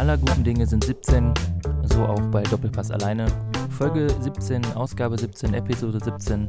aller 0.00 0.16
guten 0.16 0.42
Dinge 0.42 0.66
sind 0.66 0.82
17, 0.82 1.34
so 1.82 2.06
auch 2.06 2.22
bei 2.30 2.42
Doppelpass 2.42 2.90
alleine. 2.90 3.26
Folge 3.68 4.08
17, 4.08 4.64
Ausgabe 4.72 5.18
17, 5.18 5.52
Episode 5.52 6.00
17. 6.02 6.48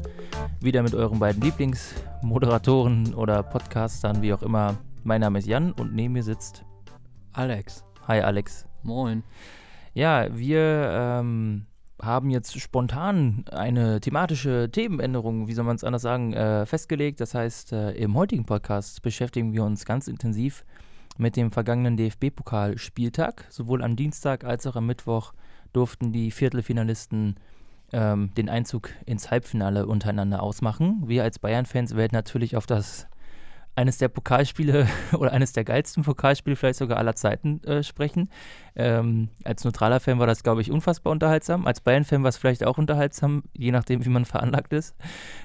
Wieder 0.62 0.82
mit 0.82 0.96
euren 0.96 1.20
beiden 1.20 1.42
Lieblingsmoderatoren 1.42 3.14
oder 3.14 3.44
Podcastern, 3.44 4.22
wie 4.22 4.34
auch 4.34 4.42
immer. 4.42 4.78
Mein 5.04 5.20
Name 5.20 5.40
ist 5.40 5.50
Jan 5.50 5.74
und 5.74 5.94
neben 5.94 6.14
mir 6.14 6.24
sitzt 6.24 6.64
Alex. 7.34 7.84
Hi 8.08 8.22
Alex. 8.22 8.66
Moin. 8.84 9.22
Ja, 9.94 10.34
wir 10.34 10.90
ähm, 10.94 11.66
haben 12.02 12.30
jetzt 12.30 12.58
spontan 12.58 13.44
eine 13.52 14.00
thematische 14.00 14.70
Themenänderung, 14.72 15.50
wie 15.50 15.54
soll 15.54 15.66
man 15.66 15.76
es 15.76 15.84
anders 15.84 16.04
sagen, 16.04 16.32
äh, 16.32 16.66
festgelegt. 16.66 17.20
Das 17.20 17.36
heißt, 17.36 17.74
äh, 17.74 17.92
im 17.96 18.16
heutigen 18.16 18.46
Podcast 18.46 19.02
beschäftigen 19.02 19.52
wir 19.52 19.66
uns 19.66 19.84
ganz 19.84 20.08
intensiv 20.08 20.64
mit 20.64 20.91
dem 21.30 21.52
vergangenen 21.52 21.98
DFB-Pokalspieltag. 21.98 23.46
Sowohl 23.50 23.84
am 23.84 23.96
Dienstag 23.96 24.44
als 24.44 24.68
auch 24.68 24.76
am 24.76 24.88
Mittwoch 24.88 25.34
durften 25.72 26.12
die 26.12 26.32
Viertelfinalisten 26.32 27.36
ähm, 27.94 28.34
den 28.36 28.50
Einzug 28.50 28.90
ins 29.06 29.32
Halbfinale 29.32 29.86
untereinander 29.86 30.44
ausmachen. 30.44 31.04
Wir 31.06 31.24
als 31.24 31.40
Bayern-Fans 31.40 31.96
werden 31.96 32.14
natürlich 32.14 32.56
auf 32.56 32.66
das 32.66 33.08
eines 33.76 33.98
der 33.98 34.10
Pokalspiele 34.10 34.88
oder 35.18 35.32
eines 35.32 35.54
der 35.54 35.64
geilsten 35.64 36.04
Pokalspiele 36.04 36.56
vielleicht 36.56 36.80
sogar 36.80 36.98
aller 36.98 37.16
Zeiten 37.16 37.64
äh, 37.64 37.84
sprechen. 37.84 38.30
Ähm, 38.76 39.30
als 39.44 39.64
neutraler 39.64 40.00
Fan 40.00 40.20
war 40.20 40.28
das, 40.28 40.44
glaube 40.44 40.62
ich, 40.62 40.72
unfassbar 40.72 41.12
unterhaltsam. 41.12 41.66
Als 41.66 41.82
Bayern-Fan 41.82 42.24
war 42.24 42.30
es 42.30 42.38
vielleicht 42.38 42.66
auch 42.66 42.78
unterhaltsam, 42.78 43.44
je 43.54 43.72
nachdem, 43.72 44.06
wie 44.06 44.10
man 44.10 44.26
veranlagt 44.26 44.74
ist. 44.74 44.96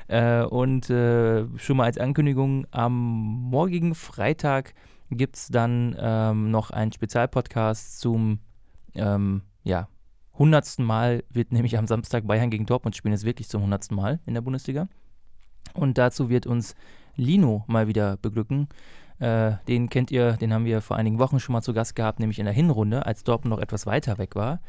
Äh, 0.08 0.42
und 0.42 0.90
äh, 0.90 1.46
schon 1.56 1.76
mal 1.76 1.84
als 1.84 1.98
Ankündigung, 1.98 2.66
am 2.70 2.94
morgigen 3.50 3.94
Freitag 3.94 4.74
gibt 5.10 5.36
es 5.36 5.48
dann 5.48 5.96
ähm, 5.98 6.50
noch 6.50 6.70
einen 6.70 6.92
Spezialpodcast 6.92 8.00
zum 8.00 8.40
ähm, 8.94 9.42
ja, 9.62 9.88
hundertsten 10.34 10.84
Mal 10.84 11.24
wird 11.30 11.52
nämlich 11.52 11.78
am 11.78 11.86
Samstag 11.86 12.26
Bayern 12.26 12.50
gegen 12.50 12.66
Dortmund 12.66 12.96
spielen, 12.96 13.14
ist 13.14 13.24
wirklich 13.24 13.48
zum 13.48 13.62
hundertsten 13.62 13.96
Mal 13.96 14.20
in 14.26 14.34
der 14.34 14.40
Bundesliga. 14.40 14.88
Und 15.74 15.98
dazu 15.98 16.28
wird 16.28 16.46
uns 16.46 16.74
Lino 17.16 17.64
mal 17.66 17.88
wieder 17.88 18.16
beglücken. 18.16 18.68
Äh, 19.18 19.52
den 19.66 19.88
kennt 19.88 20.10
ihr, 20.10 20.32
den 20.32 20.52
haben 20.52 20.66
wir 20.66 20.82
vor 20.82 20.96
einigen 20.96 21.18
Wochen 21.18 21.40
schon 21.40 21.54
mal 21.54 21.62
zu 21.62 21.72
Gast 21.72 21.96
gehabt, 21.96 22.20
nämlich 22.20 22.38
in 22.38 22.44
der 22.44 22.54
Hinrunde, 22.54 23.06
als 23.06 23.24
Dortmund 23.24 23.56
noch 23.56 23.62
etwas 23.62 23.86
weiter 23.86 24.18
weg 24.18 24.36
war. 24.36 24.60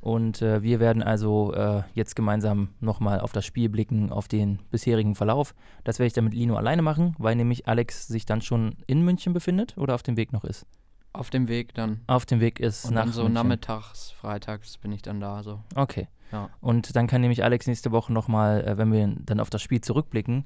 Und 0.00 0.42
äh, 0.42 0.62
wir 0.62 0.80
werden 0.80 1.02
also 1.02 1.52
äh, 1.54 1.82
jetzt 1.94 2.14
gemeinsam 2.16 2.68
nochmal 2.80 3.20
auf 3.20 3.32
das 3.32 3.44
Spiel 3.44 3.68
blicken, 3.68 4.12
auf 4.12 4.28
den 4.28 4.60
bisherigen 4.70 5.14
Verlauf. 5.14 5.54
Das 5.84 5.98
werde 5.98 6.08
ich 6.08 6.12
dann 6.12 6.24
mit 6.24 6.34
Lino 6.34 6.56
alleine 6.56 6.82
machen, 6.82 7.14
weil 7.18 7.34
nämlich 7.36 7.66
Alex 7.66 8.06
sich 8.06 8.24
dann 8.26 8.40
schon 8.40 8.76
in 8.86 9.04
München 9.04 9.32
befindet 9.32 9.76
oder 9.76 9.94
auf 9.94 10.02
dem 10.02 10.16
Weg 10.16 10.32
noch 10.32 10.44
ist. 10.44 10.66
Auf 11.12 11.30
dem 11.30 11.48
Weg 11.48 11.74
dann. 11.74 12.02
Auf 12.06 12.26
dem 12.26 12.40
Weg 12.40 12.60
ist 12.60 12.84
Und 12.84 12.94
nach 12.94 13.04
dann 13.04 13.12
so 13.12 13.22
München. 13.22 13.34
nachmittags, 13.34 14.10
freitags 14.10 14.76
bin 14.78 14.92
ich 14.92 15.00
dann 15.02 15.18
da. 15.18 15.42
So. 15.42 15.60
Okay. 15.74 16.08
Ja. 16.30 16.50
Und 16.60 16.94
dann 16.94 17.06
kann 17.06 17.20
nämlich 17.20 17.42
Alex 17.42 17.66
nächste 17.66 17.90
Woche 17.92 18.12
nochmal, 18.12 18.64
äh, 18.66 18.76
wenn 18.76 18.92
wir 18.92 19.14
dann 19.20 19.40
auf 19.40 19.48
das 19.48 19.62
Spiel 19.62 19.80
zurückblicken, 19.80 20.44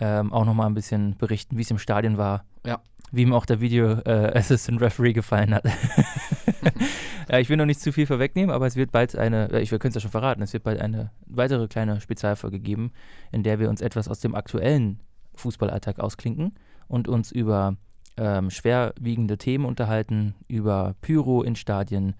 ähm, 0.00 0.32
auch 0.32 0.44
nochmal 0.44 0.66
ein 0.66 0.74
bisschen 0.74 1.16
berichten, 1.16 1.56
wie 1.56 1.62
es 1.62 1.70
im 1.70 1.78
Stadion 1.78 2.16
war. 2.16 2.44
Ja. 2.66 2.80
Wie 3.12 3.22
ihm 3.22 3.32
auch 3.32 3.46
der 3.46 3.60
Video 3.60 3.92
äh, 4.00 4.32
Assistant 4.34 4.80
Referee 4.80 5.12
gefallen 5.12 5.54
hat. 5.54 5.64
ich 7.38 7.48
will 7.48 7.56
noch 7.56 7.66
nicht 7.66 7.80
zu 7.80 7.92
viel 7.92 8.06
vorwegnehmen, 8.06 8.50
aber 8.50 8.66
es 8.66 8.76
wird 8.76 8.92
bald 8.92 9.16
eine, 9.16 9.60
ich 9.60 9.70
könnte 9.70 9.88
es 9.88 9.94
ja 9.94 10.00
schon 10.00 10.10
verraten, 10.10 10.42
es 10.42 10.52
wird 10.52 10.64
bald 10.64 10.80
eine 10.80 11.10
weitere 11.26 11.68
kleine 11.68 12.00
Spezialfolge 12.00 12.60
geben, 12.60 12.92
in 13.30 13.42
der 13.42 13.58
wir 13.58 13.68
uns 13.68 13.80
etwas 13.80 14.08
aus 14.08 14.20
dem 14.20 14.34
aktuellen 14.34 15.00
Fußballalltag 15.34 15.98
ausklinken 16.00 16.54
und 16.88 17.08
uns 17.08 17.30
über 17.30 17.76
ähm, 18.16 18.50
schwerwiegende 18.50 19.38
Themen 19.38 19.64
unterhalten, 19.64 20.34
über 20.48 20.94
Pyro 21.00 21.42
in 21.42 21.56
Stadien, 21.56 22.14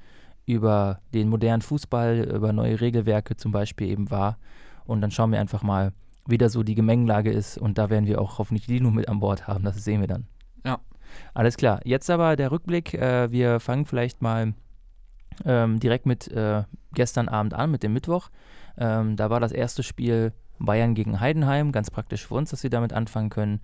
über 0.46 1.00
den 1.14 1.28
modernen 1.28 1.62
Fußball, 1.62 2.28
über 2.34 2.52
neue 2.52 2.80
Regelwerke 2.80 3.36
zum 3.36 3.52
Beispiel 3.52 3.88
eben 3.88 4.10
war. 4.10 4.38
Und 4.84 5.00
dann 5.00 5.10
schauen 5.10 5.32
wir 5.32 5.40
einfach 5.40 5.62
mal, 5.62 5.92
wie 6.26 6.38
da 6.38 6.48
so 6.48 6.62
die 6.62 6.74
Gemengelage 6.74 7.30
ist. 7.30 7.58
Und 7.58 7.78
da 7.78 7.90
werden 7.90 8.06
wir 8.06 8.20
auch 8.20 8.38
hoffentlich 8.38 8.66
Lino 8.68 8.90
mit 8.90 9.08
an 9.08 9.20
Bord 9.20 9.46
haben. 9.46 9.64
Das 9.64 9.82
sehen 9.82 10.00
wir 10.00 10.08
dann. 10.08 10.26
Ja. 10.64 10.78
Alles 11.34 11.56
klar. 11.56 11.80
Jetzt 11.84 12.10
aber 12.10 12.36
der 12.36 12.50
Rückblick. 12.50 12.94
Äh, 12.94 13.30
wir 13.30 13.60
fangen 13.60 13.86
vielleicht 13.86 14.22
mal 14.22 14.54
ähm, 15.44 15.80
direkt 15.80 16.06
mit 16.06 16.28
äh, 16.28 16.64
gestern 16.94 17.28
Abend 17.28 17.54
an, 17.54 17.70
mit 17.70 17.82
dem 17.82 17.92
Mittwoch. 17.92 18.30
Ähm, 18.76 19.16
da 19.16 19.30
war 19.30 19.40
das 19.40 19.52
erste 19.52 19.82
Spiel 19.82 20.32
Bayern 20.58 20.94
gegen 20.94 21.20
Heidenheim. 21.20 21.72
Ganz 21.72 21.90
praktisch 21.90 22.26
für 22.26 22.34
uns, 22.34 22.50
dass 22.50 22.62
wir 22.62 22.70
damit 22.70 22.92
anfangen 22.92 23.30
können. 23.30 23.60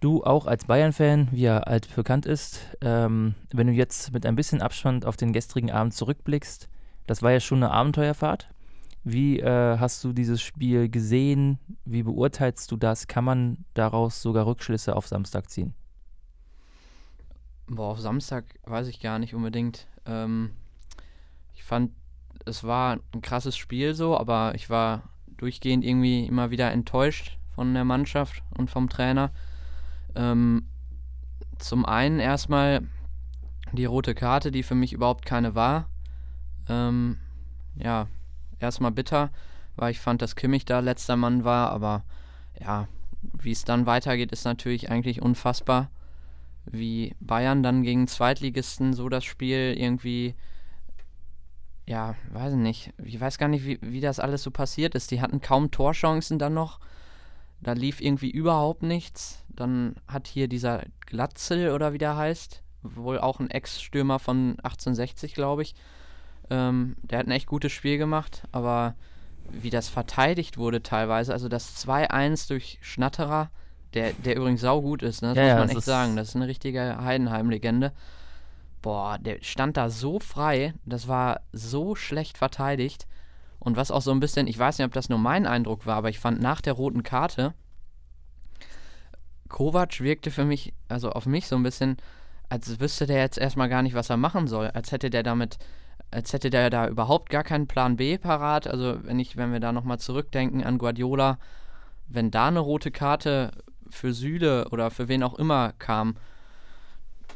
Du 0.00 0.22
auch 0.24 0.46
als 0.46 0.66
Bayern-Fan, 0.66 1.28
wie 1.32 1.44
er 1.44 1.66
alt 1.68 1.94
bekannt 1.96 2.26
ist, 2.26 2.60
ähm, 2.82 3.34
wenn 3.52 3.66
du 3.66 3.72
jetzt 3.72 4.12
mit 4.12 4.26
ein 4.26 4.36
bisschen 4.36 4.60
Abstand 4.60 5.06
auf 5.06 5.16
den 5.16 5.32
gestrigen 5.32 5.70
Abend 5.70 5.94
zurückblickst, 5.94 6.68
das 7.06 7.22
war 7.22 7.32
ja 7.32 7.40
schon 7.40 7.62
eine 7.62 7.72
Abenteuerfahrt. 7.72 8.48
Wie 9.08 9.38
äh, 9.38 9.78
hast 9.78 10.02
du 10.02 10.12
dieses 10.12 10.42
Spiel 10.42 10.88
gesehen? 10.88 11.60
Wie 11.84 12.02
beurteilst 12.02 12.72
du 12.72 12.76
das? 12.76 13.06
Kann 13.06 13.22
man 13.22 13.64
daraus 13.72 14.20
sogar 14.20 14.46
Rückschlüsse 14.46 14.96
auf 14.96 15.06
Samstag 15.06 15.48
ziehen? 15.48 15.74
Boah, 17.68 17.92
auf 17.92 18.00
Samstag 18.00 18.58
weiß 18.64 18.88
ich 18.88 18.98
gar 18.98 19.20
nicht 19.20 19.32
unbedingt. 19.32 19.86
Ähm, 20.06 20.50
ich 21.54 21.62
fand, 21.62 21.92
es 22.46 22.64
war 22.64 22.98
ein 23.12 23.22
krasses 23.22 23.56
Spiel 23.56 23.94
so, 23.94 24.18
aber 24.18 24.56
ich 24.56 24.70
war 24.70 25.04
durchgehend 25.36 25.84
irgendwie 25.84 26.26
immer 26.26 26.50
wieder 26.50 26.72
enttäuscht 26.72 27.38
von 27.54 27.74
der 27.74 27.84
Mannschaft 27.84 28.42
und 28.58 28.70
vom 28.70 28.88
Trainer. 28.88 29.30
Ähm, 30.16 30.66
zum 31.60 31.86
einen 31.86 32.18
erstmal 32.18 32.80
die 33.72 33.84
rote 33.84 34.16
Karte, 34.16 34.50
die 34.50 34.64
für 34.64 34.74
mich 34.74 34.92
überhaupt 34.92 35.24
keine 35.24 35.54
war. 35.54 35.88
Ähm, 36.68 37.18
ja, 37.76 38.08
erstmal 38.60 38.90
bitter, 38.90 39.30
weil 39.76 39.90
ich 39.90 40.00
fand, 40.00 40.22
dass 40.22 40.36
Kimmich 40.36 40.64
da 40.64 40.80
letzter 40.80 41.16
Mann 41.16 41.44
war, 41.44 41.70
aber 41.70 42.04
ja, 42.60 42.88
wie 43.32 43.52
es 43.52 43.64
dann 43.64 43.86
weitergeht, 43.86 44.32
ist 44.32 44.44
natürlich 44.44 44.90
eigentlich 44.90 45.22
unfassbar. 45.22 45.90
Wie 46.64 47.14
Bayern 47.20 47.62
dann 47.62 47.82
gegen 47.82 48.08
Zweitligisten 48.08 48.92
so 48.92 49.08
das 49.08 49.24
Spiel 49.24 49.74
irgendwie, 49.76 50.34
ja, 51.86 52.16
weiß 52.32 52.54
nicht, 52.54 52.92
ich 53.04 53.20
weiß 53.20 53.38
gar 53.38 53.48
nicht, 53.48 53.64
wie, 53.64 53.78
wie 53.82 54.00
das 54.00 54.18
alles 54.18 54.42
so 54.42 54.50
passiert 54.50 54.94
ist. 54.94 55.10
Die 55.10 55.20
hatten 55.20 55.40
kaum 55.40 55.70
Torchancen 55.70 56.38
dann 56.38 56.54
noch. 56.54 56.80
Da 57.60 57.72
lief 57.72 58.00
irgendwie 58.00 58.30
überhaupt 58.30 58.82
nichts. 58.82 59.44
Dann 59.48 59.94
hat 60.08 60.26
hier 60.26 60.48
dieser 60.48 60.82
Glatzel 61.06 61.70
oder 61.70 61.92
wie 61.92 61.98
der 61.98 62.16
heißt, 62.16 62.62
wohl 62.82 63.18
auch 63.18 63.40
ein 63.40 63.50
Ex-Stürmer 63.50 64.18
von 64.18 64.58
1860, 64.62 65.34
glaube 65.34 65.62
ich. 65.62 65.74
Ähm, 66.50 66.96
der 67.02 67.18
hat 67.18 67.26
ein 67.26 67.32
echt 67.32 67.46
gutes 67.46 67.72
Spiel 67.72 67.98
gemacht, 67.98 68.44
aber 68.52 68.94
wie 69.50 69.70
das 69.70 69.88
verteidigt 69.88 70.58
wurde 70.58 70.82
teilweise, 70.82 71.32
also 71.32 71.48
das 71.48 71.76
2-1 71.86 72.48
durch 72.48 72.78
Schnatterer, 72.82 73.50
der, 73.94 74.12
der 74.12 74.36
übrigens 74.36 74.60
saugut 74.60 75.02
ist, 75.02 75.22
ne? 75.22 75.28
das 75.28 75.36
Ja, 75.36 75.42
muss 75.42 75.48
ja, 75.50 75.58
man 75.58 75.68
das 75.68 75.76
echt 75.76 75.84
sagen. 75.84 76.16
Das 76.16 76.28
ist 76.28 76.36
eine 76.36 76.48
richtige 76.48 76.98
Heidenheim-Legende. 77.02 77.92
Boah, 78.82 79.18
der 79.18 79.38
stand 79.42 79.76
da 79.76 79.90
so 79.90 80.18
frei, 80.20 80.74
das 80.84 81.08
war 81.08 81.40
so 81.52 81.94
schlecht 81.94 82.38
verteidigt. 82.38 83.06
Und 83.58 83.76
was 83.76 83.90
auch 83.90 84.02
so 84.02 84.12
ein 84.12 84.20
bisschen, 84.20 84.46
ich 84.46 84.58
weiß 84.58 84.78
nicht, 84.78 84.86
ob 84.86 84.92
das 84.92 85.08
nur 85.08 85.18
mein 85.18 85.46
Eindruck 85.46 85.86
war, 85.86 85.96
aber 85.96 86.10
ich 86.10 86.18
fand 86.20 86.40
nach 86.40 86.60
der 86.60 86.74
roten 86.74 87.02
Karte, 87.02 87.54
Kovac 89.48 90.00
wirkte 90.00 90.30
für 90.30 90.44
mich, 90.44 90.72
also 90.88 91.10
auf 91.10 91.26
mich 91.26 91.46
so 91.46 91.56
ein 91.56 91.62
bisschen, 91.62 91.96
als 92.48 92.78
wüsste 92.80 93.06
der 93.06 93.18
jetzt 93.18 93.38
erstmal 93.38 93.68
gar 93.68 93.82
nicht, 93.82 93.94
was 93.94 94.10
er 94.10 94.16
machen 94.16 94.46
soll. 94.46 94.68
Als 94.68 94.92
hätte 94.92 95.10
der 95.10 95.22
damit, 95.22 95.58
als 96.10 96.32
hätte 96.32 96.50
der 96.50 96.70
da 96.70 96.88
überhaupt 96.88 97.30
gar 97.30 97.44
keinen 97.44 97.66
Plan 97.66 97.96
B 97.96 98.18
parat. 98.18 98.66
Also 98.66 98.98
wenn 99.04 99.18
ich, 99.18 99.36
wenn 99.36 99.52
wir 99.52 99.60
da 99.60 99.72
nochmal 99.72 99.98
zurückdenken 99.98 100.64
an 100.64 100.78
Guardiola, 100.78 101.38
wenn 102.08 102.30
da 102.30 102.48
eine 102.48 102.60
rote 102.60 102.90
Karte 102.90 103.50
für 103.90 104.12
Süle 104.12 104.68
oder 104.70 104.90
für 104.90 105.08
wen 105.08 105.22
auch 105.22 105.34
immer 105.34 105.72
kam, 105.78 106.16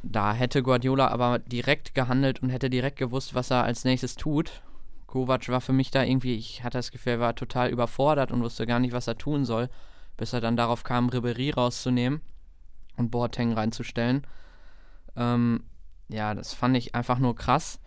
da 0.03 0.33
hätte 0.33 0.62
Guardiola 0.62 1.09
aber 1.09 1.39
direkt 1.39 1.94
gehandelt 1.94 2.43
und 2.43 2.50
hätte 2.50 2.71
direkt 2.71 2.99
gewusst, 2.99 3.35
was 3.35 3.50
er 3.50 3.65
als 3.65 3.85
nächstes 3.85 4.17
tut. 4.17 4.62
Kovac 5.06 5.49
war 5.49 5.61
für 5.61 5.73
mich 5.73 5.91
da 5.91 6.05
irgendwie, 6.05 6.37
ich 6.37 6.62
hatte 6.62 6.79
das 6.79 6.91
Gefühl, 6.93 7.15
er 7.15 7.21
war 7.21 7.35
total 7.35 7.69
überfordert 7.69 8.31
und 8.31 8.43
wusste 8.43 8.67
gar 8.67 8.79
nicht, 8.79 8.93
was 8.93 9.09
er 9.09 9.19
tun 9.19 9.44
soll, 9.44 9.69
bis 10.17 10.33
er 10.33 10.41
dann 10.41 10.56
darauf 10.56 10.85
kam, 10.85 11.09
Ribery 11.09 11.50
rauszunehmen 11.50 12.21
und 12.97 13.11
Boateng 13.11 13.53
reinzustellen. 13.53 14.27
Ähm, 15.17 15.65
ja, 16.09 16.35
das 16.35 16.55
fand 16.55 16.77
ich 16.77 16.94
einfach 16.94 17.19
nur 17.19 17.35
krass. 17.35 17.81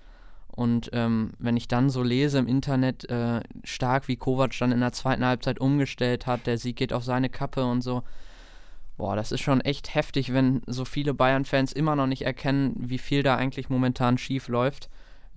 Und 0.56 0.92
ähm, 0.94 1.32
wenn 1.40 1.58
ich 1.58 1.68
dann 1.68 1.90
so 1.90 2.04
lese 2.04 2.38
im 2.38 2.48
Internet, 2.48 3.10
äh, 3.10 3.42
stark 3.64 4.08
wie 4.08 4.18
Kovac 4.18 4.56
dann 4.60 4.72
in 4.72 4.82
der 4.82 4.92
zweiten 4.92 5.26
Halbzeit 5.26 5.60
umgestellt 5.60 6.28
hat, 6.28 6.46
der 6.46 6.60
Sieg 6.60 6.76
geht 6.76 6.94
auf 6.94 7.04
seine 7.04 7.30
Kappe 7.30 7.66
und 7.66 7.82
so. 7.82 8.04
Boah, 8.96 9.16
das 9.16 9.32
ist 9.32 9.42
schon 9.42 9.62
echt 9.62 9.96
heftig, 9.96 10.32
wenn 10.32 10.62
so 10.68 10.86
viele 10.86 11.16
Bayern-Fans 11.16 11.74
immer 11.74 11.96
noch 11.96 12.06
nicht 12.06 12.22
erkennen, 12.22 12.76
wie 12.78 13.00
viel 13.00 13.24
da 13.24 13.36
eigentlich 13.36 13.70
momentan 13.70 14.20
schief 14.20 14.48
läuft. 14.48 14.90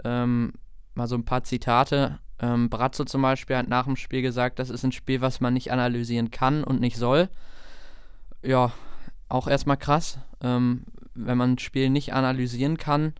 Ähm, 0.04 0.52
mal 0.94 1.06
so 1.06 1.16
ein 1.16 1.24
paar 1.24 1.44
Zitate. 1.44 2.18
Ähm, 2.38 2.68
Brazzo 2.68 3.04
zum 3.04 3.22
Beispiel 3.22 3.56
hat 3.56 3.68
nach 3.68 3.86
dem 3.86 3.96
Spiel 3.96 4.20
gesagt, 4.20 4.58
das 4.58 4.68
ist 4.68 4.84
ein 4.84 4.92
Spiel, 4.92 5.22
was 5.22 5.40
man 5.40 5.54
nicht 5.54 5.72
analysieren 5.72 6.30
kann 6.30 6.62
und 6.62 6.82
nicht 6.82 6.98
soll. 6.98 7.30
Ja, 8.42 8.72
auch 9.30 9.48
erstmal 9.48 9.78
krass. 9.78 10.18
Ähm, 10.42 10.84
wenn 11.14 11.38
man 11.38 11.52
ein 11.52 11.58
Spiel 11.58 11.88
nicht 11.88 12.12
analysieren 12.12 12.76
kann, 12.76 13.14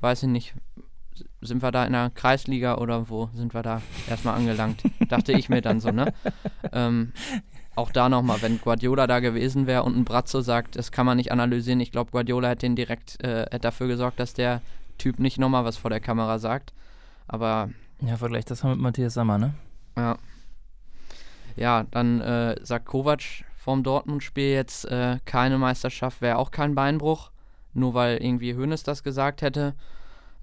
weiß 0.00 0.22
ich 0.22 0.28
nicht, 0.30 0.54
sind 1.40 1.62
wir 1.62 1.70
da 1.70 1.84
in 1.84 1.92
der 1.92 2.10
Kreisliga 2.10 2.76
oder 2.76 3.08
wo 3.08 3.28
sind 3.34 3.54
wir 3.54 3.62
da 3.62 3.82
erstmal 4.08 4.36
angelangt? 4.36 4.82
Dachte 5.08 5.32
ich 5.32 5.48
mir 5.48 5.60
dann 5.60 5.80
so, 5.80 5.90
ne? 5.90 6.12
Ähm, 6.72 7.12
auch 7.76 7.90
da 7.90 8.08
nochmal, 8.08 8.40
wenn 8.42 8.60
Guardiola 8.60 9.06
da 9.06 9.20
gewesen 9.20 9.66
wäre 9.66 9.82
und 9.82 9.96
ein 9.96 10.04
Brazzo 10.04 10.40
sagt, 10.40 10.76
das 10.76 10.92
kann 10.92 11.06
man 11.06 11.16
nicht 11.16 11.32
analysieren, 11.32 11.80
ich 11.80 11.92
glaube, 11.92 12.10
Guardiola 12.12 12.48
hätte 12.48 12.66
den 12.66 12.76
direkt 12.76 13.22
äh, 13.22 13.58
dafür 13.58 13.88
gesorgt, 13.88 14.20
dass 14.20 14.34
der 14.34 14.60
Typ 14.98 15.18
nicht 15.18 15.38
nochmal 15.38 15.64
was 15.64 15.76
vor 15.76 15.90
der 15.90 16.00
Kamera 16.00 16.38
sagt. 16.38 16.72
Aber. 17.26 17.70
Ja, 18.00 18.16
vergleich 18.16 18.44
das 18.44 18.62
mal 18.62 18.70
mit 18.70 18.80
Matthias 18.80 19.14
Sammer, 19.14 19.38
ne? 19.38 19.54
Ja. 19.96 20.16
Ja, 21.56 21.84
dann 21.90 22.20
äh, 22.20 22.56
sagt 22.62 22.86
Kovac 22.86 23.22
vorm 23.56 23.82
Dortmund-Spiel 23.82 24.52
jetzt 24.52 24.84
äh, 24.86 25.18
keine 25.24 25.58
Meisterschaft, 25.58 26.20
wäre 26.20 26.38
auch 26.38 26.50
kein 26.50 26.74
Beinbruch. 26.74 27.30
Nur 27.72 27.94
weil 27.94 28.18
irgendwie 28.18 28.54
Hoeneß 28.54 28.84
das 28.84 29.02
gesagt 29.02 29.42
hätte. 29.42 29.74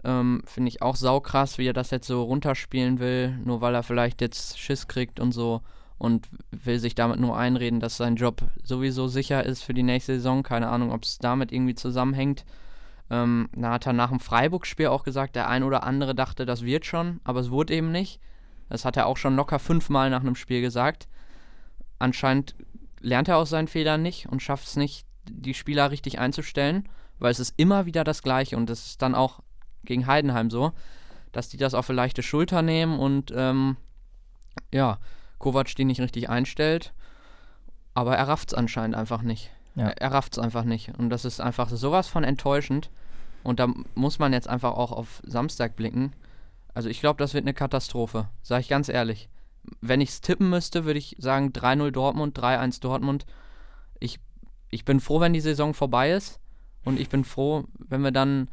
Ähm, 0.04 0.42
Finde 0.46 0.70
ich 0.70 0.82
auch 0.82 0.96
saukrass, 0.96 1.58
wie 1.58 1.68
er 1.68 1.74
das 1.74 1.92
jetzt 1.92 2.08
so 2.08 2.24
runterspielen 2.24 3.00
will, 3.00 3.38
nur 3.44 3.62
weil 3.62 3.76
er 3.76 3.84
vielleicht 3.84 4.22
jetzt 4.22 4.60
Schiss 4.60 4.88
kriegt 4.88 5.20
und 5.20 5.32
so 5.32 5.62
und 6.02 6.28
will 6.50 6.80
sich 6.80 6.96
damit 6.96 7.20
nur 7.20 7.38
einreden, 7.38 7.80
dass 7.80 7.98
sein 7.98 8.16
Job 8.16 8.42
sowieso 8.64 9.08
sicher 9.08 9.46
ist 9.46 9.62
für 9.62 9.76
die 9.76 9.84
nächste 9.84 10.16
Saison. 10.16 10.42
Keine 10.42 10.70
Ahnung, 10.70 10.92
ob 10.92 11.04
es 11.04 11.20
damit 11.20 11.52
irgendwie 11.52 11.76
zusammenhängt. 11.76 12.44
Ähm, 13.12 13.50
da 13.54 13.74
hat 13.74 13.86
er 13.86 13.94
nach 13.94 14.10
dem 14.10 14.20
Freiburg-Spiel 14.20 14.88
auch 14.88 15.04
gesagt, 15.04 15.36
der 15.36 15.48
ein 15.48 15.62
oder 15.62 15.84
andere 15.84 16.16
dachte, 16.16 16.48
das 16.48 16.64
wird 16.64 16.88
schon, 16.88 17.20
aber 17.24 17.42
es 17.42 17.52
wurde 17.52 17.76
eben 17.76 17.92
nicht. 17.92 18.20
Das 18.68 18.84
hat 18.84 18.98
er 18.98 19.06
auch 19.06 19.18
schon 19.18 19.36
locker 19.36 19.60
fünfmal 19.60 20.10
nach 20.10 20.22
einem 20.22 20.36
Spiel 20.36 20.62
gesagt. 20.62 21.08
Anscheinend 22.00 22.56
lernt 23.00 23.28
er 23.28 23.38
aus 23.38 23.52
seinen 23.52 23.68
Fehlern 23.68 24.02
nicht 24.02 24.28
und 24.28 24.42
schafft 24.42 24.66
es 24.66 24.78
nicht, 24.78 25.06
die 25.30 25.54
Spieler 25.54 25.92
richtig 25.92 26.18
einzustellen, 26.18 26.90
weil 27.20 27.32
es 27.32 27.40
ist 27.40 27.54
immer 27.58 27.86
wieder 27.86 28.04
das 28.04 28.24
Gleiche 28.24 28.58
und 28.58 28.72
es 28.72 28.88
ist 28.88 29.02
dann 29.04 29.14
auch 29.14 29.42
gegen 29.86 30.08
Heidenheim 30.08 30.50
so, 30.50 30.74
dass 31.32 31.50
die 31.50 31.58
das 31.58 31.74
auf 31.74 31.90
eine 31.90 31.98
leichte 31.98 32.24
Schulter 32.24 32.62
nehmen 32.62 33.00
und 33.00 33.34
ähm, 33.36 33.78
ja, 34.72 35.00
Kovac 35.40 35.76
die 35.76 35.86
nicht 35.86 36.02
richtig 36.02 36.30
einstellt. 36.30 36.94
Aber 37.94 38.16
er 38.16 38.28
rafft 38.28 38.50
es 38.50 38.54
anscheinend 38.54 38.96
einfach 38.96 39.22
nicht. 39.22 39.52
Ja. 39.76 39.88
Er, 39.88 39.98
er 40.02 40.12
rafft 40.14 40.34
es 40.34 40.40
einfach 40.40 40.64
nicht. 40.64 40.98
Und 40.98 41.10
das 41.10 41.26
ist 41.26 41.42
einfach 41.42 41.70
sowas 41.70 42.08
von 42.08 42.24
enttäuschend. 42.24 42.90
Und 43.44 43.60
da 43.60 43.68
muss 43.96 44.20
man 44.20 44.34
jetzt 44.34 44.48
einfach 44.48 44.74
auch 44.74 44.92
auf 44.92 45.22
Samstag 45.26 45.76
blicken. 45.76 46.14
Also 46.74 46.90
ich 46.90 47.02
glaube, 47.02 47.18
das 47.18 47.34
wird 47.34 47.44
eine 47.44 47.54
Katastrophe, 47.54 48.30
sage 48.44 48.62
ich 48.62 48.70
ganz 48.70 48.88
ehrlich. 48.88 49.30
Wenn 49.82 50.02
ich 50.02 50.10
es 50.10 50.22
tippen 50.22 50.50
müsste, 50.50 50.86
würde 50.86 51.00
ich 51.00 51.16
sagen 51.20 51.50
3-0 51.50 51.92
Dortmund, 51.92 52.38
3-1 52.38 52.82
Dortmund. 52.82 53.26
Ich, 54.00 54.20
ich 54.70 54.86
bin 54.86 55.00
froh, 55.00 55.20
wenn 55.20 55.34
die 55.34 55.42
Saison 55.42 55.74
vorbei 55.74 56.12
ist. 56.12 56.40
Und 56.84 57.00
ich 57.00 57.10
bin 57.10 57.24
froh, 57.24 57.66
wenn 57.78 58.02
wir 58.02 58.12
dann 58.12 58.50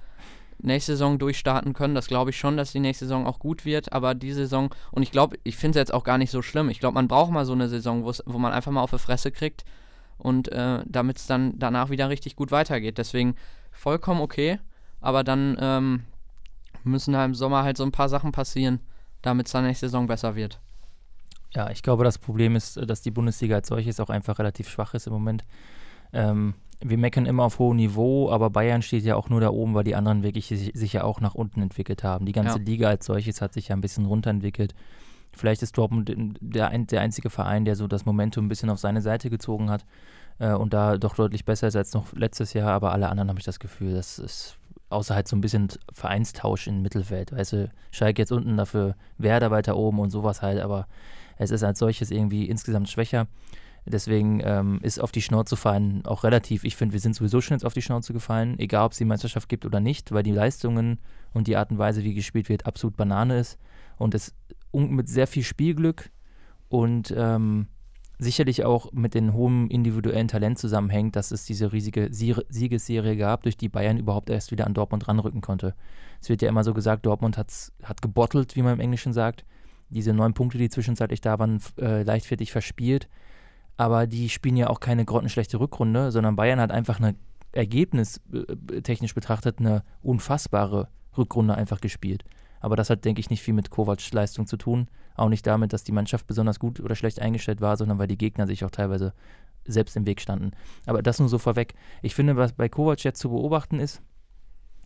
nächste 0.59 0.93
Saison 0.93 1.19
durchstarten 1.19 1.73
können. 1.73 1.95
Das 1.95 2.09
glaube 2.09 2.31
ich 2.31 2.39
schon, 2.39 2.57
dass 2.57 2.73
die 2.73 2.81
nächste 2.81 3.07
Saison 3.07 3.27
auch 3.27 3.39
gut 3.39 3.65
wird. 3.65 3.93
Aber 3.93 4.15
die 4.15 4.33
Saison, 4.33 4.71
und 4.91 5.03
ich 5.03 5.11
glaube, 5.11 5.39
ich 5.45 5.57
finde 5.57 5.79
es 5.79 5.83
jetzt 5.83 5.95
auch 5.95 6.05
gar 6.05 6.19
nicht 6.19 6.31
so 6.31 6.43
schlimm. 6.43 6.69
Ich 6.69 6.81
glaube, 6.81 6.95
man 6.95 7.09
braucht 7.09 7.31
mal 7.31 7.45
so 7.45 7.53
eine 7.53 7.69
Saison, 7.69 8.05
wo 8.05 8.39
man 8.39 8.53
einfach 8.53 8.73
mal 8.73 8.83
auf 8.83 8.91
die 8.91 8.99
Fresse 8.99 9.31
kriegt 9.31 9.65
und 10.19 10.49
äh, 10.49 10.83
damit 10.87 11.19
es 11.19 11.27
dann 11.27 11.59
danach 11.59 11.91
wieder 11.91 12.09
richtig 12.09 12.37
gut 12.37 12.51
weitergeht. 12.51 12.99
Deswegen 12.99 13.37
vollkommen 13.71 14.21
okay. 14.21 14.59
Aber 15.01 15.23
dann 15.23 15.57
ähm, 15.61 16.03
müssen 16.83 17.13
da 17.13 17.25
im 17.25 17.35
Sommer 17.35 17.63
halt 17.63 17.77
so 17.77 17.85
ein 17.85 17.93
paar 17.93 18.09
Sachen 18.09 18.33
passieren, 18.33 18.81
damit 19.23 19.47
es 19.47 19.53
dann 19.53 19.65
nächste 19.65 19.87
Saison 19.87 20.07
besser 20.07 20.35
wird. 20.35 20.61
Ja, 21.55 21.71
ich 21.71 21.83
glaube, 21.83 22.05
das 22.05 22.19
Problem 22.19 22.57
ist, 22.57 22.77
dass 22.77 23.01
die 23.01 23.11
Bundesliga 23.11 23.57
als 23.57 23.69
solches 23.69 24.01
auch 24.01 24.11
einfach 24.11 24.39
relativ 24.39 24.69
schwach 24.69 24.95
ist 24.95 25.07
im 25.07 25.13
Moment. 25.13 25.45
Ähm, 26.13 26.55
wir 26.81 26.99
meckern 26.99 27.27
immer 27.27 27.45
auf 27.45 27.59
hohem 27.59 27.77
Niveau, 27.77 28.31
aber 28.31 28.51
Bayern 28.51 28.83
steht 28.83 29.05
ja 29.05 29.17
auch 29.17 29.29
nur 29.29 29.41
da 29.41 29.51
oben, 29.51 29.75
weil 29.75 29.85
die 29.85 29.97
anderen 29.97 30.23
wirklich 30.23 30.47
sich 30.47 30.93
ja 30.93 31.03
auch 31.03 31.21
nach 31.21 31.35
unten 31.35 31.61
entwickelt 31.61 32.05
haben. 32.05 32.25
Die 32.25 32.33
ganze 32.33 32.59
ja. 32.59 32.65
Liga 32.65 32.89
als 32.89 33.07
solches 33.07 33.41
hat 33.41 33.53
sich 33.53 33.69
ja 33.69 33.77
ein 33.77 33.81
bisschen 33.81 34.07
runterentwickelt. 34.07 34.75
Vielleicht 35.33 35.63
ist 35.63 35.77
Dortmund 35.77 36.13
der, 36.41 36.71
der 36.79 37.01
einzige 37.01 37.31
Verein, 37.31 37.65
der 37.65 37.77
so 37.77 37.87
das 37.87 38.07
Momentum 38.07 38.47
ein 38.47 38.49
bisschen 38.49 38.71
auf 38.71 38.79
seine 38.79 39.03
Seite 39.03 39.29
gezogen 39.29 39.71
hat 39.71 39.85
äh, 40.39 40.53
und 40.53 40.73
da 40.73 40.97
doch 40.97 41.15
deutlich 41.15 41.45
besser 41.45 41.69
ist 41.69 41.77
als 41.77 41.95
noch 41.95 42.13
letztes 42.13 42.53
Jahr, 42.53 42.73
aber 42.73 42.93
alle 42.93 43.09
anderen 43.09 43.29
habe 43.29 43.39
ich 43.39 43.45
das 43.45 43.61
Gefühl, 43.61 43.95
das 43.95 44.19
ist 44.19 44.57
außer 44.91 45.15
halt 45.15 45.29
so 45.29 45.37
ein 45.37 45.41
bisschen 45.41 45.69
Vereinstausch 45.93 46.67
im 46.67 46.83
Mittelfeld. 46.83 47.33
Weißt 47.33 47.53
du, 47.53 47.71
Schalke 47.91 48.23
jetzt 48.23 48.33
unten 48.33 48.57
dafür, 48.57 48.95
Werder 49.19 49.51
weiter 49.51 49.77
oben 49.77 49.99
und 49.99 50.11
sowas 50.11 50.43
halt, 50.43 50.61
aber 50.61 50.87
es 51.37 51.51
ist 51.51 51.63
als 51.63 51.79
solches 51.79 52.11
irgendwie 52.11 52.47
insgesamt 52.47 52.89
schwächer. 52.89 53.27
Deswegen 53.89 54.41
ähm, 54.45 54.81
ist 54.83 55.01
auf 55.01 55.13
die 55.13 55.23
Schnauze 55.23 55.57
fallen 55.57 56.05
auch 56.05 56.25
relativ. 56.25 56.65
Ich 56.65 56.77
finde, 56.77 56.93
wir 56.93 57.01
sind 57.01 57.15
sowieso 57.15 57.41
schon 57.41 57.55
jetzt 57.55 57.65
auf 57.65 57.75
die 57.75 57.83
Schnauze 57.83 58.13
gefallen, 58.13 58.59
egal 58.59 58.87
ob 58.87 58.93
es 58.93 58.99
die 58.99 59.05
Meisterschaft 59.05 59.49
gibt 59.49 59.65
oder 59.65 59.81
nicht, 59.81 60.13
weil 60.13 60.23
die 60.23 60.33
Leistungen 60.33 60.99
und 61.33 61.47
die 61.47 61.57
Art 61.57 61.71
und 61.71 61.79
Weise, 61.79 62.05
wie 62.05 62.15
gespielt 62.15 62.49
wird, 62.49 62.67
absolut 62.67 62.97
Banane 62.97 63.39
ist. 63.39 63.59
Und 63.97 64.15
es 64.15 64.35
mit 64.73 65.09
sehr 65.09 65.27
viel 65.27 65.43
Spielglück 65.43 66.11
und 66.69 67.13
ähm, 67.17 67.69
sicherlich 68.19 68.65
auch 68.65 68.93
mit 68.93 69.15
dem 69.15 69.33
hohen 69.33 69.69
individuellen 69.71 70.29
Talent 70.29 70.59
zusammenhängt, 70.59 71.17
dass 71.17 71.31
es 71.31 71.45
diese 71.45 71.73
riesige 71.73 72.09
Siegesserie 72.11 73.17
gab, 73.17 73.45
durch 73.45 73.57
die 73.57 73.69
Bayern 73.69 73.97
überhaupt 73.97 74.29
erst 74.29 74.51
wieder 74.51 74.67
an 74.67 74.75
Dortmund 74.75 75.09
ranrücken 75.09 75.41
konnte. 75.41 75.75
Es 76.21 76.29
wird 76.29 76.43
ja 76.43 76.49
immer 76.49 76.65
so 76.65 76.75
gesagt, 76.75 77.07
Dortmund 77.07 77.39
hat 77.39 78.03
gebottelt, 78.03 78.57
wie 78.57 78.63
man 78.63 78.75
im 78.75 78.81
Englischen 78.81 79.13
sagt. 79.13 79.45
Diese 79.89 80.13
neun 80.13 80.35
Punkte, 80.35 80.59
die 80.59 80.69
zwischenzeitlich 80.69 81.21
da 81.21 81.39
waren, 81.39 81.61
äh, 81.79 82.03
leichtfertig 82.03 82.53
verspielt 82.53 83.09
aber 83.79 84.09
die 84.09 84.29
spielen 84.29 84.57
ja 84.57 84.69
auch 84.69 84.81
keine 84.81 85.05
grottenschlechte 85.05 85.61
Rückrunde, 85.61 86.11
sondern 86.11 86.37
Bayern 86.37 86.61
hat 86.61 86.73
einfach 86.73 86.99
eine 86.99 87.15
ergebnistechnisch 87.53 89.15
betrachtet 89.15 89.61
eine 89.61 89.85
unfassbare 90.03 90.89
Rückrunde 91.17 91.55
einfach 91.55 91.81
gespielt. 91.81 92.25
Aber 92.61 92.75
das 92.75 92.91
hat, 92.91 93.05
denke 93.05 93.21
ich, 93.21 93.31
nicht 93.31 93.41
viel 93.41 93.55
mit 93.55 93.71
Kovacs 93.71 94.13
Leistung 94.13 94.49
zu 94.49 94.57
tun. 94.57 94.89
Auch 95.15 95.29
nicht 95.29 95.47
damit, 95.47 95.73
dass 95.73 95.85
die 95.85 95.93
Mannschaft 95.93 96.27
besonders 96.27 96.59
gut 96.59 96.81
oder 96.81 96.97
schlecht 96.97 97.23
eingestellt 97.23 97.61
war, 97.61 97.77
sondern 97.77 98.01
weil 98.01 98.09
die 98.09 98.19
Gegner 98.19 98.49
sich 98.49 98.65
auch 98.65 98.71
teilweise 98.71 99.15
selbst 99.65 99.97
im 99.97 100.07
Weg 100.07 100.21
standen. 100.21 100.51
Aber 100.85 101.01
das 101.01 101.21
nur 101.21 101.29
so 101.29 101.39
vorweg. 101.39 101.75
Ich 102.03 102.17
finde, 102.17 102.37
was 102.37 102.53
bei 102.53 102.69
Kovac 102.69 103.05
jetzt 103.05 103.21
zu 103.21 103.31
beobachten 103.31 103.79
ist, 103.79 104.03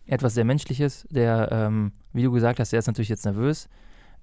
etwas 0.05 0.35
sehr 0.35 0.45
Menschliches. 0.45 1.07
Der, 1.09 1.51
ähm, 1.51 1.93
wie 2.11 2.23
du 2.23 2.31
gesagt 2.31 2.59
hast, 2.59 2.71
der 2.71 2.79
ist 2.79 2.87
natürlich 2.87 3.09
jetzt 3.09 3.25
nervös. 3.25 3.69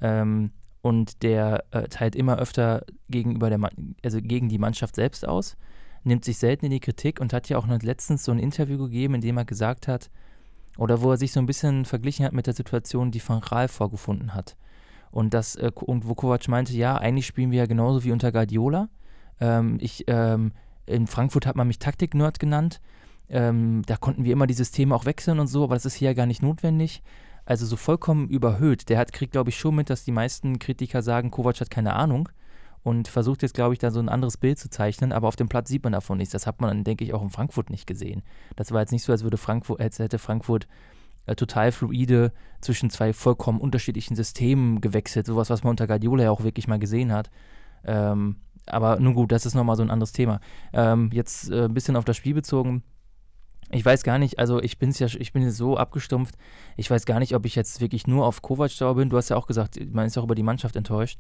Ähm, 0.00 0.52
und 0.82 1.22
der 1.22 1.64
äh, 1.70 1.88
teilt 1.88 2.16
immer 2.16 2.38
öfter 2.38 2.84
gegenüber 3.08 3.50
der 3.50 3.60
also 4.04 4.20
gegen 4.20 4.48
die 4.48 4.58
Mannschaft 4.58 4.94
selbst 4.96 5.26
aus, 5.26 5.56
nimmt 6.04 6.24
sich 6.24 6.38
selten 6.38 6.66
in 6.66 6.70
die 6.70 6.80
Kritik 6.80 7.20
und 7.20 7.32
hat 7.32 7.48
ja 7.48 7.58
auch 7.58 7.66
letztens 7.66 8.24
so 8.24 8.32
ein 8.32 8.38
Interview 8.38 8.78
gegeben, 8.78 9.14
in 9.14 9.20
dem 9.20 9.36
er 9.36 9.44
gesagt 9.44 9.88
hat, 9.88 10.10
oder 10.78 11.02
wo 11.02 11.10
er 11.10 11.18
sich 11.18 11.32
so 11.32 11.40
ein 11.40 11.46
bisschen 11.46 11.84
verglichen 11.84 12.24
hat 12.24 12.32
mit 12.32 12.46
der 12.46 12.54
Situation, 12.54 13.10
die 13.10 13.26
Van 13.26 13.38
Raal 13.38 13.68
vorgefunden 13.68 14.34
hat. 14.34 14.56
Und, 15.10 15.34
das, 15.34 15.56
äh, 15.56 15.70
und 15.74 16.08
wo 16.08 16.14
Kovac 16.14 16.48
meinte, 16.48 16.72
ja, 16.72 16.96
eigentlich 16.96 17.26
spielen 17.26 17.50
wir 17.50 17.58
ja 17.58 17.66
genauso 17.66 18.04
wie 18.04 18.12
unter 18.12 18.32
Guardiola. 18.32 18.88
Ähm, 19.40 19.76
ich, 19.80 20.04
ähm, 20.06 20.52
in 20.86 21.06
Frankfurt 21.06 21.46
hat 21.46 21.56
man 21.56 21.66
mich 21.66 21.80
Taktik-Nerd 21.80 22.38
genannt. 22.38 22.80
Ähm, 23.28 23.82
da 23.86 23.96
konnten 23.96 24.24
wir 24.24 24.32
immer 24.32 24.46
die 24.46 24.54
Systeme 24.54 24.94
auch 24.94 25.04
wechseln 25.04 25.38
und 25.38 25.48
so, 25.48 25.64
aber 25.64 25.74
das 25.74 25.84
ist 25.84 25.94
hier 25.94 26.10
ja 26.10 26.14
gar 26.14 26.26
nicht 26.26 26.42
notwendig 26.42 27.02
also 27.50 27.66
so 27.66 27.74
vollkommen 27.74 28.28
überhöht. 28.28 28.88
Der 28.90 28.98
hat, 28.98 29.12
kriegt, 29.12 29.32
glaube 29.32 29.50
ich, 29.50 29.58
schon 29.58 29.74
mit, 29.74 29.90
dass 29.90 30.04
die 30.04 30.12
meisten 30.12 30.60
Kritiker 30.60 31.02
sagen, 31.02 31.32
Kovac 31.32 31.60
hat 31.60 31.68
keine 31.68 31.94
Ahnung 31.94 32.28
und 32.84 33.08
versucht 33.08 33.42
jetzt, 33.42 33.54
glaube 33.54 33.74
ich, 33.74 33.80
da 33.80 33.90
so 33.90 33.98
ein 33.98 34.08
anderes 34.08 34.36
Bild 34.36 34.56
zu 34.60 34.70
zeichnen, 34.70 35.12
aber 35.12 35.26
auf 35.26 35.34
dem 35.34 35.48
Platz 35.48 35.68
sieht 35.68 35.82
man 35.82 35.92
davon 35.92 36.18
nichts. 36.18 36.30
Das 36.30 36.46
hat 36.46 36.60
man, 36.60 36.84
denke 36.84 37.02
ich, 37.02 37.12
auch 37.12 37.22
in 37.22 37.30
Frankfurt 37.30 37.70
nicht 37.70 37.88
gesehen. 37.88 38.22
Das 38.54 38.70
war 38.70 38.82
jetzt 38.82 38.92
nicht 38.92 39.02
so, 39.02 39.10
als 39.10 39.24
würde 39.24 39.36
Frankfurt, 39.36 39.80
als 39.80 39.98
hätte 39.98 40.20
Frankfurt 40.20 40.68
äh, 41.26 41.34
total 41.34 41.72
fluide 41.72 42.32
zwischen 42.60 42.88
zwei 42.88 43.12
vollkommen 43.12 43.60
unterschiedlichen 43.60 44.14
Systemen 44.14 44.80
gewechselt. 44.80 45.26
Sowas, 45.26 45.50
was 45.50 45.64
man 45.64 45.70
unter 45.70 45.88
Guardiola 45.88 46.22
ja 46.22 46.30
auch 46.30 46.44
wirklich 46.44 46.68
mal 46.68 46.78
gesehen 46.78 47.12
hat. 47.12 47.32
Ähm, 47.82 48.36
aber 48.66 49.00
nun 49.00 49.14
gut, 49.14 49.32
das 49.32 49.44
ist 49.44 49.56
nochmal 49.56 49.74
so 49.74 49.82
ein 49.82 49.90
anderes 49.90 50.12
Thema. 50.12 50.38
Ähm, 50.72 51.10
jetzt 51.12 51.50
äh, 51.50 51.64
ein 51.64 51.74
bisschen 51.74 51.96
auf 51.96 52.04
das 52.04 52.16
Spiel 52.16 52.34
bezogen 52.34 52.84
ich 53.70 53.84
weiß 53.84 54.02
gar 54.02 54.18
nicht, 54.18 54.38
also 54.38 54.60
ich 54.60 54.78
bin's 54.78 54.98
ja, 54.98 55.06
ich 55.06 55.32
bin 55.32 55.48
so 55.50 55.76
abgestumpft. 55.76 56.34
Ich 56.76 56.90
weiß 56.90 57.06
gar 57.06 57.20
nicht, 57.20 57.34
ob 57.34 57.46
ich 57.46 57.54
jetzt 57.54 57.80
wirklich 57.80 58.06
nur 58.06 58.26
auf 58.26 58.42
Kovac 58.42 58.70
sauer 58.70 58.96
bin. 58.96 59.10
Du 59.10 59.16
hast 59.16 59.28
ja 59.28 59.36
auch 59.36 59.46
gesagt, 59.46 59.78
man 59.92 60.06
ist 60.06 60.18
auch 60.18 60.24
über 60.24 60.34
die 60.34 60.42
Mannschaft 60.42 60.76
enttäuscht. 60.76 61.18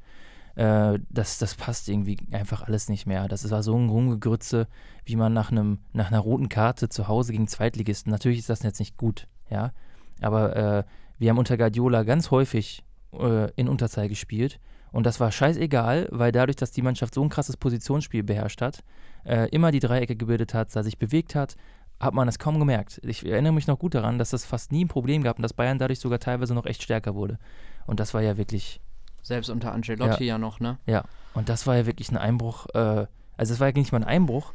Äh, 0.56 0.98
das, 1.08 1.38
das 1.38 1.54
passt 1.54 1.88
irgendwie 1.88 2.18
einfach 2.32 2.62
alles 2.62 2.88
nicht 2.88 3.06
mehr. 3.06 3.28
Das 3.28 3.48
war 3.50 3.62
so 3.62 3.76
ein 3.76 3.88
Rumgegrütze, 3.88 4.66
wie 5.04 5.16
man 5.16 5.32
nach 5.32 5.52
einem, 5.52 5.78
nach 5.92 6.08
einer 6.08 6.18
roten 6.18 6.48
Karte 6.48 6.88
zu 6.88 7.06
Hause 7.06 7.32
gegen 7.32 7.46
Zweitligisten. 7.46 8.10
Natürlich 8.10 8.40
ist 8.40 8.50
das 8.50 8.62
jetzt 8.62 8.80
nicht 8.80 8.96
gut, 8.96 9.28
ja. 9.48 9.72
Aber 10.20 10.56
äh, 10.56 10.84
wir 11.18 11.30
haben 11.30 11.38
unter 11.38 11.56
Guardiola 11.56 12.02
ganz 12.02 12.30
häufig 12.30 12.84
äh, 13.12 13.50
in 13.52 13.68
Unterzahl 13.68 14.08
gespielt. 14.08 14.58
Und 14.92 15.06
das 15.06 15.20
war 15.20 15.30
scheißegal, 15.30 16.08
weil 16.10 16.32
dadurch, 16.32 16.56
dass 16.56 16.72
die 16.72 16.82
Mannschaft 16.82 17.14
so 17.14 17.22
ein 17.22 17.28
krasses 17.28 17.56
Positionsspiel 17.56 18.24
beherrscht 18.24 18.60
hat, 18.60 18.82
äh, 19.24 19.48
immer 19.50 19.70
die 19.70 19.80
Dreiecke 19.80 20.16
gebildet 20.16 20.54
hat, 20.54 20.74
da 20.74 20.82
sich 20.82 20.98
bewegt 20.98 21.34
hat, 21.34 21.56
hat 22.00 22.14
man 22.14 22.26
es 22.28 22.38
kaum 22.38 22.58
gemerkt. 22.58 23.00
Ich 23.04 23.24
erinnere 23.24 23.52
mich 23.52 23.66
noch 23.66 23.78
gut 23.78 23.94
daran, 23.94 24.18
dass 24.18 24.30
das 24.30 24.44
fast 24.44 24.72
nie 24.72 24.84
ein 24.84 24.88
Problem 24.88 25.22
gab 25.22 25.36
und 25.36 25.42
dass 25.42 25.52
Bayern 25.52 25.78
dadurch 25.78 26.00
sogar 26.00 26.18
teilweise 26.18 26.54
noch 26.54 26.66
echt 26.66 26.82
stärker 26.82 27.14
wurde. 27.14 27.38
Und 27.86 28.00
das 28.00 28.14
war 28.14 28.22
ja 28.22 28.36
wirklich. 28.36 28.80
Selbst 29.22 29.50
unter 29.50 29.72
Ancelotti 29.72 30.24
ja, 30.24 30.34
ja 30.34 30.38
noch, 30.38 30.60
ne? 30.60 30.78
Ja, 30.86 31.04
und 31.34 31.50
das 31.50 31.66
war 31.66 31.76
ja 31.76 31.86
wirklich 31.86 32.10
ein 32.10 32.16
Einbruch. 32.16 32.66
Äh, 32.72 33.06
also, 33.36 33.54
es 33.54 33.60
war 33.60 33.68
ja 33.68 33.74
nicht 33.74 33.92
mal 33.92 33.98
ein 33.98 34.04
Einbruch. 34.04 34.54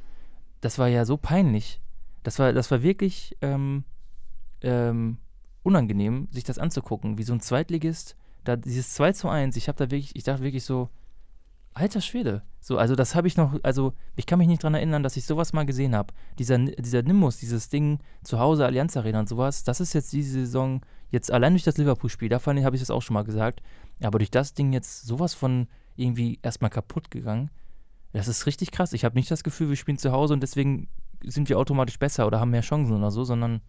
Das 0.61 0.79
war 0.79 0.87
ja 0.87 1.05
so 1.05 1.17
peinlich. 1.17 1.79
Das 2.23 2.39
war, 2.39 2.51
das 2.51 2.71
war 2.71 2.81
wirklich 2.81 3.37
ähm, 3.41 3.83
ähm, 4.61 5.17
unangenehm, 5.61 6.27
sich 6.31 6.43
das 6.43 6.57
anzugucken, 6.57 7.19
wie 7.19 7.23
so 7.23 7.33
ein 7.33 7.39
Zweitligist, 7.39 8.15
da 8.43 8.55
dieses 8.55 8.93
2 8.93 9.13
zu 9.13 9.29
1, 9.29 9.55
ich 9.57 9.67
habe 9.67 9.77
da 9.77 9.91
wirklich, 9.91 10.15
ich 10.15 10.23
dachte 10.23 10.43
wirklich 10.43 10.63
so, 10.63 10.89
alter 11.75 12.01
Schwede. 12.01 12.41
So, 12.59 12.77
also 12.79 12.95
das 12.95 13.13
habe 13.13 13.27
ich 13.27 13.37
noch, 13.37 13.59
also 13.61 13.93
ich 14.15 14.25
kann 14.25 14.39
mich 14.39 14.47
nicht 14.47 14.63
daran 14.63 14.73
erinnern, 14.73 15.03
dass 15.03 15.17
ich 15.17 15.25
sowas 15.25 15.53
mal 15.53 15.65
gesehen 15.65 15.95
habe. 15.95 16.13
Dieser, 16.39 16.57
dieser 16.57 17.03
Nimbus, 17.03 17.37
dieses 17.37 17.69
Ding 17.69 17.99
zu 18.23 18.39
Hause, 18.39 18.65
Allianz 18.65 18.97
Arena 18.97 19.19
und 19.19 19.29
sowas, 19.29 19.63
das 19.63 19.79
ist 19.81 19.93
jetzt 19.93 20.11
diese 20.13 20.39
Saison, 20.39 20.81
jetzt 21.11 21.31
allein 21.31 21.53
durch 21.53 21.63
das 21.63 21.77
Liverpool-Spiel, 21.77 22.29
da 22.29 22.43
habe 22.43 22.75
ich 22.75 22.81
es 22.81 22.89
auch 22.89 23.01
schon 23.01 23.13
mal 23.13 23.23
gesagt, 23.23 23.61
aber 24.01 24.17
durch 24.17 24.31
das 24.31 24.53
Ding 24.53 24.73
jetzt 24.73 25.05
sowas 25.05 25.35
von 25.35 25.67
irgendwie 25.95 26.39
erstmal 26.41 26.71
kaputt 26.71 27.11
gegangen. 27.11 27.51
Das 28.13 28.27
ist 28.27 28.45
richtig 28.45 28.71
krass. 28.71 28.93
Ich 28.93 29.05
habe 29.05 29.15
nicht 29.15 29.29
das 29.29 29.43
Gefühl, 29.43 29.69
wir 29.69 29.75
spielen 29.75 29.97
zu 29.97 30.11
Hause 30.11 30.33
und 30.33 30.41
deswegen 30.41 30.87
sind 31.23 31.49
wir 31.49 31.59
automatisch 31.59 31.99
besser 31.99 32.25
oder 32.25 32.39
haben 32.39 32.51
mehr 32.51 32.61
Chancen 32.61 32.95
oder 32.95 33.11
so, 33.11 33.23
sondern 33.25 33.61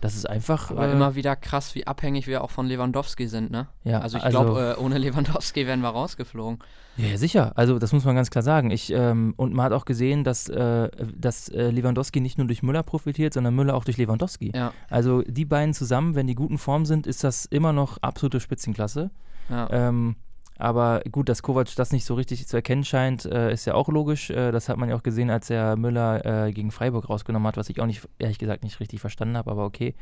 das 0.00 0.14
ist 0.14 0.28
einfach. 0.28 0.70
Aber 0.70 0.88
äh, 0.88 0.92
immer 0.92 1.14
wieder 1.14 1.34
krass, 1.36 1.74
wie 1.74 1.86
abhängig 1.86 2.26
wir 2.26 2.42
auch 2.44 2.50
von 2.50 2.66
Lewandowski 2.66 3.26
sind, 3.26 3.50
ne? 3.50 3.66
Ja, 3.84 4.00
Also 4.00 4.18
ich 4.18 4.24
also- 4.24 4.40
glaube, 4.40 4.76
äh, 4.78 4.80
ohne 4.82 4.98
Lewandowski 4.98 5.66
wären 5.66 5.80
wir 5.80 5.88
rausgeflogen. 5.88 6.58
Ja, 6.96 7.16
sicher. 7.16 7.52
Also 7.54 7.78
das 7.78 7.92
muss 7.92 8.04
man 8.04 8.16
ganz 8.16 8.30
klar 8.30 8.42
sagen. 8.42 8.70
Ich, 8.72 8.92
ähm, 8.92 9.32
und 9.36 9.54
man 9.54 9.66
hat 9.66 9.72
auch 9.72 9.84
gesehen, 9.84 10.24
dass, 10.24 10.48
äh, 10.48 10.88
dass 11.16 11.48
äh, 11.48 11.70
Lewandowski 11.70 12.20
nicht 12.20 12.38
nur 12.38 12.46
durch 12.48 12.62
Müller 12.64 12.82
profitiert, 12.82 13.34
sondern 13.34 13.54
Müller 13.54 13.74
auch 13.76 13.84
durch 13.84 13.96
Lewandowski. 13.98 14.50
Ja, 14.54 14.72
Also 14.90 15.22
die 15.22 15.44
beiden 15.44 15.74
zusammen, 15.74 16.14
wenn 16.16 16.26
die 16.26 16.34
guten 16.34 16.58
Form 16.58 16.86
sind, 16.86 17.06
ist 17.06 17.22
das 17.22 17.44
immer 17.46 17.72
noch 17.72 17.98
absolute 18.02 18.40
Spitzenklasse. 18.40 19.10
ja. 19.48 19.68
Ähm, 19.70 20.16
aber 20.58 21.02
gut, 21.10 21.28
dass 21.28 21.42
Kovac 21.42 21.74
das 21.76 21.92
nicht 21.92 22.04
so 22.04 22.14
richtig 22.14 22.46
zu 22.48 22.56
erkennen 22.56 22.84
scheint, 22.84 23.24
äh, 23.24 23.52
ist 23.52 23.64
ja 23.64 23.74
auch 23.74 23.88
logisch. 23.88 24.30
Äh, 24.30 24.50
das 24.50 24.68
hat 24.68 24.76
man 24.76 24.88
ja 24.88 24.96
auch 24.96 25.04
gesehen, 25.04 25.30
als 25.30 25.48
er 25.50 25.76
Müller 25.76 26.46
äh, 26.46 26.52
gegen 26.52 26.72
Freiburg 26.72 27.08
rausgenommen 27.08 27.46
hat, 27.46 27.56
was 27.56 27.70
ich 27.70 27.80
auch 27.80 27.86
nicht, 27.86 28.06
ehrlich 28.18 28.38
gesagt, 28.38 28.64
nicht 28.64 28.80
richtig 28.80 29.00
verstanden 29.00 29.36
habe, 29.36 29.50
aber 29.50 29.64
okay, 29.64 29.94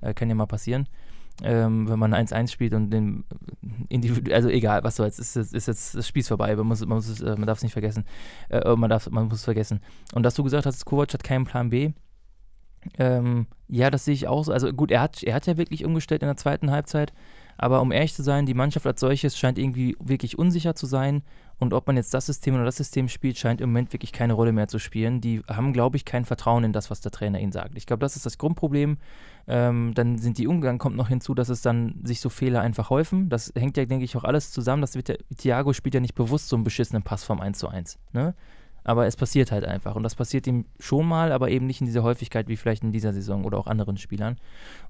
äh, 0.00 0.14
kann 0.14 0.28
ja 0.28 0.36
mal 0.36 0.46
passieren. 0.46 0.88
Ähm, 1.42 1.86
wenn 1.88 1.98
man 1.98 2.14
1-1 2.14 2.50
spielt 2.50 2.72
und 2.72 2.90
den 2.90 3.24
individu 3.90 4.32
also 4.32 4.48
egal, 4.48 4.84
was 4.84 4.96
soll's, 4.96 5.18
ist, 5.18 5.36
ist, 5.36 5.52
ist 5.52 5.66
jetzt 5.66 5.94
das 5.94 6.08
Spiel 6.08 6.20
ist 6.20 6.28
vorbei, 6.28 6.56
man, 6.56 6.66
muss, 6.66 6.80
man, 6.80 6.96
muss, 6.96 7.20
äh, 7.20 7.36
man 7.36 7.46
darf 7.46 7.58
es 7.58 7.62
nicht 7.62 7.72
vergessen. 7.72 8.04
Äh, 8.48 8.74
man, 8.74 8.88
darf, 8.88 9.10
man 9.10 9.24
muss 9.24 9.40
es 9.40 9.44
vergessen. 9.44 9.80
Und 10.14 10.22
dass 10.22 10.34
du 10.34 10.44
gesagt 10.44 10.64
hast, 10.64 10.84
Kovac 10.86 11.12
hat 11.12 11.24
keinen 11.24 11.44
Plan 11.44 11.68
B, 11.68 11.92
ähm, 12.98 13.46
ja, 13.68 13.90
das 13.90 14.04
sehe 14.04 14.14
ich 14.14 14.28
auch 14.28 14.44
so. 14.44 14.52
Also 14.52 14.72
gut, 14.72 14.90
er 14.90 15.00
hat, 15.00 15.22
er 15.22 15.34
hat 15.34 15.46
ja 15.46 15.56
wirklich 15.56 15.84
umgestellt 15.84 16.22
in 16.22 16.28
der 16.28 16.36
zweiten 16.36 16.70
Halbzeit, 16.70 17.12
aber 17.58 17.80
um 17.80 17.92
ehrlich 17.92 18.14
zu 18.14 18.22
sein, 18.22 18.46
die 18.46 18.54
Mannschaft 18.54 18.86
als 18.86 19.00
solches 19.00 19.38
scheint 19.38 19.58
irgendwie 19.58 19.96
wirklich 20.00 20.38
unsicher 20.38 20.74
zu 20.74 20.86
sein. 20.86 21.22
Und 21.58 21.72
ob 21.72 21.86
man 21.86 21.96
jetzt 21.96 22.12
das 22.12 22.26
System 22.26 22.54
oder 22.54 22.64
das 22.64 22.76
System 22.76 23.08
spielt, 23.08 23.38
scheint 23.38 23.62
im 23.62 23.70
Moment 23.70 23.92
wirklich 23.94 24.12
keine 24.12 24.34
Rolle 24.34 24.52
mehr 24.52 24.68
zu 24.68 24.78
spielen. 24.78 25.22
Die 25.22 25.40
haben, 25.48 25.72
glaube 25.72 25.96
ich, 25.96 26.04
kein 26.04 26.26
Vertrauen 26.26 26.64
in 26.64 26.72
das, 26.74 26.90
was 26.90 27.00
der 27.00 27.12
Trainer 27.12 27.40
ihnen 27.40 27.52
sagt. 27.52 27.78
Ich 27.78 27.86
glaube, 27.86 28.00
das 28.00 28.14
ist 28.14 28.26
das 28.26 28.36
Grundproblem. 28.36 28.98
Ähm, 29.48 29.92
dann 29.94 30.18
sind 30.18 30.36
die 30.36 30.48
Umgang, 30.48 30.76
kommt 30.76 30.96
noch 30.96 31.08
hinzu, 31.08 31.34
dass 31.34 31.48
es 31.48 31.62
dann 31.62 32.00
sich 32.04 32.20
so 32.20 32.28
Fehler 32.28 32.60
einfach 32.60 32.90
häufen. 32.90 33.30
Das 33.30 33.52
hängt 33.56 33.78
ja, 33.78 33.86
denke 33.86 34.04
ich, 34.04 34.16
auch 34.16 34.24
alles 34.24 34.50
zusammen. 34.50 34.82
Das 34.82 34.96
wird 34.96 35.08
der, 35.08 35.18
Thiago 35.34 35.72
spielt 35.72 35.94
ja 35.94 36.00
nicht 36.00 36.14
bewusst 36.14 36.48
so 36.48 36.56
einen 36.56 36.64
beschissenen 36.64 37.02
Pass 37.02 37.24
vom 37.24 37.40
1 37.40 37.58
zu 37.58 37.68
1. 37.68 37.98
Ne? 38.12 38.34
Aber 38.84 39.06
es 39.06 39.16
passiert 39.16 39.50
halt 39.50 39.64
einfach. 39.64 39.96
Und 39.96 40.02
das 40.02 40.14
passiert 40.14 40.46
ihm 40.46 40.66
schon 40.78 41.08
mal, 41.08 41.32
aber 41.32 41.48
eben 41.50 41.66
nicht 41.66 41.80
in 41.80 41.86
dieser 41.86 42.02
Häufigkeit 42.02 42.48
wie 42.48 42.56
vielleicht 42.56 42.84
in 42.84 42.92
dieser 42.92 43.14
Saison 43.14 43.44
oder 43.44 43.56
auch 43.56 43.66
anderen 43.66 43.96
Spielern. 43.96 44.36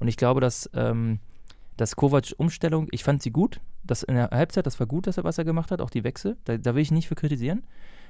Und 0.01 0.09
ich 0.09 0.17
glaube, 0.17 0.41
dass, 0.41 0.69
ähm, 0.75 1.21
dass 1.77 1.97
Kovac-Umstellung, 1.97 2.89
ich 2.91 3.05
fand 3.05 3.23
sie 3.23 3.31
gut. 3.31 3.61
Das 3.85 4.03
in 4.03 4.15
der 4.15 4.31
Halbzeit, 4.31 4.67
das 4.67 4.81
war 4.81 4.87
gut, 4.87 5.07
dass 5.07 5.17
er, 5.17 5.25
was 5.25 5.39
er 5.39 5.45
gemacht 5.45 5.71
hat, 5.71 5.81
auch 5.81 5.91
die 5.91 6.05
Wechsel. 6.05 6.37
Da, 6.45 6.57
da 6.57 6.75
will 6.75 6.83
ich 6.83 6.91
nicht 6.91 7.09
für 7.09 7.15
kritisieren. 7.15 7.65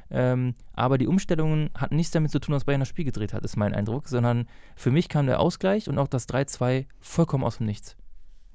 Ähm, 0.09 0.55
aber 0.73 0.99
die 0.99 1.09
Umstellungen 1.09 1.71
hatten 1.75 1.97
nichts 1.97 2.13
damit 2.13 2.31
zu 2.31 2.39
tun, 2.39 2.53
dass 2.53 2.65
Bayern 2.65 2.81
das 2.81 2.89
Spiel 2.89 3.05
gedreht 3.05 3.33
hat, 3.33 3.45
ist 3.45 3.57
mein 3.57 3.75
Eindruck, 3.75 4.09
sondern 4.09 4.47
für 4.77 4.93
mich 4.93 5.09
kam 5.09 5.27
der 5.27 5.41
Ausgleich 5.41 5.89
und 5.89 5.99
auch 5.99 6.07
das 6.07 6.29
3-2 6.29 6.87
vollkommen 7.01 7.43
aus 7.43 7.57
dem 7.57 7.67
Nichts. 7.67 7.97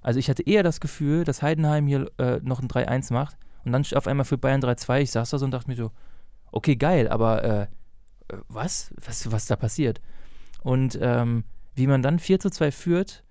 Also 0.01 0.17
ich 0.17 0.29
hatte 0.29 0.43
eher 0.43 0.63
das 0.63 0.79
Gefühl, 0.79 1.25
dass 1.25 1.41
Heidenheim 1.41 1.87
hier 1.87 2.09
äh, 2.17 2.39
noch 2.41 2.61
ein 2.61 2.69
3-1 2.69 3.11
macht 3.11 3.37
und 3.65 3.73
dann 3.73 3.85
auf 3.95 4.07
einmal 4.07 4.25
für 4.25 4.37
Bayern 4.37 4.61
3-2. 4.61 5.01
Ich 5.01 5.11
saß 5.11 5.29
da 5.29 5.37
so 5.37 5.45
und 5.45 5.51
dachte 5.51 5.69
mir 5.69 5.75
so, 5.75 5.91
okay, 6.51 6.75
geil, 6.75 7.09
aber 7.09 7.43
äh, 7.43 7.61
äh, 7.63 8.37
was? 8.47 8.93
was? 9.03 9.31
Was 9.31 9.45
da 9.45 9.55
passiert? 9.55 10.01
Und 10.63 10.97
ähm, 11.01 11.43
wie 11.75 11.87
man 11.87 12.01
dann 12.01 12.19
4 12.19 12.39
zu 12.39 12.49
2 12.49 12.71
führt, 12.71 13.23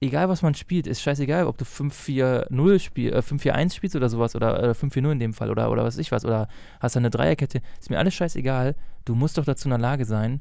egal 0.00 0.28
was 0.28 0.42
man 0.42 0.54
spielt, 0.54 0.86
ist 0.86 1.02
scheißegal, 1.02 1.46
ob 1.46 1.58
du 1.58 1.64
5-4-0 1.64 2.78
spiel, 2.78 3.12
äh, 3.12 3.18
5-4-1 3.18 3.74
spielst 3.74 3.96
oder 3.96 4.08
sowas 4.08 4.34
oder 4.34 4.62
äh, 4.62 4.70
5-4-0 4.72 5.12
in 5.12 5.18
dem 5.18 5.34
Fall 5.34 5.50
oder, 5.50 5.70
oder 5.70 5.84
was 5.84 5.98
ich 5.98 6.10
was 6.10 6.24
oder 6.24 6.48
hast 6.80 6.96
da 6.96 7.00
eine 7.00 7.10
Dreierkette, 7.10 7.60
ist 7.78 7.90
mir 7.90 7.98
alles 7.98 8.14
scheißegal. 8.14 8.74
Du 9.04 9.14
musst 9.14 9.38
doch 9.38 9.44
dazu 9.44 9.66
in 9.66 9.70
der 9.70 9.78
Lage 9.78 10.04
sein, 10.04 10.40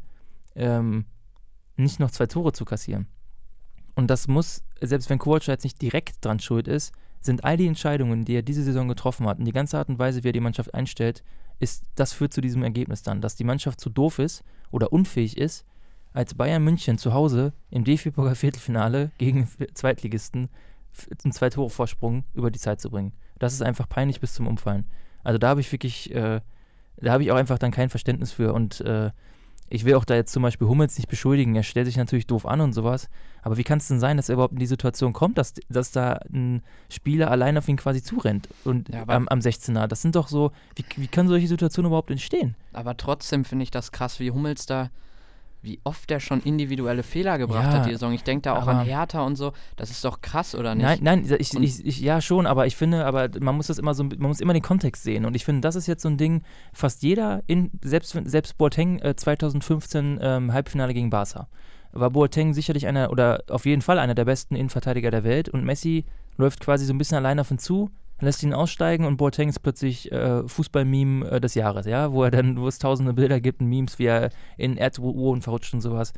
ähm, 0.55 1.05
nicht 1.75 1.99
noch 1.99 2.11
zwei 2.11 2.25
Tore 2.25 2.53
zu 2.53 2.65
kassieren. 2.65 3.07
Und 3.95 4.07
das 4.07 4.27
muss, 4.27 4.63
selbst 4.79 5.09
wenn 5.09 5.19
Kovac 5.19 5.47
jetzt 5.47 5.63
nicht 5.63 5.81
direkt 5.81 6.23
dran 6.23 6.39
schuld 6.39 6.67
ist, 6.67 6.93
sind 7.21 7.43
all 7.43 7.57
die 7.57 7.67
Entscheidungen, 7.67 8.23
die 8.23 8.35
er 8.35 8.43
diese 8.43 8.63
Saison 8.63 8.87
getroffen 8.87 9.27
hat 9.27 9.39
und 9.39 9.45
die 9.45 9.51
ganze 9.51 9.77
Art 9.77 9.89
und 9.89 9.99
Weise, 9.99 10.23
wie 10.23 10.29
er 10.29 10.33
die 10.33 10.39
Mannschaft 10.39 10.73
einstellt, 10.73 11.21
ist, 11.59 11.83
das 11.95 12.13
führt 12.13 12.33
zu 12.33 12.39
diesem 12.39 12.63
Ergebnis 12.63 13.03
dann, 13.03 13.19
dass 13.19 13.35
die 13.35 13.43
Mannschaft 13.43 13.81
zu 13.81 13.89
doof 13.89 14.19
ist 14.19 14.43
oder 14.71 14.93
unfähig 14.93 15.37
ist, 15.37 15.65
als 16.19 16.33
Bayern 16.33 16.63
München 16.63 16.97
zu 16.97 17.13
Hause 17.13 17.53
im 17.71 17.85
DFB-Pokal 17.85 18.35
Viertelfinale 18.35 19.11
gegen 19.17 19.47
Zweitligisten 19.73 20.49
einen 21.23 21.31
zwei 21.31 21.49
Tore 21.49 21.69
Vorsprung 21.69 22.25
über 22.33 22.51
die 22.51 22.59
Zeit 22.59 22.81
zu 22.81 22.89
bringen. 22.89 23.13
Das 23.39 23.53
ist 23.53 23.61
einfach 23.61 23.87
peinlich 23.87 24.19
bis 24.19 24.33
zum 24.33 24.45
Umfallen. 24.45 24.85
Also 25.23 25.37
da 25.37 25.47
habe 25.47 25.61
ich 25.61 25.71
wirklich, 25.71 26.13
äh, 26.13 26.41
da 26.97 27.11
habe 27.13 27.23
ich 27.23 27.31
auch 27.31 27.37
einfach 27.37 27.57
dann 27.57 27.71
kein 27.71 27.89
Verständnis 27.89 28.33
für 28.33 28.53
und 28.53 28.81
äh, 28.81 29.11
ich 29.69 29.85
will 29.85 29.93
auch 29.93 30.03
da 30.03 30.15
jetzt 30.15 30.33
zum 30.33 30.43
Beispiel 30.43 30.67
Hummels 30.67 30.97
nicht 30.97 31.07
beschuldigen. 31.07 31.55
Er 31.55 31.63
stellt 31.63 31.85
sich 31.85 31.95
natürlich 31.95 32.27
doof 32.27 32.45
an 32.45 32.59
und 32.59 32.73
sowas. 32.73 33.07
Aber 33.41 33.55
wie 33.55 33.63
kann 33.63 33.77
es 33.77 33.87
denn 33.87 34.01
sein, 34.01 34.17
dass 34.17 34.27
er 34.27 34.33
überhaupt 34.33 34.53
in 34.53 34.59
die 34.59 34.65
Situation 34.65 35.13
kommt, 35.13 35.37
dass, 35.37 35.53
dass 35.69 35.91
da 35.91 36.19
ein 36.33 36.63
Spieler 36.89 37.31
allein 37.31 37.57
auf 37.57 37.69
ihn 37.69 37.77
quasi 37.77 38.03
zurennt 38.03 38.49
und 38.65 38.89
Ja, 38.89 39.03
am, 39.07 39.27
am 39.29 39.39
16er? 39.39 39.87
Das 39.87 40.01
sind 40.01 40.15
doch 40.15 40.27
so, 40.27 40.51
wie, 40.75 40.83
wie 40.97 41.07
können 41.07 41.29
solche 41.29 41.47
Situationen 41.47 41.89
überhaupt 41.89 42.11
entstehen? 42.11 42.55
Aber 42.73 42.97
trotzdem 42.97 43.45
finde 43.45 43.63
ich 43.63 43.71
das 43.71 43.91
krass, 43.91 44.19
wie 44.19 44.31
Hummels 44.31 44.65
da, 44.65 44.89
wie 45.61 45.79
oft 45.83 46.09
der 46.09 46.19
schon 46.19 46.41
individuelle 46.41 47.03
Fehler 47.03 47.37
gebracht 47.37 47.65
Ja, 47.65 47.79
hat, 47.79 47.85
die 47.85 47.91
Saison. 47.91 48.13
Ich 48.13 48.23
denke 48.23 48.43
da 48.43 48.57
auch 48.57 48.67
an 48.67 48.85
Hertha 48.85 49.21
und 49.21 49.35
so. 49.35 49.51
Das 49.75 49.89
ist 49.89 50.03
doch 50.05 50.21
krass, 50.21 50.55
oder 50.55 50.73
nicht? 50.73 50.85
Nein, 50.85 50.99
nein, 51.01 51.37
ich, 51.39 51.53
ich, 51.53 51.85
ich, 51.85 51.99
ja 51.99 52.21
schon, 52.21 52.45
aber 52.45 52.65
ich 52.65 52.75
finde, 52.75 53.05
aber 53.05 53.29
man 53.39 53.55
muss 53.55 53.67
das 53.67 53.77
immer 53.77 53.93
so, 53.93 54.03
man 54.03 54.19
muss 54.19 54.39
immer 54.39 54.53
den 54.53 54.61
Kontext 54.61 55.03
sehen. 55.03 55.25
Und 55.25 55.35
ich 55.35 55.43
finde, 55.43 55.61
das 55.61 55.75
ist 55.75 55.87
jetzt 55.87 56.01
so 56.01 56.09
ein 56.09 56.17
Ding, 56.17 56.43
fast 56.71 57.03
jeder, 57.03 57.43
in, 57.47 57.71
selbst, 57.83 58.17
selbst 58.25 58.57
Boateng 58.57 58.99
äh, 58.99 59.15
2015 59.15 60.19
ähm, 60.21 60.53
Halbfinale 60.53 60.93
gegen 60.93 61.09
Barca, 61.09 61.49
war 61.91 62.09
Boateng 62.09 62.53
sicherlich 62.53 62.87
einer, 62.87 63.11
oder 63.11 63.43
auf 63.49 63.65
jeden 63.65 63.81
Fall 63.81 63.99
einer 63.99 64.15
der 64.15 64.25
besten 64.25 64.55
Innenverteidiger 64.55 65.11
der 65.11 65.23
Welt. 65.23 65.49
Und 65.49 65.65
Messi 65.65 66.05
läuft 66.37 66.61
quasi 66.61 66.85
so 66.85 66.93
ein 66.93 66.97
bisschen 66.97 67.17
allein 67.17 67.39
auf 67.39 67.51
ihn 67.51 67.59
zu, 67.59 67.89
lässt 68.19 68.43
ihn 68.43 68.53
aussteigen 68.53 69.05
und 69.05 69.17
Boateng 69.17 69.49
ist 69.49 69.59
plötzlich 69.59 70.11
äh, 70.11 70.47
Fußball-Meme 70.47 71.29
äh, 71.29 71.41
des 71.41 71.55
Jahres, 71.55 71.85
ja, 71.85 72.11
wo 72.11 72.23
er 72.23 72.31
dann, 72.31 72.57
wo 72.57 72.67
es 72.67 72.79
tausende 72.79 73.13
Bilder 73.13 73.39
gibt, 73.39 73.61
und 73.61 73.69
Memes, 73.69 73.99
wie 73.99 74.05
er 74.05 74.29
in 74.57 74.77
Erdboden 74.77 75.41
verrutscht 75.41 75.73
und 75.73 75.81
sowas 75.81 76.13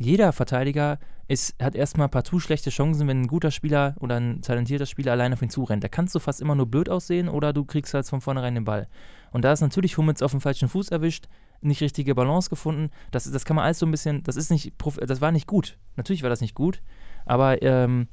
jeder 0.00 0.32
Verteidiger 0.32 0.98
ist, 1.28 1.54
hat 1.62 1.74
erstmal 1.74 2.08
partout 2.08 2.40
schlechte 2.40 2.70
Chancen, 2.70 3.06
wenn 3.06 3.20
ein 3.20 3.26
guter 3.26 3.50
Spieler 3.50 3.94
oder 4.00 4.16
ein 4.16 4.40
talentierter 4.40 4.86
Spieler 4.86 5.12
allein 5.12 5.34
auf 5.34 5.42
ihn 5.42 5.50
zurennt. 5.50 5.84
Da 5.84 5.88
kannst 5.88 6.14
du 6.14 6.18
fast 6.18 6.40
immer 6.40 6.54
nur 6.54 6.66
blöd 6.66 6.88
aussehen 6.88 7.28
oder 7.28 7.52
du 7.52 7.66
kriegst 7.66 7.92
halt 7.92 8.06
von 8.06 8.22
vornherein 8.22 8.54
den 8.54 8.64
Ball. 8.64 8.88
Und 9.30 9.44
da 9.44 9.52
ist 9.52 9.60
natürlich 9.60 9.98
Hummels 9.98 10.22
auf 10.22 10.30
dem 10.30 10.40
falschen 10.40 10.70
Fuß 10.70 10.88
erwischt, 10.88 11.28
nicht 11.60 11.82
richtige 11.82 12.14
Balance 12.14 12.48
gefunden. 12.48 12.90
Das, 13.10 13.30
das 13.30 13.44
kann 13.44 13.56
man 13.56 13.66
alles 13.66 13.78
so 13.78 13.84
ein 13.84 13.90
bisschen, 13.90 14.22
das 14.22 14.36
ist 14.36 14.50
nicht, 14.50 14.72
das 15.06 15.20
war 15.20 15.32
nicht 15.32 15.46
gut. 15.46 15.76
Natürlich 15.96 16.22
war 16.22 16.30
das 16.30 16.40
nicht 16.40 16.54
gut, 16.54 16.80
aber 17.26 17.62
ähm, 17.62 18.08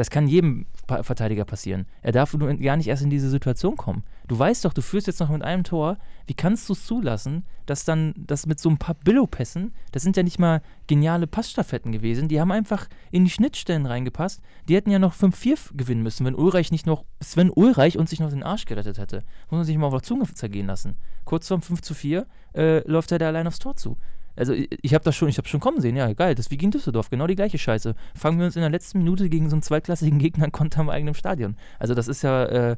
das 0.00 0.08
kann 0.08 0.28
jedem 0.28 0.64
Verteidiger 0.86 1.44
passieren. 1.44 1.84
Er 2.00 2.12
darf 2.12 2.32
nur 2.32 2.54
gar 2.54 2.78
nicht 2.78 2.86
erst 2.86 3.02
in 3.02 3.10
diese 3.10 3.28
Situation 3.28 3.76
kommen. 3.76 4.02
Du 4.28 4.38
weißt 4.38 4.64
doch, 4.64 4.72
du 4.72 4.80
führst 4.80 5.06
jetzt 5.06 5.20
noch 5.20 5.28
mit 5.28 5.42
einem 5.42 5.62
Tor. 5.62 5.98
Wie 6.26 6.32
kannst 6.32 6.70
du 6.70 6.72
es 6.72 6.86
zulassen, 6.86 7.44
dass 7.66 7.84
dann 7.84 8.14
das 8.16 8.46
mit 8.46 8.58
so 8.58 8.70
ein 8.70 8.78
paar 8.78 8.94
Billo-Pässen, 8.94 9.74
das 9.92 10.02
sind 10.02 10.16
ja 10.16 10.22
nicht 10.22 10.38
mal 10.38 10.62
geniale 10.86 11.26
Passstaffetten 11.26 11.92
gewesen, 11.92 12.28
die 12.28 12.40
haben 12.40 12.50
einfach 12.50 12.88
in 13.10 13.26
die 13.26 13.30
Schnittstellen 13.30 13.84
reingepasst. 13.84 14.40
Die 14.70 14.74
hätten 14.74 14.90
ja 14.90 14.98
noch 14.98 15.12
5-4 15.14 15.76
gewinnen 15.76 16.02
müssen, 16.02 16.24
wenn 16.24 16.34
Ulreich 16.34 16.72
nicht 16.72 16.86
noch, 16.86 17.04
Sven 17.22 17.50
Ulreich 17.54 17.98
uns 17.98 18.08
sich 18.08 18.20
noch 18.20 18.30
den 18.30 18.42
Arsch 18.42 18.64
gerettet 18.64 18.96
hätte. 18.96 19.18
Muss 19.50 19.58
man 19.58 19.64
sich 19.64 19.76
mal 19.76 19.88
auf 19.88 19.92
der 19.92 20.02
Zunge 20.02 20.32
zergehen 20.32 20.66
lassen. 20.66 20.96
Kurz 21.26 21.46
vorm 21.46 21.60
5 21.60 21.82
zu 21.82 21.92
4 21.92 22.26
äh, 22.54 22.88
läuft 22.90 23.12
er 23.12 23.18
da 23.18 23.26
allein 23.26 23.46
aufs 23.46 23.58
Tor 23.58 23.76
zu. 23.76 23.98
Also 24.36 24.52
ich, 24.52 24.68
ich 24.82 24.94
habe 24.94 25.04
das 25.04 25.16
schon, 25.16 25.28
ich 25.28 25.38
habe 25.38 25.48
schon 25.48 25.60
kommen 25.60 25.80
sehen, 25.80 25.96
ja 25.96 26.12
geil, 26.12 26.34
das 26.34 26.46
ist 26.46 26.50
wie 26.50 26.56
gegen 26.56 26.70
Düsseldorf, 26.70 27.10
genau 27.10 27.26
die 27.26 27.34
gleiche 27.36 27.58
Scheiße. 27.58 27.94
Fangen 28.14 28.38
wir 28.38 28.46
uns 28.46 28.56
in 28.56 28.62
der 28.62 28.70
letzten 28.70 28.98
Minute 28.98 29.28
gegen 29.28 29.48
so 29.50 29.56
einen 29.56 29.62
zweitklassigen 29.62 30.18
Gegner 30.18 30.44
an 30.44 30.52
Konter 30.52 30.80
im 30.80 30.88
eigenen 30.90 31.14
Stadion. 31.14 31.56
Also 31.78 31.94
das 31.94 32.08
ist 32.08 32.22
ja, 32.22 32.44
äh, 32.44 32.76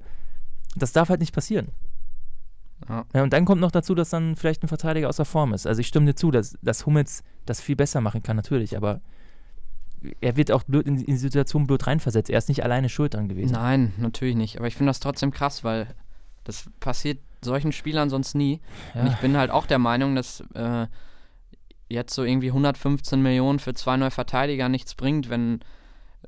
das 0.77 0.93
darf 0.93 1.09
halt 1.09 1.21
nicht 1.21 1.35
passieren. 1.35 1.69
Ja. 2.89 3.05
Ja, 3.15 3.23
und 3.23 3.33
dann 3.33 3.45
kommt 3.45 3.61
noch 3.61 3.71
dazu, 3.71 3.95
dass 3.95 4.11
dann 4.11 4.35
vielleicht 4.35 4.63
ein 4.65 4.69
Verteidiger 4.69 5.09
außer 5.09 5.25
Form 5.25 5.55
ist. 5.55 5.67
Also 5.67 5.81
ich 5.81 5.87
stimme 5.87 6.07
dir 6.07 6.15
zu, 6.15 6.31
dass, 6.31 6.57
dass 6.63 6.85
Hummels 6.87 7.23
das 7.47 7.61
viel 7.61 7.77
besser 7.77 8.01
machen 8.01 8.23
kann, 8.23 8.35
natürlich, 8.37 8.77
aber 8.77 9.01
er 10.21 10.37
wird 10.37 10.51
auch 10.51 10.65
blöd 10.65 10.87
in, 10.89 10.97
in 10.97 11.05
die 11.07 11.17
Situation 11.17 11.67
blöd 11.69 11.87
reinversetzt. 11.87 12.29
Er 12.29 12.39
ist 12.39 12.49
nicht 12.49 12.65
alleine 12.65 12.89
schuld 12.89 13.15
dran 13.15 13.29
gewesen. 13.29 13.53
Nein, 13.53 13.93
natürlich 13.99 14.35
nicht. 14.35 14.57
Aber 14.59 14.67
ich 14.67 14.75
finde 14.75 14.91
das 14.91 14.99
trotzdem 14.99 15.31
krass, 15.31 15.63
weil 15.63 15.87
das 16.43 16.69
passiert 16.81 17.21
solchen 17.41 17.71
Spielern 17.71 18.11
sonst 18.11 18.35
nie. 18.35 18.61
Und 18.95 19.07
ich 19.07 19.13
Ja. 19.13 19.19
bin 19.21 19.37
halt 19.37 19.51
auch 19.53 19.67
der 19.67 19.79
Meinung, 19.79 20.17
dass 20.17 20.41
äh, 20.55 20.87
jetzt 21.93 22.15
so 22.15 22.25
irgendwie 22.25 22.49
115 22.49 23.21
Millionen 23.23 23.59
für 23.59 23.75
zwei 23.75 23.97
neue 23.97 24.11
Verteidiger 24.11 24.69
nichts 24.69 24.95
bringt, 24.95 25.29
wenn 25.31 25.61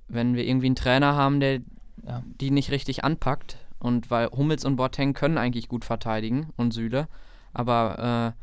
wenn 0.08 0.34
wir 0.34 0.44
irgendwie 0.44 0.66
einen 0.66 0.76
Trainer 0.76 1.14
haben, 1.14 1.40
der 1.40 1.60
Ja. 2.06 2.22
die 2.40 2.50
nicht 2.50 2.70
richtig 2.70 3.04
anpackt. 3.04 3.56
Und 3.78 4.10
weil 4.10 4.28
Hummels 4.30 4.64
und 4.64 4.76
Boateng 4.76 5.12
können 5.14 5.38
eigentlich 5.38 5.68
gut 5.68 5.84
verteidigen 5.84 6.50
und 6.56 6.72
Süle. 6.72 7.06
Aber 7.52 8.34
äh, 8.36 8.40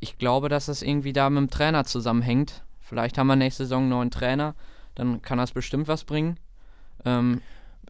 ich 0.00 0.18
glaube, 0.18 0.48
dass 0.48 0.66
das 0.66 0.82
irgendwie 0.82 1.12
da 1.12 1.28
mit 1.30 1.38
dem 1.40 1.50
Trainer 1.50 1.84
zusammenhängt. 1.84 2.62
Vielleicht 2.80 3.18
haben 3.18 3.26
wir 3.26 3.36
nächste 3.36 3.64
Saison 3.64 3.82
einen 3.82 3.88
neuen 3.90 4.10
Trainer, 4.10 4.54
dann 4.94 5.22
kann 5.22 5.38
das 5.38 5.52
bestimmt 5.52 5.88
was 5.88 6.04
bringen. 6.04 6.38
Ähm, 7.04 7.40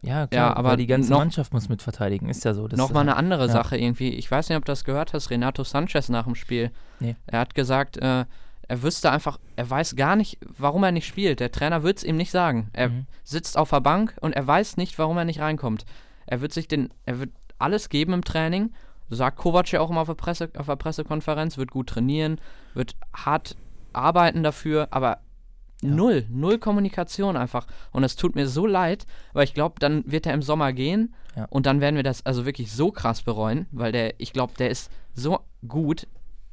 Ja, 0.01 0.27
klar, 0.27 0.51
aber 0.57 0.69
aber 0.69 0.77
die 0.77 0.87
ganze 0.87 1.11
noch- 1.11 1.19
Mannschaft 1.19 1.53
muss 1.53 1.69
mit 1.69 1.81
verteidigen, 1.81 2.29
ist 2.29 2.43
ja 2.45 2.53
so. 2.53 2.67
Nochmal 2.67 3.01
eine 3.03 3.15
andere 3.15 3.47
ja. 3.47 3.51
Sache 3.51 3.77
irgendwie. 3.77 4.09
Ich 4.09 4.29
weiß 4.29 4.49
nicht, 4.49 4.57
ob 4.57 4.65
du 4.65 4.71
das 4.71 4.83
gehört 4.83 5.13
hast, 5.13 5.29
Renato 5.29 5.63
Sanchez 5.63 6.09
nach 6.09 6.25
dem 6.25 6.35
Spiel. 6.35 6.71
Nee. 6.99 7.15
Er 7.27 7.39
hat 7.39 7.53
gesagt, 7.55 7.97
äh, 7.97 8.25
er 8.67 8.83
wüsste 8.83 9.11
einfach, 9.11 9.39
er 9.55 9.69
weiß 9.69 9.95
gar 9.95 10.15
nicht, 10.15 10.37
warum 10.57 10.83
er 10.83 10.91
nicht 10.91 11.07
spielt. 11.07 11.39
Der 11.39 11.51
Trainer 11.51 11.83
wird 11.83 11.99
es 11.99 12.03
ihm 12.03 12.17
nicht 12.17 12.31
sagen. 12.31 12.69
Er 12.73 12.89
Mhm. 12.89 13.05
sitzt 13.23 13.57
auf 13.57 13.69
der 13.69 13.81
Bank 13.81 14.15
und 14.21 14.33
er 14.33 14.45
weiß 14.45 14.77
nicht, 14.77 14.97
warum 14.99 15.17
er 15.17 15.25
nicht 15.25 15.39
reinkommt. 15.39 15.85
Er 16.25 16.41
wird 16.41 16.51
sich 16.53 16.67
den, 16.67 16.93
er 17.05 17.19
wird 17.19 17.29
alles 17.59 17.89
geben 17.89 18.13
im 18.13 18.23
Training. 18.23 18.73
Sagt 19.09 19.37
Kovac 19.37 19.71
ja 19.71 19.79
auch 19.79 19.89
immer 19.89 20.01
auf 20.01 20.07
der, 20.07 20.15
Presse, 20.15 20.49
auf 20.57 20.65
der 20.65 20.75
Pressekonferenz, 20.75 21.57
wird 21.57 21.71
gut 21.71 21.87
trainieren, 21.87 22.41
wird 22.73 22.95
hart 23.15 23.55
arbeiten 23.93 24.43
dafür, 24.43 24.89
aber 24.91 25.19
Ja. 25.81 25.89
null, 25.91 26.25
null 26.29 26.57
Kommunikation 26.57 27.37
einfach. 27.37 27.67
Und 27.91 28.03
es 28.03 28.15
tut 28.17 28.35
mir 28.35 28.47
so 28.47 28.65
leid, 28.65 29.05
weil 29.33 29.43
ich 29.45 29.53
glaube, 29.53 29.75
dann 29.79 30.03
wird 30.11 30.25
er 30.25 30.33
im 30.33 30.41
Sommer 30.41 30.73
gehen 30.73 31.13
Ja. 31.37 31.45
und 31.51 31.65
dann 31.67 31.79
werden 31.81 31.95
wir 31.95 32.03
das 32.03 32.25
also 32.25 32.45
wirklich 32.45 32.71
so 32.73 32.91
krass 32.91 33.21
bereuen, 33.21 33.67
weil 33.71 33.91
der, 33.93 34.19
ich 34.19 34.33
glaube, 34.33 34.53
der 34.59 34.69
ist 34.71 34.91
so 35.13 35.39
gut. 35.67 36.07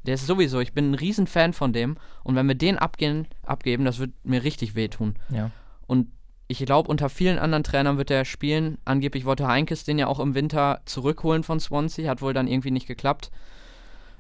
Der 0.07 0.15
ist 0.15 0.27
sowieso, 0.27 0.61
ich 0.61 0.73
bin 0.73 0.91
ein 0.91 0.95
Riesenfan 0.95 1.53
von 1.53 1.73
dem. 1.73 1.97
Und 2.23 2.37
wenn 2.37 2.47
wir 2.47 2.55
den 2.55 2.79
abgehen, 2.79 3.27
abgeben, 3.43 3.85
das 3.85 3.99
wird 3.99 4.13
mir 4.23 4.45
richtig 4.45 4.75
wehtun. 4.75 5.15
Ja. 5.31 5.51
Und 5.87 6.09
ich 6.47 6.59
glaube, 6.59 6.91
unter 6.91 7.09
vielen 7.09 7.39
anderen 7.39 7.65
Trainern 7.65 7.97
wird 7.97 8.11
er 8.11 8.25
spielen. 8.25 8.79
Angeblich 8.85 9.25
wollte 9.25 9.47
Heinkes 9.47 9.85
den 9.85 9.99
ja 9.99 10.07
auch 10.07 10.21
im 10.21 10.35
Winter 10.35 10.83
zurückholen 10.85 11.43
von 11.43 11.59
Swansea, 11.59 12.11
hat 12.11 12.21
wohl 12.21 12.35
dann 12.35 12.49
irgendwie 12.49 12.71
nicht 12.71 12.87
geklappt. 12.87 13.31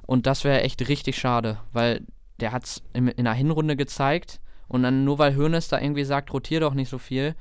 Und 0.06 0.26
das 0.26 0.44
wäre 0.44 0.62
echt 0.62 0.88
richtig 0.88 1.18
schade, 1.18 1.58
weil 1.72 2.02
der 2.40 2.52
hat 2.52 2.64
es 2.64 2.82
in, 2.92 3.08
in 3.08 3.24
der 3.24 3.34
Hinrunde 3.34 3.76
gezeigt. 3.76 4.40
Und 4.68 4.82
dann 4.82 5.04
nur 5.04 5.18
weil 5.18 5.36
Hoeneß 5.36 5.68
da 5.68 5.80
irgendwie 5.80 6.04
sagt, 6.04 6.32
rotier 6.32 6.60
doch 6.60 6.74
nicht 6.74 6.88
so 6.88 6.98
viel, 6.98 7.34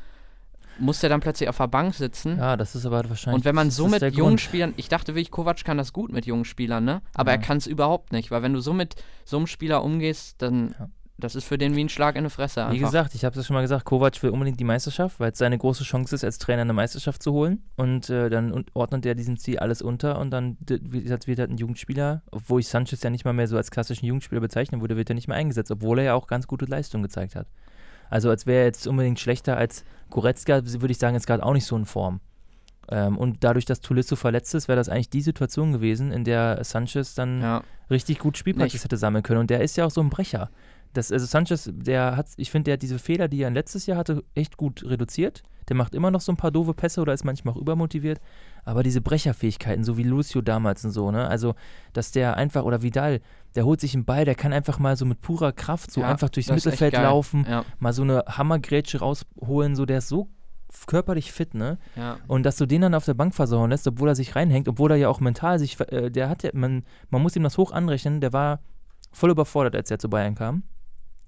muss 0.79 0.99
der 0.99 1.09
dann 1.09 1.19
plötzlich 1.21 1.49
auf 1.49 1.57
der 1.57 1.67
Bank 1.67 1.93
sitzen. 1.95 2.37
ja, 2.37 2.57
das 2.57 2.75
ist 2.75 2.85
aber 2.85 3.07
wahrscheinlich. 3.09 3.39
Und 3.39 3.45
wenn 3.45 3.55
man 3.55 3.71
so 3.71 3.87
mit 3.87 4.01
jungen 4.01 4.15
Grund. 4.15 4.41
Spielern, 4.41 4.73
ich 4.77 4.89
dachte 4.89 5.15
wirklich, 5.15 5.31
Kovac 5.31 5.63
kann 5.63 5.77
das 5.77 5.93
gut 5.93 6.11
mit 6.11 6.25
jungen 6.25 6.45
Spielern, 6.45 6.83
ne? 6.83 7.01
Aber 7.13 7.31
Ja. 7.31 7.37
er 7.37 7.41
kann 7.41 7.57
es 7.57 7.67
überhaupt 7.67 8.11
nicht, 8.11 8.31
weil 8.31 8.41
wenn 8.41 8.53
du 8.53 8.59
so 8.59 8.73
mit 8.73 8.95
so 9.25 9.37
einem 9.37 9.47
Spieler 9.47 9.83
umgehst, 9.83 10.41
dann 10.41 10.73
Ja. 10.79 10.89
das 11.19 11.35
ist 11.35 11.45
für 11.45 11.57
den 11.59 11.75
wie 11.75 11.83
ein 11.83 11.89
Schlag 11.89 12.15
in 12.15 12.23
die 12.23 12.29
Fresse 12.29 12.61
einfach. 12.63 12.73
Wie 12.73 12.79
gesagt, 12.79 13.13
ich 13.15 13.23
habe 13.23 13.39
es 13.39 13.45
schon 13.45 13.53
mal 13.53 13.61
gesagt, 13.61 13.85
Kovac 13.85 14.21
will 14.23 14.31
unbedingt 14.31 14.59
die 14.59 14.63
Meisterschaft, 14.63 15.19
weil 15.19 15.31
es 15.31 15.37
seine 15.37 15.57
große 15.57 15.83
Chance 15.83 16.15
ist, 16.15 16.23
als 16.23 16.39
Trainer 16.39 16.63
eine 16.63 16.73
Meisterschaft 16.73 17.21
zu 17.21 17.31
holen. 17.33 17.63
Und 17.75 18.09
äh, 18.09 18.29
dann 18.29 18.65
ordnet 18.73 19.05
er 19.05 19.13
diesem 19.15 19.37
Ziel 19.37 19.59
alles 19.59 19.81
unter 19.81 20.19
und 20.19 20.31
dann 20.31 20.57
wird 20.59 21.09
halt 21.39 21.49
ein 21.51 21.57
Jugendspieler, 21.57 22.23
obwohl 22.31 22.59
ich 22.61 22.67
Sanchez 22.67 23.03
ja 23.03 23.09
nicht 23.11 23.25
mal 23.25 23.33
mehr 23.33 23.47
so 23.47 23.57
als 23.57 23.69
klassischen 23.71 24.05
Jugendspieler 24.07 24.41
bezeichnen 24.41 24.81
würde, 24.81 24.97
wird 24.97 25.09
er 25.09 25.15
nicht 25.15 25.27
mehr 25.27 25.37
eingesetzt, 25.37 25.71
obwohl 25.71 25.99
er 25.99 26.05
ja 26.05 26.13
auch 26.15 26.27
ganz 26.27 26.47
gute 26.47 26.65
Leistung 26.65 27.03
gezeigt 27.03 27.35
hat. 27.35 27.47
Also 28.13 28.29
als 28.29 28.45
wäre 28.45 28.59
er 28.59 28.65
jetzt 28.65 28.85
unbedingt 28.85 29.19
schlechter 29.19 29.57
als 29.57 29.83
Goretzka, 30.11 30.61
würde 30.63 30.91
ich 30.91 30.99
sagen, 30.99 31.15
ist 31.15 31.25
gerade 31.25 31.43
auch 31.43 31.53
nicht 31.53 31.65
so 31.65 31.75
in 31.75 31.85
Form. 31.85 32.19
Ähm, 32.87 33.17
und 33.17 33.43
dadurch, 33.43 33.65
dass 33.65 33.81
Tulisso 33.81 34.15
verletzt 34.15 34.53
ist, 34.53 34.67
wäre 34.67 34.75
das 34.75 34.87
eigentlich 34.87 35.09
die 35.09 35.21
Situation 35.21 35.71
gewesen, 35.71 36.11
in 36.11 36.23
der 36.23 36.63
Sanchez 36.63 37.15
dann 37.15 37.41
ja. 37.41 37.63
richtig 37.89 38.19
gut 38.19 38.37
Spielpraxis 38.37 38.83
hätte 38.83 38.97
sammeln 38.97 39.23
können. 39.23 39.39
Und 39.39 39.49
der 39.49 39.61
ist 39.61 39.77
ja 39.77 39.85
auch 39.87 39.89
so 39.89 39.99
ein 39.99 40.11
Brecher. 40.11 40.51
Das, 40.93 41.11
also 41.11 41.25
Sanchez, 41.25 41.69
der 41.73 42.15
hat, 42.15 42.27
ich 42.37 42.51
finde, 42.51 42.65
der 42.65 42.73
hat 42.73 42.81
diese 42.81 42.99
Fehler, 42.99 43.27
die 43.27 43.41
er 43.41 43.49
letztes 43.49 43.85
Jahr 43.85 43.97
hatte, 43.97 44.23
echt 44.35 44.57
gut 44.57 44.83
reduziert. 44.85 45.43
Der 45.69 45.75
macht 45.75 45.95
immer 45.95 46.11
noch 46.11 46.21
so 46.21 46.31
ein 46.31 46.37
paar 46.37 46.51
doofe 46.51 46.73
Pässe 46.73 47.01
oder 47.01 47.13
ist 47.13 47.23
manchmal 47.23 47.53
auch 47.53 47.57
übermotiviert. 47.57 48.19
Aber 48.65 48.83
diese 48.83 49.01
Brecherfähigkeiten, 49.01 49.83
so 49.83 49.97
wie 49.97 50.03
Lucio 50.03 50.41
damals 50.41 50.83
und 50.85 50.91
so, 50.91 51.09
ne? 51.09 51.27
Also, 51.27 51.55
dass 51.93 52.11
der 52.11 52.37
einfach, 52.37 52.63
oder 52.63 52.81
Vidal, 52.81 53.21
der 53.55 53.65
holt 53.65 53.79
sich 53.79 53.93
einen 53.93 54.05
Ball, 54.05 54.25
der 54.25 54.35
kann 54.35 54.53
einfach 54.53 54.79
mal 54.79 54.95
so 54.97 55.05
mit 55.05 55.21
purer 55.21 55.51
Kraft 55.51 55.91
so 55.91 56.01
Ja, 56.01 56.09
einfach 56.09 56.29
durchs 56.29 56.49
Mittelfeld 56.49 56.93
laufen, 56.93 57.45
Ja, 57.49 57.65
mal 57.79 57.93
so 57.93 58.03
eine 58.03 58.23
Hammergrätsche 58.27 58.99
rausholen, 58.99 59.75
so 59.75 59.85
der 59.85 59.99
ist 59.99 60.09
so 60.09 60.29
körperlich 60.87 61.31
fit, 61.31 61.53
ne? 61.53 61.77
ja. 61.95 62.17
Und 62.27 62.43
dass 62.43 62.57
du 62.57 62.65
den 62.65 62.81
dann 62.81 62.95
auf 62.95 63.05
der 63.05 63.13
Bank 63.13 63.35
versauen 63.35 63.69
lässt, 63.69 63.87
obwohl 63.87 64.09
er 64.09 64.15
sich 64.15 64.35
reinhängt, 64.35 64.67
obwohl 64.67 64.91
er 64.91 64.97
ja 64.97 65.07
auch 65.07 65.19
mental 65.19 65.59
sich, 65.59 65.79
äh, 65.79 66.09
der 66.09 66.29
hat 66.29 66.43
ja, 66.43 66.49
man, 66.53 66.83
man 67.09 67.21
muss 67.21 67.35
ihm 67.35 67.43
das 67.43 67.57
hoch 67.57 67.71
anrechnen, 67.71 68.21
der 68.21 68.33
war 68.33 68.59
voll 69.11 69.29
überfordert, 69.29 69.75
als 69.75 69.91
er 69.91 69.99
zu 69.99 70.09
Bayern 70.09 70.35
kam. 70.35 70.63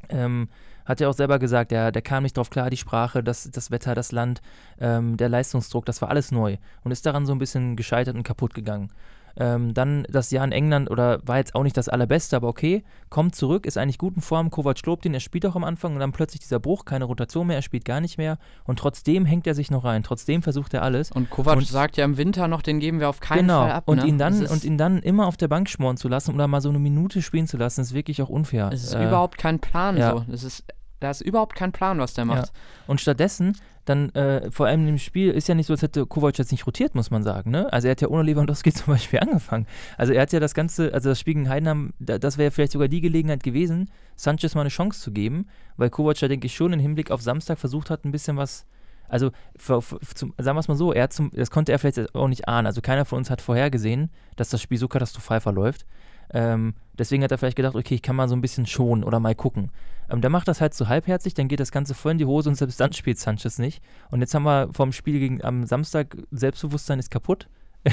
Ähm, 0.09 0.49
hat 0.85 0.99
ja 0.99 1.09
auch 1.09 1.13
selber 1.13 1.39
gesagt, 1.39 1.71
der, 1.71 1.91
der 1.91 2.01
kam 2.01 2.23
nicht 2.23 2.37
drauf 2.37 2.49
klar, 2.49 2.69
die 2.69 2.77
Sprache, 2.77 3.23
das, 3.23 3.49
das 3.49 3.71
Wetter, 3.71 3.95
das 3.95 4.11
Land, 4.11 4.41
ähm, 4.79 5.17
der 5.17 5.29
Leistungsdruck, 5.29 5.85
das 5.85 6.01
war 6.01 6.09
alles 6.09 6.31
neu 6.31 6.57
und 6.83 6.91
ist 6.91 7.05
daran 7.05 7.25
so 7.25 7.33
ein 7.33 7.39
bisschen 7.39 7.75
gescheitert 7.75 8.15
und 8.15 8.23
kaputt 8.23 8.53
gegangen. 8.53 8.91
Ähm, 9.37 9.73
dann 9.73 10.05
das 10.09 10.31
Jahr 10.31 10.45
in 10.45 10.51
England 10.53 10.89
oder 10.89 11.19
war 11.25 11.37
jetzt 11.37 11.55
auch 11.55 11.63
nicht 11.63 11.75
das 11.75 11.89
allerbeste, 11.89 12.35
aber 12.37 12.47
okay, 12.47 12.83
kommt 13.09 13.35
zurück, 13.35 13.65
ist 13.65 13.77
eigentlich 13.77 13.97
gut 13.97 14.15
in 14.15 14.21
Form, 14.21 14.49
Kovac 14.49 14.85
lobt 14.85 15.05
ihn, 15.05 15.13
er 15.13 15.19
spielt 15.19 15.45
auch 15.45 15.55
am 15.55 15.63
Anfang 15.65 15.93
und 15.93 15.99
dann 15.99 16.11
plötzlich 16.13 16.39
dieser 16.41 16.59
Bruch, 16.59 16.85
keine 16.85 17.05
Rotation 17.05 17.47
mehr, 17.47 17.57
er 17.57 17.61
spielt 17.61 17.83
gar 17.85 17.99
nicht 17.99 18.17
mehr 18.17 18.37
und 18.63 18.79
trotzdem 18.79 19.25
hängt 19.25 19.45
er 19.47 19.53
sich 19.53 19.71
noch 19.71 19.83
rein, 19.83 20.03
trotzdem 20.03 20.41
versucht 20.41 20.73
er 20.73 20.83
alles. 20.83 21.11
Und 21.11 21.29
Kovac 21.29 21.57
Und- 21.57 21.67
sagt 21.67 21.97
ja 21.97 22.05
im 22.05 22.17
Winter 22.17 22.47
noch, 22.47 22.61
den 22.61 22.79
geben 22.79 22.99
wir 22.99 23.09
auf 23.09 23.19
keinen 23.19 23.39
genau. 23.47 23.61
Fall 23.63 23.71
ab. 23.71 23.83
und 23.87 23.97
ne? 23.97 24.07
ihn 24.07 24.17
dann 24.17 24.45
und 24.45 24.63
ihn 24.63 24.77
dann 24.77 24.99
immer 24.99 25.27
auf 25.27 25.35
der 25.37 25.47
Bank 25.49 25.69
schmoren 25.69 25.97
zu 25.97 26.07
lassen 26.07 26.33
oder 26.33 26.47
mal 26.47 26.61
so 26.61 26.69
eine 26.69 26.79
Minute 26.79 27.21
spielen 27.21 27.47
zu 27.47 27.57
lassen, 27.57 27.81
ist 27.81 27.93
wirklich 27.93 28.21
auch 28.21 28.29
unfair. 28.29 28.69
es 28.71 28.83
ist 28.83 28.93
Äh, 28.93 29.05
überhaupt 29.07 29.37
kein 29.37 29.59
Plan 29.59 29.97
ja. 29.97 30.11
so. 30.11 30.23
Das 30.29 30.43
ist, 30.43 30.63
da 30.99 31.11
ist 31.11 31.21
überhaupt 31.21 31.55
kein 31.55 31.71
Plan, 31.71 31.99
was 31.99 32.13
der 32.13 32.25
macht. 32.25 32.51
Und 32.87 33.01
stattdessen, 33.01 33.57
dann 33.85 34.09
äh, 34.15 34.49
vor 34.51 34.65
allem 34.65 34.87
im 34.87 34.97
Spiel, 34.97 35.31
ist 35.31 35.47
ja 35.47 35.55
nicht 35.55 35.67
so, 35.67 35.73
als 35.73 35.81
hätte 35.81 36.05
Kovac 36.05 36.37
jetzt 36.37 36.51
nicht 36.51 36.65
rotiert, 36.65 36.95
muss 36.95 37.11
man 37.11 37.23
sagen. 37.23 37.51
Ne? 37.51 37.71
Also 37.71 37.87
er 37.87 37.91
hat 37.91 38.01
ja 38.01 38.07
ohne 38.07 38.23
Lewandowski 38.23 38.73
zum 38.73 38.93
Beispiel 38.93 39.19
angefangen. 39.19 39.67
Also 39.97 40.13
er 40.13 40.23
hat 40.23 40.33
ja 40.33 40.39
das 40.39 40.53
Ganze, 40.53 40.93
also 40.93 41.09
das 41.09 41.19
Spiel 41.19 41.35
gegen 41.35 41.49
Heidenheim, 41.49 41.93
da, 41.99 42.17
das 42.17 42.37
wäre 42.37 42.51
vielleicht 42.51 42.71
sogar 42.71 42.87
die 42.87 43.01
Gelegenheit 43.01 43.43
gewesen, 43.43 43.89
Sanchez 44.15 44.55
mal 44.55 44.61
eine 44.61 44.69
Chance 44.69 45.01
zu 45.01 45.11
geben, 45.11 45.47
weil 45.77 45.89
Kovac 45.89 46.19
ja, 46.21 46.27
denke 46.27 46.47
ich, 46.47 46.55
schon 46.55 46.73
im 46.73 46.79
Hinblick 46.79 47.11
auf 47.11 47.21
Samstag 47.21 47.59
versucht 47.59 47.89
hat, 47.89 48.05
ein 48.05 48.11
bisschen 48.11 48.37
was. 48.37 48.65
Also, 49.07 49.29
für, 49.55 49.83
für, 49.83 49.99
zum, 49.99 50.33
sagen 50.39 50.55
wir 50.55 50.61
es 50.61 50.67
mal 50.67 50.75
so, 50.75 50.91
er 50.91 51.11
zum, 51.11 51.29
das 51.31 51.51
konnte 51.51 51.71
er 51.71 51.77
vielleicht 51.77 52.15
auch 52.15 52.27
nicht 52.27 52.47
ahnen. 52.47 52.65
Also, 52.65 52.81
keiner 52.81 53.05
von 53.05 53.19
uns 53.19 53.29
hat 53.29 53.39
vorhergesehen, 53.39 54.09
dass 54.35 54.49
das 54.49 54.63
Spiel 54.63 54.79
so 54.79 54.87
katastrophal 54.87 55.41
verläuft. 55.41 55.85
Ähm, 56.33 56.73
deswegen 56.97 57.23
hat 57.23 57.31
er 57.31 57.37
vielleicht 57.37 57.57
gedacht, 57.57 57.75
okay, 57.75 57.95
ich 57.95 58.01
kann 58.01 58.15
mal 58.15 58.27
so 58.27 58.35
ein 58.35 58.41
bisschen 58.41 58.65
schonen 58.65 59.03
oder 59.03 59.19
mal 59.19 59.35
gucken. 59.35 59.71
Ähm, 60.09 60.21
der 60.21 60.29
macht 60.29 60.47
das 60.47 60.61
halt 60.61 60.73
so 60.73 60.87
halbherzig, 60.87 61.33
dann 61.33 61.47
geht 61.47 61.59
das 61.59 61.71
Ganze 61.71 61.93
voll 61.93 62.13
in 62.13 62.17
die 62.17 62.25
Hose 62.25 62.49
und 62.49 62.55
selbst 62.55 62.79
dann 62.79 62.93
spielt 62.93 63.19
Sanchez 63.19 63.57
nicht. 63.59 63.81
Und 64.11 64.21
jetzt 64.21 64.33
haben 64.33 64.43
wir 64.43 64.69
vom 64.73 64.91
Spiel 64.91 65.19
gegen 65.19 65.43
am 65.43 65.65
Samstag, 65.65 66.17
Selbstbewusstsein 66.31 66.99
ist 66.99 67.11
kaputt. 67.11 67.47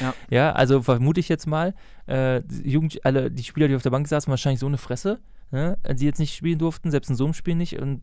Ja. 0.00 0.14
ja, 0.28 0.52
also 0.52 0.82
vermute 0.82 1.20
ich 1.20 1.28
jetzt 1.28 1.46
mal, 1.46 1.72
äh, 2.06 2.42
die 2.44 2.68
Jugend, 2.68 3.04
alle, 3.04 3.30
die 3.30 3.44
Spieler, 3.44 3.68
die 3.68 3.76
auf 3.76 3.82
der 3.82 3.90
Bank 3.90 4.08
saßen, 4.08 4.28
wahrscheinlich 4.28 4.58
so 4.58 4.66
eine 4.66 4.76
Fresse, 4.76 5.20
ne, 5.52 5.78
die 5.88 6.04
jetzt 6.04 6.18
nicht 6.18 6.34
spielen 6.34 6.58
durften, 6.58 6.90
selbst 6.90 7.10
in 7.10 7.16
so 7.16 7.24
einem 7.24 7.32
Spiel 7.32 7.54
nicht. 7.54 7.78
Und 7.78 8.02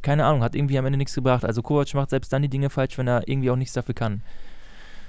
keine 0.00 0.24
Ahnung, 0.24 0.42
hat 0.42 0.54
irgendwie 0.54 0.78
am 0.78 0.86
Ende 0.86 0.96
nichts 0.96 1.14
gebracht. 1.14 1.44
Also 1.44 1.60
Kovac 1.60 1.92
macht 1.92 2.10
selbst 2.10 2.32
dann 2.32 2.40
die 2.40 2.48
Dinge 2.48 2.70
falsch, 2.70 2.96
wenn 2.96 3.08
er 3.08 3.28
irgendwie 3.28 3.50
auch 3.50 3.56
nichts 3.56 3.74
dafür 3.74 3.94
kann. 3.94 4.22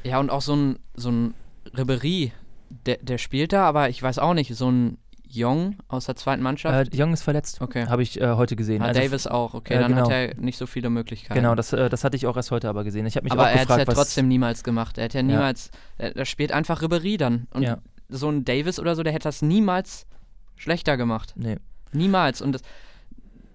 Ja, 0.04 0.20
und 0.20 0.30
auch 0.30 0.42
so 0.42 0.56
ein, 0.56 0.80
so 0.96 1.10
ein 1.10 1.34
Ribery, 1.78 2.34
der, 2.70 2.98
der 2.98 3.18
spielt 3.18 3.54
da, 3.54 3.66
aber 3.66 3.90
ich 3.90 4.02
weiß 4.02 4.20
auch 4.20 4.34
nicht, 4.34 4.56
so 4.56 4.70
ein 4.72 4.98
Jong 5.32 5.76
aus 5.88 6.06
der 6.06 6.16
zweiten 6.16 6.42
Äh, 6.42 6.44
Mannschaft. 6.44 6.92
Young 6.96 7.14
ist 7.14 7.22
verletzt, 7.22 7.62
okay. 7.62 7.86
habe 7.86 8.02
ich 8.02 8.20
äh, 8.20 8.34
heute 8.34 8.56
gesehen. 8.56 8.82
Ah, 8.82 8.88
Also, 8.88 9.00
Davis 9.02 9.28
auch, 9.28 9.54
okay, 9.54 9.76
Ja, 9.76 9.82
dann 9.82 9.92
genau. 9.92 10.06
hat 10.06 10.12
er 10.12 10.36
nicht 10.36 10.58
so 10.58 10.66
viele 10.66 10.90
Möglichkeiten. 10.90 11.36
Genau, 11.40 11.54
das, 11.54 11.72
äh, 11.72 11.88
das 11.90 12.04
hatte 12.04 12.16
ich 12.18 12.26
auch 12.26 12.36
erst 12.36 12.50
heute 12.50 12.68
aber 12.68 12.84
gesehen. 12.84 13.06
Ich 13.06 13.16
habe 13.16 13.26
mich 13.26 13.34
aber 13.34 13.44
auch 13.44 13.48
er 13.48 13.60
hat 13.62 13.70
es 13.70 13.78
ja 13.78 13.86
trotzdem 13.86 14.28
niemals 14.28 14.64
gemacht. 14.64 14.98
Er 14.98 15.06
hat 15.06 15.14
ja 15.14 15.22
niemals, 15.22 15.70
er, 16.00 16.14
da 16.16 16.26
spielt 16.26 16.52
einfach 16.52 16.82
Ribery 16.82 17.18
dann. 17.18 17.48
Und 17.54 17.62
Ja. 17.62 17.78
so 18.10 18.28
ein 18.30 18.44
Davis 18.44 18.80
oder 18.80 18.96
so, 18.96 19.04
der 19.04 19.14
hätte 19.14 19.28
das 19.28 19.44
niemals 19.44 20.08
schlechter 20.56 20.98
gemacht. 20.98 21.34
Nee. 21.36 21.58
Niemals. 21.92 22.42
Und 22.42 22.54
das, 22.54 22.62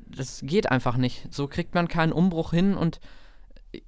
das 0.07 0.40
geht 0.44 0.70
einfach 0.70 0.96
nicht. 0.96 1.27
So 1.35 1.48
kriegt 1.48 1.74
man 1.74 1.88
keinen 1.88 2.12
Umbruch 2.12 2.53
hin 2.53 2.74
und 2.77 3.00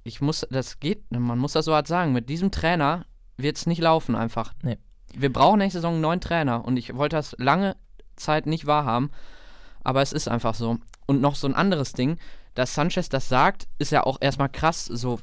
ich 0.03 0.19
muss, 0.19 0.45
das 0.49 0.81
geht, 0.81 1.09
man 1.11 1.39
muss 1.39 1.53
das 1.53 1.63
so 1.63 1.73
hart 1.73 1.87
sagen, 1.87 2.11
mit 2.11 2.27
diesem 2.29 2.51
Trainer 2.51 3.05
wird 3.37 3.55
es 3.55 3.65
nicht 3.65 3.79
laufen 3.79 4.15
einfach. 4.15 4.53
Nee. 4.61 4.77
Wir 5.15 5.31
brauchen 5.31 5.59
nächste 5.59 5.79
Saison 5.79 5.93
einen 5.93 6.01
neuen 6.01 6.21
Trainer 6.21 6.65
und 6.65 6.77
ich 6.77 6.95
wollte 6.95 7.15
das 7.15 7.35
lange 7.39 7.75
Zeit 8.15 8.45
nicht 8.45 8.65
wahrhaben, 8.65 9.11
aber 9.83 10.01
es 10.01 10.11
ist 10.13 10.27
einfach 10.27 10.55
so. 10.55 10.77
Und 11.05 11.21
noch 11.21 11.35
so 11.35 11.47
ein 11.47 11.55
anderes 11.55 11.93
Ding, 11.93 12.17
dass 12.55 12.73
Sanchez 12.73 13.09
das 13.09 13.29
sagt, 13.29 13.67
ist 13.77 13.91
ja 13.91 14.03
auch 14.03 14.17
erstmal 14.19 14.49
krass, 14.49 14.85
so, 14.85 15.19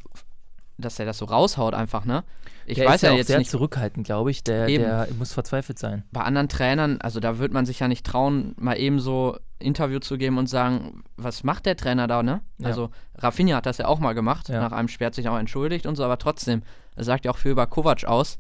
dass 0.79 0.99
er 0.99 1.07
das 1.07 1.19
so 1.19 1.27
raushaut 1.27 1.75
einfach, 1.75 2.05
ne? 2.05 2.25
Ich 2.67 2.77
der 2.79 2.87
weiß 2.89 2.97
ist 2.97 3.03
ja, 3.03 3.11
ja 3.11 3.17
jetzt 3.19 3.27
sehr 3.27 3.39
nicht, 3.39 3.51
zurückhaltend, 3.51 4.07
glaube 4.07 4.31
ich. 4.31 4.43
Der, 4.43 4.69
Eben. 4.69 4.85
der 4.85 5.09
muss 5.19 5.35
verzweifelt 5.35 5.79
sein. 5.79 6.03
bei 6.13 6.23
anderen 6.23 6.49
Trainern, 6.49 6.99
also 7.01 7.21
da 7.21 7.39
wird 7.39 7.53
man 7.53 7.67
sich 7.67 7.81
ja 7.81 7.89
nicht 7.89 8.07
trauen, 8.07 8.55
mal 8.57 8.79
eben 8.79 9.01
so 9.01 9.37
Interview 9.59 9.99
zu 9.99 10.17
geben 10.17 10.39
und 10.39 10.47
sagen, 10.47 11.03
was 11.17 11.45
macht 11.45 11.67
der 11.67 11.77
Trainer 11.77 12.07
da, 12.07 12.23
ne? 12.23 12.41
Ja. 12.59 12.69
Also 12.69 12.91
Rafinha 13.17 13.57
hat 13.57 13.67
das 13.67 13.79
ja 13.79 13.87
auch 13.87 13.99
mal 13.99 14.15
gemacht, 14.15 14.49
Ja. 14.49 14.61
nach 14.61 14.73
einem 14.73 14.89
hat 14.89 15.15
sich 15.15 15.29
auch 15.29 15.37
entschuldigt 15.39 15.85
und 15.85 15.97
so, 15.97 16.05
aber 16.05 16.19
trotzdem, 16.19 16.63
er 16.97 17.05
sagt 17.05 17.27
ja 17.27 17.33
auch 17.33 17.37
viel 17.37 17.51
über 17.51 17.67
Kovac 17.67 18.05
aus, 18.05 18.39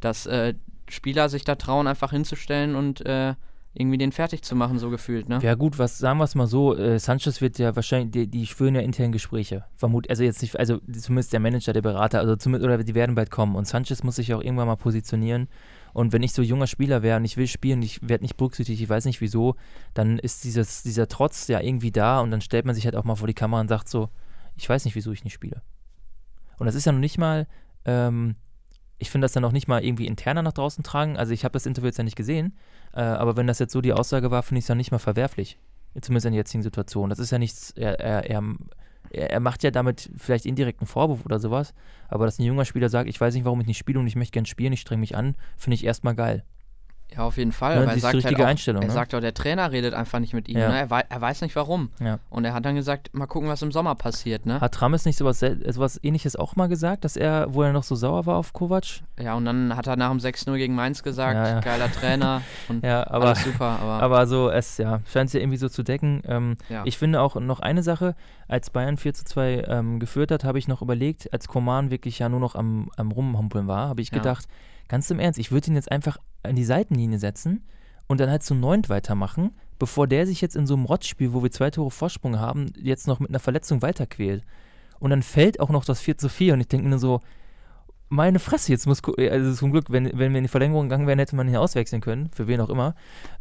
dass 0.00 0.26
äh, 0.26 0.54
Spieler 0.88 1.28
sich 1.28 1.44
da 1.44 1.54
trauen, 1.54 1.86
einfach 1.86 2.10
hinzustellen 2.10 2.74
und 2.76 3.04
äh, 3.06 3.34
irgendwie 3.76 3.98
den 3.98 4.12
fertig 4.12 4.42
zu 4.42 4.54
machen, 4.54 4.78
so 4.78 4.88
gefühlt, 4.88 5.28
ne? 5.28 5.40
Ja 5.42 5.56
gut, 5.56 5.78
was 5.78 5.98
sagen 5.98 6.18
wir 6.18 6.24
es 6.24 6.36
mal 6.36 6.46
so, 6.46 6.76
äh, 6.76 6.98
Sanchez 7.00 7.40
wird 7.40 7.58
ja 7.58 7.74
wahrscheinlich, 7.74 8.12
die, 8.12 8.26
die 8.28 8.46
führen 8.46 8.76
ja 8.76 8.80
intern 8.80 9.10
Gespräche. 9.10 9.64
Vermut, 9.74 10.08
also 10.08 10.22
jetzt 10.22 10.42
nicht, 10.42 10.56
also 10.56 10.78
zumindest 10.92 11.32
der 11.32 11.40
Manager, 11.40 11.72
der 11.72 11.82
Berater, 11.82 12.20
also 12.20 12.36
zumindest, 12.36 12.64
oder 12.64 12.84
die 12.84 12.94
werden 12.94 13.16
bald 13.16 13.32
kommen. 13.32 13.56
Und 13.56 13.66
Sanchez 13.66 14.04
muss 14.04 14.16
sich 14.16 14.32
auch 14.32 14.40
irgendwann 14.40 14.68
mal 14.68 14.76
positionieren. 14.76 15.48
Und 15.92 16.12
wenn 16.12 16.22
ich 16.22 16.32
so 16.32 16.42
junger 16.42 16.68
Spieler 16.68 17.02
wäre 17.02 17.16
und 17.16 17.24
ich 17.24 17.36
will 17.36 17.48
spielen, 17.48 17.82
ich 17.82 18.00
werde 18.08 18.22
nicht 18.22 18.36
berücksichtigt, 18.36 18.80
ich 18.80 18.88
weiß 18.88 19.06
nicht 19.06 19.20
wieso, 19.20 19.56
dann 19.92 20.20
ist 20.20 20.44
dieses, 20.44 20.84
dieser 20.84 21.08
Trotz 21.08 21.48
ja 21.48 21.60
irgendwie 21.60 21.90
da 21.90 22.20
und 22.20 22.30
dann 22.30 22.40
stellt 22.40 22.66
man 22.66 22.76
sich 22.76 22.84
halt 22.84 22.94
auch 22.94 23.04
mal 23.04 23.16
vor 23.16 23.28
die 23.28 23.34
Kamera 23.34 23.60
und 23.60 23.68
sagt 23.68 23.88
so, 23.88 24.08
ich 24.56 24.68
weiß 24.68 24.84
nicht, 24.84 24.94
wieso 24.94 25.10
ich 25.10 25.24
nicht 25.24 25.34
spiele. 25.34 25.62
Und 26.58 26.66
das 26.66 26.76
ist 26.76 26.84
ja 26.84 26.92
noch 26.92 27.00
nicht 27.00 27.18
mal, 27.18 27.48
ähm, 27.84 28.36
ich 28.98 29.10
finde 29.10 29.24
das 29.24 29.32
dann 29.32 29.42
noch 29.42 29.52
nicht 29.52 29.68
mal 29.68 29.84
irgendwie 29.84 30.06
interner 30.06 30.42
nach 30.42 30.52
draußen 30.52 30.84
tragen. 30.84 31.16
Also 31.16 31.32
ich 31.32 31.44
habe 31.44 31.52
das 31.52 31.66
Interview 31.66 31.86
jetzt 31.86 31.98
ja 31.98 32.04
nicht 32.04 32.16
gesehen, 32.16 32.56
äh, 32.92 33.00
aber 33.00 33.36
wenn 33.36 33.46
das 33.46 33.58
jetzt 33.58 33.72
so 33.72 33.80
die 33.80 33.92
Aussage 33.92 34.30
war, 34.30 34.42
finde 34.42 34.58
ich 34.58 34.64
es 34.64 34.68
ja 34.68 34.74
nicht 34.74 34.92
mal 34.92 34.98
verwerflich. 34.98 35.58
Zumindest 36.00 36.26
in 36.26 36.32
der 36.32 36.40
jetzigen 36.40 36.62
Situation. 36.62 37.10
Das 37.10 37.18
ist 37.18 37.30
ja 37.30 37.38
nichts, 37.38 37.70
er, 37.72 38.00
er, 38.00 38.28
er, 38.28 38.42
er 39.10 39.40
macht 39.40 39.62
ja 39.62 39.70
damit 39.70 40.10
vielleicht 40.16 40.44
indirekt 40.44 40.80
einen 40.80 40.88
Vorwurf 40.88 41.24
oder 41.24 41.38
sowas, 41.38 41.72
aber 42.08 42.24
dass 42.24 42.38
ein 42.38 42.44
junger 42.44 42.64
Spieler 42.64 42.88
sagt, 42.88 43.08
ich 43.08 43.20
weiß 43.20 43.34
nicht, 43.34 43.44
warum 43.44 43.60
ich 43.60 43.66
nicht 43.66 43.78
spiele 43.78 44.00
und 44.00 44.06
ich 44.06 44.16
möchte 44.16 44.32
gerne 44.32 44.46
spielen, 44.46 44.72
ich 44.72 44.80
streng 44.80 45.00
mich 45.00 45.16
an, 45.16 45.36
finde 45.56 45.74
ich 45.74 45.84
erstmal 45.84 46.16
geil. 46.16 46.44
Ja, 47.16 47.24
auf 47.24 47.36
jeden 47.36 47.52
Fall. 47.52 47.76
Ja, 47.76 47.80
das 47.80 47.86
er 47.86 47.90
ist 47.90 47.96
die 47.96 48.00
sagt, 48.00 48.14
halt 48.14 48.24
richtige 48.24 48.44
auch, 48.44 48.48
Einstellung, 48.48 48.82
er 48.82 48.88
ne? 48.88 48.94
sagt 48.94 49.14
auch, 49.14 49.20
der 49.20 49.34
Trainer 49.34 49.70
redet 49.70 49.94
einfach 49.94 50.18
nicht 50.18 50.34
mit 50.34 50.48
ihm. 50.48 50.58
Ja. 50.58 50.68
Ne? 50.68 50.78
Er, 50.78 50.90
wei 50.90 51.04
er 51.08 51.20
weiß 51.20 51.42
nicht 51.42 51.54
warum. 51.54 51.90
Ja. 52.00 52.18
Und 52.30 52.44
er 52.44 52.54
hat 52.54 52.64
dann 52.64 52.74
gesagt, 52.74 53.14
mal 53.14 53.26
gucken, 53.26 53.48
was 53.48 53.62
im 53.62 53.72
Sommer 53.72 53.94
passiert. 53.94 54.46
Ne? 54.46 54.60
Hat 54.60 54.80
Rames 54.82 55.04
nicht 55.04 55.16
sowas, 55.16 55.40
sowas 55.40 56.00
ähnliches 56.02 56.36
auch 56.36 56.56
mal 56.56 56.66
gesagt, 56.66 57.04
dass 57.04 57.16
er, 57.16 57.46
wo 57.54 57.62
er 57.62 57.72
noch 57.72 57.84
so 57.84 57.94
sauer 57.94 58.26
war 58.26 58.36
auf 58.36 58.52
Kovac? 58.52 59.02
Ja, 59.20 59.34
und 59.34 59.44
dann 59.44 59.76
hat 59.76 59.86
er 59.86 59.96
nach 59.96 60.10
dem 60.10 60.18
6-0 60.18 60.56
gegen 60.56 60.74
Mainz 60.74 61.02
gesagt, 61.02 61.64
geiler 61.64 61.90
Trainer 61.92 62.42
und 62.68 62.84
Ja, 62.84 63.06
aber, 63.08 63.34
super. 63.34 63.78
Aber, 63.80 64.02
aber 64.02 64.26
so, 64.26 64.50
es 64.50 64.78
ja, 64.78 65.00
scheint 65.10 65.28
es 65.28 65.34
ja 65.34 65.40
irgendwie 65.40 65.58
so 65.58 65.68
zu 65.68 65.82
decken. 65.82 66.22
Ähm, 66.26 66.56
ja. 66.68 66.82
Ich 66.84 66.98
finde 66.98 67.20
auch 67.20 67.36
noch 67.36 67.60
eine 67.60 67.82
Sache, 67.82 68.14
als 68.48 68.70
Bayern 68.70 68.96
4 68.96 69.14
zu 69.14 69.24
2 69.24 69.64
ähm, 69.68 70.00
geführt 70.00 70.30
hat, 70.30 70.44
habe 70.44 70.58
ich 70.58 70.68
noch 70.68 70.82
überlegt, 70.82 71.32
als 71.32 71.48
Koman 71.48 71.90
wirklich 71.90 72.18
ja 72.18 72.28
nur 72.28 72.40
noch 72.40 72.54
am, 72.54 72.90
am 72.96 73.12
Rumhumpeln 73.12 73.66
war, 73.66 73.88
habe 73.88 74.02
ich 74.02 74.10
gedacht, 74.10 74.46
ganz 74.88 75.10
im 75.10 75.18
Ernst, 75.20 75.38
ich 75.38 75.50
würde 75.52 75.68
ihn 75.70 75.74
jetzt 75.76 75.90
einfach 75.90 76.18
an 76.42 76.56
die 76.56 76.64
Seitenlinie 76.64 77.18
setzen 77.18 77.64
und 78.06 78.20
dann 78.20 78.30
halt 78.30 78.42
zu 78.42 78.54
neunt 78.54 78.88
weitermachen, 78.88 79.52
bevor 79.78 80.06
der 80.06 80.26
sich 80.26 80.40
jetzt 80.40 80.56
in 80.56 80.66
so 80.66 80.74
einem 80.74 80.84
Rotzspiel, 80.84 81.32
wo 81.32 81.42
wir 81.42 81.50
zwei 81.50 81.70
Tore 81.70 81.90
Vorsprung 81.90 82.38
haben, 82.38 82.72
jetzt 82.80 83.06
noch 83.06 83.20
mit 83.20 83.30
einer 83.30 83.40
Verletzung 83.40 83.82
weiterquält. 83.82 84.44
Und 85.00 85.10
dann 85.10 85.22
fällt 85.22 85.58
auch 85.60 85.70
noch 85.70 85.84
das 85.84 86.00
4 86.00 86.18
zu 86.18 86.28
4 86.28 86.54
und 86.54 86.60
ich 86.60 86.68
denke 86.68 86.88
mir 86.88 86.98
so, 86.98 87.20
meine 88.08 88.38
Fresse, 88.38 88.70
jetzt 88.70 88.86
muss, 88.86 89.02
Ko- 89.02 89.14
also 89.18 89.52
zum 89.54 89.72
Glück, 89.72 89.86
wenn, 89.90 90.04
wenn 90.16 90.32
wir 90.32 90.38
in 90.38 90.44
die 90.44 90.48
Verlängerung 90.48 90.84
gegangen 90.88 91.06
wären, 91.06 91.18
hätte 91.18 91.34
man 91.36 91.48
ihn 91.48 91.56
auswechseln 91.56 92.00
können, 92.00 92.28
für 92.30 92.46
wen 92.46 92.60
auch 92.60 92.68
immer. 92.68 92.94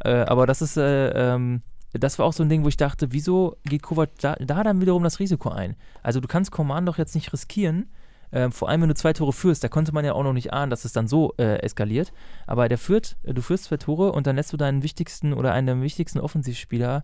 Äh, 0.03 0.09
aber 0.23 0.47
das 0.47 0.61
ist, 0.61 0.77
äh, 0.77 1.09
ähm, 1.09 1.61
das 1.91 2.17
war 2.17 2.25
auch 2.25 2.33
so 2.33 2.41
ein 2.43 2.49
Ding, 2.49 2.63
wo 2.63 2.69
ich 2.69 2.77
dachte, 2.77 3.11
wieso 3.11 3.57
geht 3.65 3.83
Kovac 3.83 4.09
da, 4.19 4.35
da 4.35 4.63
dann 4.63 4.81
wiederum 4.81 5.03
das 5.03 5.19
Risiko 5.19 5.49
ein? 5.49 5.75
Also 6.01 6.19
du 6.21 6.27
kannst 6.27 6.51
Coman 6.51 6.85
doch 6.85 6.97
jetzt 6.97 7.13
nicht 7.13 7.31
riskieren, 7.33 7.91
äh, 8.33 8.49
vor 8.49 8.67
allem 8.67 8.81
wenn 8.81 8.89
du 8.89 8.95
zwei 8.95 9.13
Tore 9.13 9.31
führst, 9.31 9.63
da 9.63 9.67
konnte 9.67 9.93
man 9.93 10.03
ja 10.03 10.13
auch 10.13 10.23
noch 10.23 10.33
nicht 10.33 10.51
ahnen, 10.51 10.69
dass 10.69 10.85
es 10.85 10.91
dann 10.91 11.07
so 11.07 11.33
äh, 11.37 11.59
eskaliert. 11.59 12.11
Aber 12.47 12.67
der 12.67 12.77
führt, 12.77 13.15
äh, 13.23 13.33
du 13.33 13.41
führst 13.41 13.65
zwei 13.65 13.77
Tore 13.77 14.11
und 14.11 14.27
dann 14.27 14.35
lässt 14.35 14.51
du 14.51 14.57
deinen 14.57 14.83
wichtigsten 14.83 15.33
oder 15.33 15.53
einen 15.53 15.67
der 15.67 15.81
wichtigsten 15.81 16.19
Offensivspieler 16.19 17.03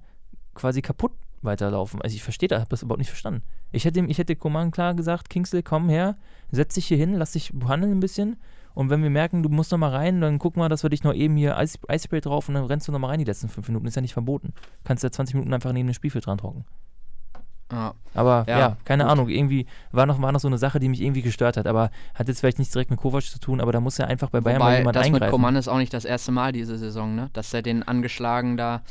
quasi 0.55 0.81
kaputt 0.81 1.11
weiterlaufen. 1.41 2.01
Also 2.01 2.15
ich 2.15 2.23
verstehe 2.23 2.49
das, 2.49 2.59
habe 2.59 2.69
das 2.69 2.81
überhaupt 2.81 2.99
nicht 2.99 3.09
verstanden. 3.09 3.43
Ich 3.71 3.85
hätte, 3.85 4.01
ich 4.01 4.17
hätte 4.17 4.35
Coman 4.35 4.71
klar 4.71 4.95
gesagt, 4.95 5.29
Kingsley, 5.29 5.61
komm 5.61 5.87
her, 5.87 6.17
setz 6.51 6.73
dich 6.73 6.87
hier 6.87 6.97
hin, 6.97 7.13
lass 7.13 7.33
dich 7.33 7.51
behandeln 7.53 7.93
ein 7.93 7.99
bisschen. 7.99 8.37
Und 8.73 8.89
wenn 8.89 9.03
wir 9.03 9.09
merken, 9.09 9.43
du 9.43 9.49
musst 9.49 9.71
noch 9.71 9.77
mal 9.77 9.91
rein, 9.91 10.21
dann 10.21 10.39
gucken 10.39 10.61
wir, 10.61 10.69
dass 10.69 10.83
wir 10.83 10.89
dich 10.89 11.03
noch 11.03 11.13
eben 11.13 11.35
hier 11.35 11.57
Eis, 11.57 11.77
Eisspray 11.87 12.21
drauf 12.21 12.49
und 12.49 12.55
dann 12.55 12.65
rennst 12.65 12.87
du 12.87 12.91
noch 12.91 12.99
mal 12.99 13.07
rein 13.07 13.19
die 13.19 13.25
letzten 13.25 13.49
fünf 13.49 13.67
Minuten. 13.67 13.85
Ist 13.87 13.95
ja 13.95 14.01
nicht 14.01 14.13
verboten. 14.13 14.53
Kannst 14.83 15.03
ja 15.03 15.11
20 15.11 15.35
Minuten 15.35 15.53
einfach 15.53 15.73
neben 15.73 15.87
dem 15.87 15.93
Spielfeld 15.93 16.25
dran 16.25 16.37
trocken. 16.37 16.65
Ja. 17.71 17.93
Aber 18.15 18.45
ja, 18.47 18.59
Ja, 18.59 18.77
keine 18.85 19.03
gut. 19.03 19.11
Ahnung, 19.11 19.29
irgendwie 19.29 19.65
war 19.91 20.05
noch, 20.05 20.21
war 20.21 20.31
noch 20.31 20.39
so 20.39 20.47
eine 20.47 20.57
Sache, 20.57 20.79
die 20.79 20.89
mich 20.89 21.01
irgendwie 21.01 21.21
gestört 21.21 21.57
hat. 21.57 21.67
Aber 21.67 21.91
hat 22.15 22.27
jetzt 22.27 22.39
vielleicht 22.39 22.57
nichts 22.59 22.73
direkt 22.73 22.89
mit 22.91 22.99
Kovac 22.99 23.23
zu 23.23 23.39
tun, 23.39 23.61
aber 23.61 23.71
da 23.71 23.79
muss 23.79 23.97
ja 23.97 24.05
einfach 24.05 24.29
bei 24.29 24.41
Bayern 24.41 24.59
mal 24.59 24.65
Wobei, 24.65 24.77
jemand 24.79 24.95
das 24.95 25.05
mit 25.05 25.13
eingreifen. 25.15 25.31
Coman 25.31 25.55
ist 25.55 25.67
auch 25.67 25.77
nicht 25.77 25.93
das 25.93 26.05
erste 26.05 26.31
Mal 26.31 26.51
diese 26.51 26.77
Saison, 26.77 27.15
ne? 27.15 27.29
Dass 27.33 27.53
er 27.53 27.61
den 27.61 27.83
angeschlagen 27.87 28.57
da 28.57 28.81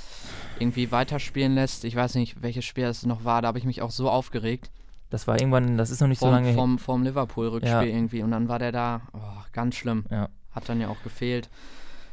irgendwie 0.58 0.92
weiterspielen 0.92 1.54
lässt. 1.54 1.84
Ich 1.84 1.96
weiß 1.96 2.14
nicht, 2.14 2.42
welches 2.42 2.64
Spiel 2.64 2.84
es 2.84 3.04
noch 3.04 3.24
war, 3.24 3.42
da 3.42 3.48
habe 3.48 3.58
ich 3.58 3.64
mich 3.64 3.82
auch 3.82 3.90
so 3.90 4.08
aufgeregt. 4.10 4.70
Das 5.10 5.26
war 5.26 5.40
irgendwann, 5.40 5.76
das 5.78 5.90
ist 5.90 6.00
noch 6.00 6.08
nicht 6.08 6.18
so 6.20 6.26
Vom, 6.26 6.34
lange 6.34 6.48
her. 6.48 6.54
vom, 6.54 6.78
vom 6.78 7.02
Liverpool-Rückspiel 7.02 7.72
Ja. 7.72 7.82
irgendwie. 7.82 8.22
Und 8.22 8.30
dann 8.30 8.48
war 8.48 8.58
der 8.58 8.72
da, 8.72 9.00
oh, 9.14 9.18
ganz 9.52 9.74
schlimm. 9.76 10.04
Ja. 10.10 10.28
Hat 10.52 10.68
dann 10.68 10.80
ja 10.80 10.88
auch 10.88 11.02
gefehlt. 11.02 11.48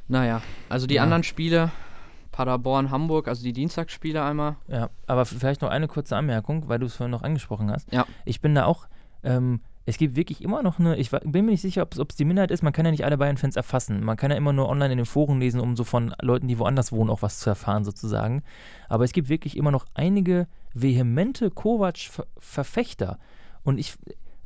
Naja, 0.07 0.41
also 0.69 0.87
die 0.87 0.99
anderen 0.99 1.23
Spiele, 1.23 1.71
Paderborn, 2.35 2.91
Hamburg, 2.91 3.29
also 3.29 3.43
die 3.43 3.53
Dienstagsspiele 3.53 4.21
einmal. 4.21 4.57
Ja, 4.67 4.89
aber 5.07 5.23
vielleicht 5.23 5.61
noch 5.61 5.69
eine 5.69 5.87
kurze 5.87 6.17
Anmerkung, 6.17 6.67
weil 6.67 6.79
du 6.79 6.85
es 6.85 6.93
vorhin 6.93 7.11
noch 7.11 7.23
angesprochen 7.23 7.71
hast. 7.71 7.89
Ja. 7.93 8.05
Ich 8.25 8.41
bin 8.41 8.53
da 8.53 8.65
auch, 8.65 8.87
ähm, 9.23 9.61
es 9.85 9.97
gibt 9.97 10.17
wirklich 10.17 10.43
immer 10.43 10.61
noch 10.61 10.77
eine, 10.77 10.97
ich 10.97 11.11
bin 11.11 11.45
mir 11.45 11.51
nicht 11.51 11.61
sicher, 11.61 11.83
ob 11.83 12.09
es 12.09 12.17
die 12.17 12.25
Minderheit 12.25 12.51
ist, 12.51 12.61
man 12.61 12.73
kann 12.73 12.83
ja 12.83 12.91
nicht 12.91 13.05
alle 13.05 13.17
Bayern-Fans 13.17 13.55
erfassen. 13.55 14.03
Man 14.03 14.17
kann 14.17 14.31
ja 14.31 14.37
immer 14.37 14.51
nur 14.51 14.67
online 14.67 14.91
in 14.91 14.97
den 14.97 15.05
Foren 15.05 15.39
lesen, 15.39 15.61
um 15.61 15.77
so 15.77 15.85
von 15.85 16.13
Leuten, 16.21 16.49
die 16.49 16.59
woanders 16.59 16.91
wohnen, 16.91 17.09
auch 17.09 17.21
was 17.21 17.39
zu 17.39 17.49
erfahren 17.49 17.85
sozusagen. 17.85 18.43
Aber 18.89 19.05
es 19.05 19.13
gibt 19.13 19.29
wirklich 19.29 19.55
immer 19.55 19.71
noch 19.71 19.85
einige 19.93 20.47
vehemente 20.73 21.51
Kovac-Verfechter 21.51 23.17
und 23.63 23.77
ich, 23.77 23.93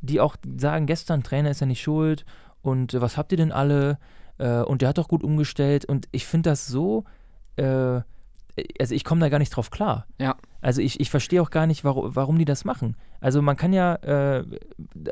die 0.00 0.20
auch 0.20 0.36
sagen, 0.58 0.86
gestern 0.86 1.24
Trainer 1.24 1.50
ist 1.50 1.60
ja 1.60 1.66
nicht 1.66 1.82
schuld 1.82 2.24
und 2.62 2.94
äh, 2.94 3.00
was 3.00 3.16
habt 3.16 3.32
ihr 3.32 3.38
denn 3.38 3.50
alle? 3.50 3.98
Äh, 4.38 4.60
und 4.60 4.80
der 4.80 4.90
hat 4.90 4.98
doch 4.98 5.08
gut 5.08 5.24
umgestellt 5.24 5.84
und 5.86 6.06
ich 6.12 6.24
finde 6.24 6.50
das 6.50 6.68
so, 6.68 7.04
äh, 7.60 8.02
also 8.78 8.94
ich 8.94 9.04
komme 9.04 9.20
da 9.20 9.28
gar 9.28 9.38
nicht 9.38 9.50
drauf 9.50 9.70
klar. 9.70 10.06
Ja. 10.18 10.36
Also 10.60 10.82
ich, 10.82 11.00
ich 11.00 11.08
verstehe 11.08 11.40
auch 11.40 11.50
gar 11.50 11.66
nicht, 11.66 11.84
warum, 11.84 12.14
warum 12.14 12.38
die 12.38 12.44
das 12.44 12.64
machen. 12.64 12.96
Also 13.20 13.40
man 13.40 13.56
kann 13.56 13.72
ja 13.72 13.94
äh, 13.96 14.44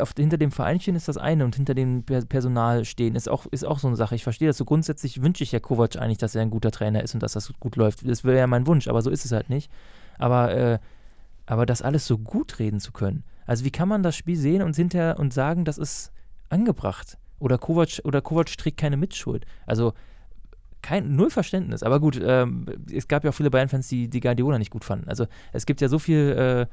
auf, 0.01 0.13
hinter 0.17 0.37
dem 0.37 0.51
Verein 0.51 0.81
stehen 0.81 0.97
ist 0.97 1.09
das 1.09 1.17
eine 1.17 1.45
und 1.45 1.57
hinter 1.57 1.75
dem 1.75 2.03
Per- 2.03 2.27
Personal 2.27 2.85
stehen 2.85 3.15
ist 3.15 3.29
auch, 3.29 3.47
ist 3.47 3.65
auch 3.65 3.79
so 3.79 3.87
eine 3.87 3.97
Sache. 3.97 4.15
Ich 4.15 4.25
verstehe 4.25 4.49
das 4.49 4.59
so 4.59 4.65
grundsätzlich 4.65 5.23
wünsche 5.23 5.45
ich 5.45 5.53
ja 5.53 5.61
Kovac 5.61 5.97
eigentlich, 5.97 6.19
dass 6.19 6.35
er 6.35 6.43
ein 6.43 6.51
guter 6.51 6.71
Trainer 6.71 7.03
ist 7.03 7.15
und 7.15 7.23
dass 7.23 7.33
das 7.33 7.53
gut 7.61 7.77
läuft. 7.77 8.07
Das 8.07 8.25
wäre 8.25 8.39
ja 8.39 8.47
mein 8.47 8.67
Wunsch, 8.67 8.89
aber 8.89 9.01
so 9.01 9.11
ist 9.11 9.25
es 9.25 9.33
halt 9.33 9.49
nicht. 9.49 9.71
Aber, 10.19 10.55
äh, 10.55 10.79
aber 11.47 11.65
das 11.65 11.81
alles 11.81 12.07
so 12.07 12.19
gut 12.19 12.59
reden 12.59 12.81
zu 12.81 12.93
können. 12.93 13.25
Also 13.47 13.65
wie 13.65 13.71
kann 13.71 13.89
man 13.89 14.03
das 14.03 14.17
Spiel 14.17 14.37
sehen 14.37 14.63
und 14.63 14.77
hinterher 14.77 15.19
und 15.19 15.33
sagen, 15.33 15.65
das 15.65 15.79
ist 15.79 16.13
angebracht? 16.51 17.17
Oder 17.39 17.57
Kovac, 17.57 18.01
oder 18.05 18.21
Kovac 18.21 18.59
trägt 18.59 18.79
keine 18.79 18.97
Mitschuld. 18.97 19.47
Also 19.65 19.95
kein, 20.89 21.15
null 21.15 21.31
Verständnis. 21.31 21.83
Aber 21.83 22.01
gut, 22.01 22.19
ähm, 22.23 22.67
es 22.91 23.09
gab 23.09 23.25
ja 23.25 23.31
auch 23.31 23.35
viele 23.35 23.51
Bayern-Fans, 23.51 23.89
die, 23.89 24.09
die 24.09 24.21
Guardiola 24.21 24.59
nicht 24.59 24.71
gut 24.71 24.85
fanden. 24.85 25.09
Also 25.09 25.27
es 25.53 25.67
gibt 25.67 25.81
ja 25.81 25.89
so 25.89 25.99
viele 25.99 26.63
äh, 26.63 26.67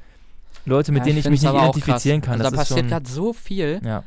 Leute, 0.65 0.91
mit 0.91 1.01
Ja, 1.01 1.05
denen 1.05 1.17
ich, 1.17 1.23
find's 1.25 1.43
mich 1.43 1.51
nicht 1.51 1.61
identifizieren 1.61 2.21
kann. 2.21 2.39
Also 2.39 2.51
da 2.51 2.57
passiert 2.57 2.87
gerade 2.87 3.09
so 3.09 3.33
viel, 3.33 3.81
ja, 3.83 4.03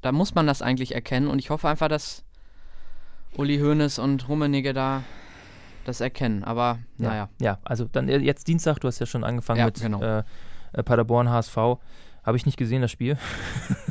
da 0.00 0.12
muss 0.12 0.34
man 0.34 0.46
das 0.46 0.62
eigentlich 0.62 0.94
erkennen 0.94 1.28
und 1.28 1.38
ich 1.38 1.50
hoffe 1.50 1.68
einfach, 1.68 1.88
dass 1.88 2.24
Uli 3.36 3.58
Hoeneß 3.58 3.98
und 3.98 4.28
Rummenigge 4.28 4.72
da 4.72 5.02
das 5.84 6.00
erkennen. 6.00 6.42
Aber 6.42 6.78
ja, 6.96 7.08
naja, 7.08 7.28
ja, 7.40 7.58
also 7.64 7.84
dann 7.84 8.08
äh, 8.08 8.18
jetzt 8.18 8.48
Dienstag, 8.48 8.78
du 8.80 8.88
hast 8.88 8.98
ja 8.98 9.06
schon 9.06 9.22
angefangen 9.22 9.64
mit 9.64 9.80
genau. 9.80 10.00
äh, 10.00 10.22
äh, 10.72 10.82
Paderborn 10.82 11.28
HSV. 11.28 11.56
Habe 11.56 12.36
ich 12.36 12.46
nicht 12.46 12.56
gesehen, 12.56 12.82
das 12.82 12.90
Spiel. 12.90 13.18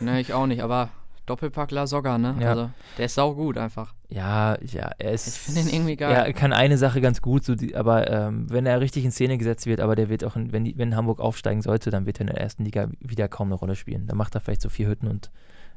ne, 0.01 0.19
ich 0.19 0.34
auch 0.34 0.47
nicht, 0.47 0.62
aber 0.62 0.89
Doppelpack 1.25 1.71
La 1.71 1.88
Soga, 1.88 2.17
ne? 2.17 2.35
Ja. 2.39 2.49
Also 2.49 2.69
der 2.97 3.05
ist 3.05 3.15
saugut 3.15 3.57
einfach. 3.57 3.93
Ja, 4.09 4.57
ja, 4.61 4.91
er 4.97 5.11
ist. 5.11 5.27
Ich 5.27 5.33
finde 5.33 5.61
ihn 5.61 5.75
irgendwie 5.75 5.95
geil. 5.95 6.13
Er 6.13 6.33
kann 6.33 6.53
eine 6.53 6.77
Sache 6.77 7.01
ganz 7.01 7.21
gut, 7.21 7.43
so 7.43 7.55
die, 7.55 7.75
aber 7.75 8.09
ähm, 8.09 8.49
wenn 8.49 8.65
er 8.65 8.79
richtig 8.79 9.05
in 9.05 9.11
Szene 9.11 9.38
gesetzt 9.38 9.65
wird, 9.65 9.79
aber 9.79 9.95
der 9.95 10.09
wird 10.09 10.23
auch, 10.23 10.35
in, 10.35 10.51
wenn, 10.51 10.65
die, 10.65 10.77
wenn 10.77 10.95
Hamburg 10.95 11.19
aufsteigen 11.19 11.61
sollte, 11.61 11.89
dann 11.89 12.05
wird 12.05 12.17
er 12.17 12.21
in 12.21 12.27
der 12.27 12.41
ersten 12.41 12.63
Liga 12.63 12.89
wieder 12.99 13.27
kaum 13.27 13.47
eine 13.47 13.55
Rolle 13.55 13.75
spielen. 13.75 14.07
Dann 14.07 14.17
macht 14.17 14.35
er 14.35 14.41
vielleicht 14.41 14.61
so 14.61 14.69
vier 14.69 14.88
Hütten 14.88 15.07
und 15.07 15.31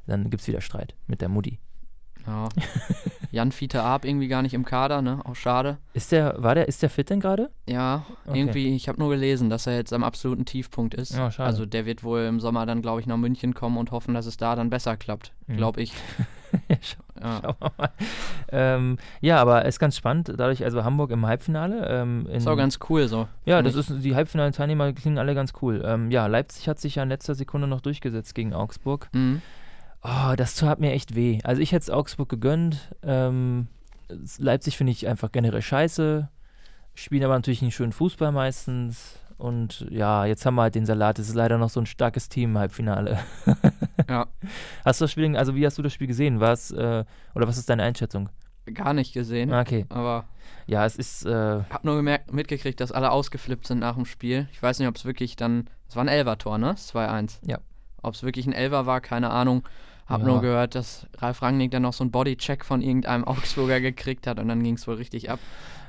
dann 0.06 0.30
gibt 0.30 0.42
es 0.42 0.48
wieder 0.48 0.60
Streit 0.60 0.94
mit 1.06 1.20
der 1.20 1.28
Mutti. 1.28 1.58
Ja. 2.26 2.48
Jan 3.30 3.52
Fiete 3.52 3.82
Arp 3.82 4.04
irgendwie 4.06 4.28
gar 4.28 4.42
nicht 4.42 4.54
im 4.54 4.64
Kader, 4.64 5.02
ne? 5.02 5.20
Auch 5.24 5.34
schade. 5.36 5.76
Ist 5.92 6.12
der, 6.12 6.34
war 6.38 6.54
der, 6.54 6.66
ist 6.68 6.82
der 6.82 6.88
fit 6.90 7.10
denn 7.10 7.20
gerade? 7.20 7.50
Ja, 7.68 8.04
Okay. 8.26 8.38
irgendwie, 8.40 8.74
ich 8.74 8.88
habe 8.88 8.98
nur 8.98 9.10
gelesen, 9.10 9.50
dass 9.50 9.66
er 9.66 9.76
jetzt 9.76 9.92
am 9.92 10.02
absoluten 10.02 10.44
Tiefpunkt 10.46 10.94
ist. 10.94 11.14
Ja, 11.14 11.30
schade. 11.30 11.46
Also 11.46 11.66
der 11.66 11.84
wird 11.86 12.02
wohl 12.02 12.20
im 12.22 12.40
Sommer 12.40 12.64
dann, 12.66 12.80
glaube 12.82 13.00
ich, 13.00 13.06
nach 13.06 13.16
München 13.18 13.52
kommen 13.54 13.76
und 13.76 13.90
hoffen, 13.90 14.14
dass 14.14 14.26
es 14.26 14.36
da 14.38 14.56
dann 14.56 14.70
besser 14.70 14.96
klappt. 14.96 15.32
Mhm. 15.46 15.56
Glaube 15.58 15.82
ich. 15.82 15.92
Schau, 16.80 17.02
Ja. 17.22 17.40
schauen 17.42 17.54
wir 17.60 17.72
mal. 17.76 17.90
Ähm, 18.50 18.96
ja, 19.20 19.38
aber 19.38 19.66
ist 19.66 19.78
ganz 19.78 19.96
spannend, 19.98 20.28
dadurch, 20.34 20.64
also 20.64 20.82
Hamburg 20.84 21.10
im 21.10 21.26
Halbfinale. 21.26 21.86
Ähm, 21.86 22.26
Ist 22.32 22.48
auch 22.48 22.56
ganz 22.56 22.78
cool 22.88 23.06
so. 23.08 23.28
ja, 23.44 23.60
das 23.60 23.74
ist, 23.74 23.92
die 24.02 24.14
Halbfinale-Teilnehmer 24.14 24.92
klingen 24.94 25.18
alle 25.18 25.34
ganz 25.34 25.52
cool. 25.60 25.82
Ähm, 25.84 26.10
ja, 26.10 26.26
Leipzig 26.26 26.66
hat 26.68 26.80
sich 26.80 26.94
ja 26.94 27.02
in 27.02 27.10
letzter 27.10 27.34
Sekunde 27.34 27.66
noch 27.66 27.82
durchgesetzt 27.82 28.34
gegen 28.34 28.54
Augsburg. 28.54 29.08
Mhm. 29.12 29.42
Oh, 30.08 30.34
das 30.36 30.54
tat 30.54 30.80
mir 30.80 30.92
echt 30.92 31.14
weh. 31.14 31.40
Also 31.44 31.60
ich 31.60 31.72
hätte 31.72 31.82
es 31.82 31.90
Augsburg 31.90 32.28
gegönnt. 32.28 32.94
Ähm, 33.02 33.68
Leipzig 34.38 34.76
finde 34.76 34.92
ich 34.92 35.06
einfach 35.06 35.30
generell 35.32 35.60
scheiße. 35.60 36.28
Spielen 36.94 37.24
aber 37.24 37.34
natürlich 37.34 37.60
einen 37.60 37.70
schönen 37.70 37.92
Fußball 37.92 38.32
meistens. 38.32 39.18
Und 39.36 39.86
ja, 39.90 40.24
jetzt 40.24 40.46
haben 40.46 40.54
wir 40.54 40.62
halt 40.62 40.74
den 40.74 40.86
Salat. 40.86 41.18
Es 41.18 41.28
ist 41.28 41.34
leider 41.34 41.58
noch 41.58 41.68
so 41.68 41.80
ein 41.80 41.86
starkes 41.86 42.28
Team 42.28 42.50
im 42.50 42.58
Halbfinale. 42.58 43.18
Ja. 44.08 44.26
Hast 44.86 45.02
du 45.02 45.04
das 45.04 45.12
Spiel, 45.12 45.36
also 45.36 45.54
wie 45.54 45.66
hast 45.66 45.76
du 45.76 45.82
das 45.82 45.92
Spiel 45.92 46.06
gesehen? 46.06 46.40
War 46.40 46.52
es, 46.52 46.70
äh, 46.70 47.04
oder 47.34 47.46
was 47.46 47.58
ist 47.58 47.68
deine 47.68 47.82
Einschätzung? 47.82 48.30
gar 48.74 48.94
nicht 48.94 49.12
gesehen. 49.12 49.52
Okay. 49.52 49.84
Aber 49.90 50.24
Ja, 50.66 50.84
es 50.86 50.96
ist, 50.96 51.26
äh, 51.26 51.62
hab 51.70 51.84
nur 51.84 51.96
gemerkt, 51.96 52.32
mitgekriegt, 52.32 52.80
dass 52.80 52.92
alle 52.92 53.10
ausgeflippt 53.10 53.66
sind 53.66 53.78
nach 53.80 53.96
dem 53.96 54.04
Spiel. 54.04 54.48
Ich 54.52 54.62
weiß 54.62 54.78
nicht, 54.78 54.88
ob 54.88 54.96
es 54.96 55.04
wirklich 55.04 55.36
dann. 55.36 55.68
Es 55.88 55.96
war 55.96 56.04
ein 56.04 56.08
Elfer-Tor, 56.08 56.58
ne? 56.58 56.72
2-1. 56.72 57.38
Ja. 57.46 57.58
Ob 58.02 58.14
es 58.14 58.22
wirklich 58.22 58.46
ein 58.46 58.52
Elfer 58.52 58.86
war, 58.86 59.00
keine 59.00 59.30
Ahnung. 59.30 59.64
Hab 60.08 60.20
Ja. 60.20 60.26
nur 60.26 60.40
gehört, 60.40 60.74
dass 60.74 61.06
Ralf 61.18 61.42
Rangnick 61.42 61.70
dann 61.70 61.82
noch 61.82 61.92
so 61.92 62.02
einen 62.02 62.10
Bodycheck 62.10 62.64
von 62.64 62.80
irgendeinem 62.82 63.24
Augsburger 63.26 63.80
gekriegt 63.80 64.26
hat 64.26 64.38
und 64.40 64.48
dann 64.48 64.62
ging 64.62 64.74
es 64.74 64.86
wohl 64.88 64.94
richtig 64.96 65.30
ab. 65.30 65.38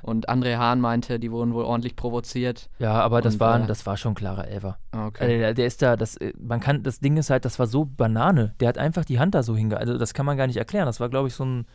Und 0.02 0.30
André 0.30 0.58
Hahn 0.58 0.80
meinte, 0.80 1.20
die 1.20 1.30
wurden 1.32 1.54
wohl 1.54 1.66
ordentlich 1.66 1.96
provoziert. 1.98 2.70
ja, 2.80 2.94
aber 3.02 3.22
das 3.22 3.34
Und, 3.36 3.40
war, 3.42 3.60
äh, 3.62 3.68
das 3.68 3.86
war 3.86 3.98
schon 3.98 4.14
ein 4.14 4.16
klarer 4.16 4.48
Elfer. 4.48 4.78
Okay. 4.94 5.24
Also 5.24 5.38
der, 5.38 5.54
der 5.54 5.66
ist 5.68 5.82
da, 5.82 5.96
das, 5.98 6.16
äh, 6.18 6.32
man 6.40 6.60
kann, 6.62 6.84
das 6.84 7.00
Ding 7.00 7.18
ist 7.18 7.30
halt, 7.30 7.44
das 7.44 7.60
war 7.60 7.68
so 7.68 7.84
Banane. 7.86 8.56
Der 8.62 8.70
hat 8.70 8.78
einfach 8.78 9.04
die 9.04 9.20
Hand 9.20 9.36
da 9.36 9.44
so 9.44 9.56
hinge, 9.58 9.78
also 9.78 9.98
das 9.98 10.14
kann 10.14 10.26
man 10.26 10.38
gar 10.38 10.48
nicht 10.48 10.56
erklären. 10.58 10.86
Das 10.86 11.00
war, 11.02 11.10
glaube 11.10 11.28
ich, 11.28 11.34
so 11.34 11.44
ein, 11.44 11.66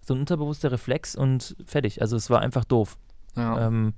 so 0.00 0.14
ein 0.14 0.20
unterbewusster 0.20 0.70
Reflex 0.70 1.16
und 1.16 1.56
fertig. 1.66 2.00
Also 2.00 2.16
es 2.16 2.30
war 2.30 2.40
einfach 2.40 2.64
doof. 2.64 2.96
ja. 3.36 3.66
Ähm, 3.66 3.94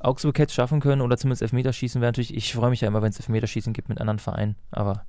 Augsburg 0.00 0.38
hätte 0.38 0.50
es 0.50 0.54
schaffen 0.54 0.80
können 0.80 1.00
oder 1.00 1.16
zumindest 1.16 1.40
Elfmeterschießen 1.40 1.98
wäre 2.02 2.08
natürlich, 2.10 2.34
ich 2.34 2.52
freue 2.52 2.68
mich 2.68 2.82
ja 2.82 2.88
immer, 2.88 3.00
wenn 3.00 3.08
es 3.08 3.18
Elfmeterschießen 3.20 3.72
gibt 3.72 3.88
mit 3.88 4.00
anderen 4.02 4.18
Vereinen, 4.18 4.54
aber 4.70 5.06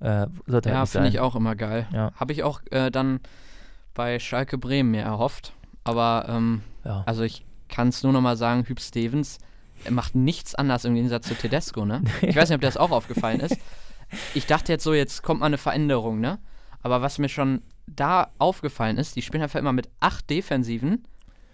äh, 0.00 0.26
sollte 0.46 0.70
halt 0.70 0.78
ja, 0.78 0.86
finde 0.86 1.08
ich 1.08 1.20
auch 1.20 1.36
immer 1.36 1.56
geil. 1.56 1.86
Ja. 1.92 2.12
Habe 2.16 2.32
ich 2.32 2.42
auch 2.42 2.60
äh, 2.70 2.90
dann 2.90 3.20
bei 3.94 4.18
Schalke 4.18 4.58
Bremen 4.58 4.90
mir 4.90 5.02
erhofft. 5.02 5.52
Aber 5.84 6.26
ähm, 6.28 6.62
Ja. 6.84 7.02
Also 7.06 7.22
ich 7.22 7.44
kann 7.68 7.88
es 7.88 8.02
nur 8.02 8.12
noch 8.12 8.20
mal 8.20 8.36
sagen, 8.36 8.64
Hüb 8.66 8.80
Stevens 8.80 9.38
macht 9.90 10.14
nichts 10.14 10.54
anders 10.54 10.84
im 10.84 10.94
Gegensatz 10.94 11.26
zu 11.26 11.34
Tedesco, 11.34 11.84
ne? 11.84 12.02
Ich 12.22 12.36
weiß 12.36 12.48
nicht, 12.48 12.56
ob 12.56 12.60
dir 12.60 12.68
das 12.68 12.76
auch 12.76 12.90
aufgefallen 12.90 13.40
ist. 13.40 13.56
Ich 14.34 14.46
dachte 14.46 14.72
jetzt 14.72 14.84
so, 14.84 14.94
jetzt 14.94 15.22
kommt 15.22 15.40
mal 15.40 15.46
eine 15.46 15.58
Veränderung, 15.58 16.20
ne? 16.20 16.38
Aber 16.82 17.02
was 17.02 17.18
mir 17.18 17.28
schon 17.28 17.62
da 17.86 18.30
aufgefallen 18.38 18.98
ist, 18.98 19.16
die 19.16 19.22
spielen 19.22 19.42
einfach 19.42 19.58
immer 19.58 19.72
mit 19.72 19.88
acht 20.00 20.28
Defensiven 20.30 21.04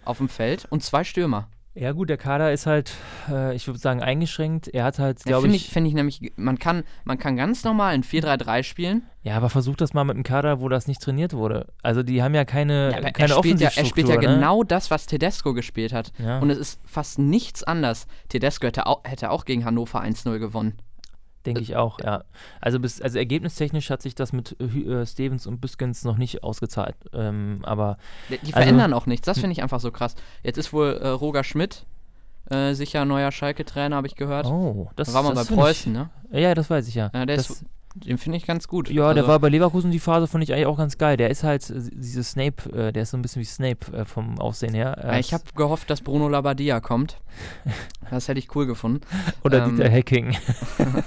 auf 0.05 0.17
dem 0.17 0.29
Feld 0.29 0.67
und 0.69 0.83
zwei 0.83 1.03
Stürmer. 1.03 1.47
Ja 1.75 1.91
gut, 1.91 2.09
der 2.09 2.17
Kader 2.17 2.53
ist 2.53 2.67
halt, 2.67 2.93
äh, 3.31 3.55
ich 3.55 3.65
würde 3.65 3.79
sagen, 3.79 4.03
eingeschränkt. 4.03 4.67
Er 4.67 4.83
hat 4.83 4.99
halt, 4.99 5.19
Ja, 5.21 5.31
glaube 5.31 5.43
Finde 5.43 5.55
ich, 5.55 5.65
ich, 5.65 5.73
find 5.73 5.87
ich 5.87 5.93
nämlich, 5.95 6.33
man 6.35 6.59
kann, 6.59 6.83
man 7.03 7.17
kann 7.17 7.35
ganz 7.35 7.63
normal 7.63 7.95
ein 7.95 8.03
4-3-3 8.03 8.61
spielen. 8.61 9.01
ja, 9.23 9.35
aber 9.37 9.49
versuch 9.49 9.75
das 9.75 9.93
mal 9.95 10.03
mit 10.03 10.13
einem 10.15 10.23
Kader, 10.23 10.59
wo 10.61 10.69
das 10.69 10.87
nicht 10.87 11.01
trainiert 11.01 11.33
wurde. 11.33 11.67
Also 11.81 12.03
die 12.03 12.21
haben 12.21 12.35
ja 12.35 12.45
keine, 12.45 12.91
Ja, 12.91 12.97
er, 12.99 13.11
keine 13.11 13.33
spielt 13.33 13.59
ja, 13.59 13.71
er 13.75 13.85
spielt 13.85 14.07
ja 14.07 14.15
ne? 14.15 14.21
genau 14.21 14.63
das, 14.63 14.91
was 14.91 15.07
Tedesco 15.07 15.53
gespielt 15.55 15.93
hat. 15.93 16.11
Ja. 16.19 16.37
Und 16.39 16.51
es 16.51 16.59
ist 16.59 16.79
fast 16.85 17.17
nichts 17.17 17.63
anders. 17.63 18.05
Tedesco 18.29 18.67
hätte 18.67 18.85
auch, 18.85 19.01
hätte 19.03 19.31
auch 19.31 19.45
gegen 19.45 19.65
Hannover 19.65 20.03
1-0 20.03 20.37
gewonnen. 20.37 20.77
Denke 21.45 21.61
ich 21.61 21.75
auch, 21.75 21.99
ja. 21.99 22.23
Also, 22.61 22.79
bis, 22.79 23.01
also 23.01 23.17
ergebnistechnisch 23.17 23.89
hat 23.89 24.01
sich 24.01 24.15
das 24.15 24.31
mit 24.33 24.55
äh, 24.59 24.63
äh, 25.01 25.05
Stevens 25.05 25.45
und 25.45 25.59
Büskens 25.59 26.05
noch 26.05 26.17
nicht 26.17 26.43
ausgezahlt. 26.43 26.95
Ähm, 27.13 27.59
aber 27.63 27.97
Die, 28.29 28.37
die 28.37 28.37
Also- 28.39 28.51
verändern 28.53 28.93
auch 28.93 29.05
nichts. 29.05 29.25
Das 29.25 29.39
finde 29.39 29.51
ich 29.53 29.61
einfach 29.61 29.79
so 29.81 29.91
krass. 29.91 30.15
Jetzt 30.43 30.57
ist 30.57 30.71
wohl 30.73 30.93
äh, 31.01 31.07
Roger 31.09 31.43
Schmidt 31.43 31.85
äh, 32.49 32.73
sicher 32.73 33.05
neuer 33.05 33.31
Schalke-Trainer, 33.31 33.95
habe 33.95 34.07
ich 34.07 34.15
gehört. 34.15 34.45
oh, 34.45 34.89
das 34.95 35.09
da 35.09 35.13
war 35.15 35.23
man 35.23 35.35
das 35.35 35.47
bei 35.47 35.55
Preußen, 35.55 35.91
ne? 35.91 36.09
Ich, 36.31 36.39
ja, 36.41 36.53
das 36.53 36.69
weiß 36.69 36.87
ich 36.87 36.95
ja. 36.95 37.09
Ja, 37.13 37.25
der 37.25 37.37
das, 37.37 37.49
ist, 37.49 37.65
den 37.95 38.17
finde 38.17 38.37
ich 38.37 38.45
ganz 38.45 38.67
gut. 38.67 38.89
ja, 38.89 39.13
der 39.13 39.23
Also, 39.23 39.27
war 39.27 39.39
bei 39.39 39.49
Leverkusen 39.49 39.91
die 39.91 39.99
Phase, 39.99 40.27
fand 40.27 40.43
ich 40.43 40.51
eigentlich 40.53 40.65
auch 40.65 40.77
ganz 40.77 40.97
geil. 40.97 41.15
Der 41.17 41.29
ist 41.29 41.43
halt 41.43 41.69
äh, 41.69 41.79
dieses 41.93 42.31
Snape, 42.31 42.69
äh, 42.71 42.91
der 42.91 43.03
ist 43.03 43.11
so 43.11 43.17
ein 43.17 43.21
bisschen 43.21 43.41
wie 43.41 43.45
Snape 43.45 43.95
äh, 43.95 44.05
vom 44.05 44.39
Aussehen 44.39 44.73
her. 44.73 44.97
Äh, 45.03 45.19
ich 45.19 45.33
habe 45.33 45.43
gehofft, 45.55 45.89
dass 45.89 46.01
Bruno 46.01 46.27
Labbadia 46.29 46.79
kommt. 46.79 47.21
Das 48.09 48.27
hätte 48.27 48.37
ich 48.37 48.53
cool 48.55 48.67
gefunden. 48.67 49.01
Oder 49.43 49.63
ähm, 49.65 49.75
Dieter 49.75 49.89
Hacking. 49.91 50.35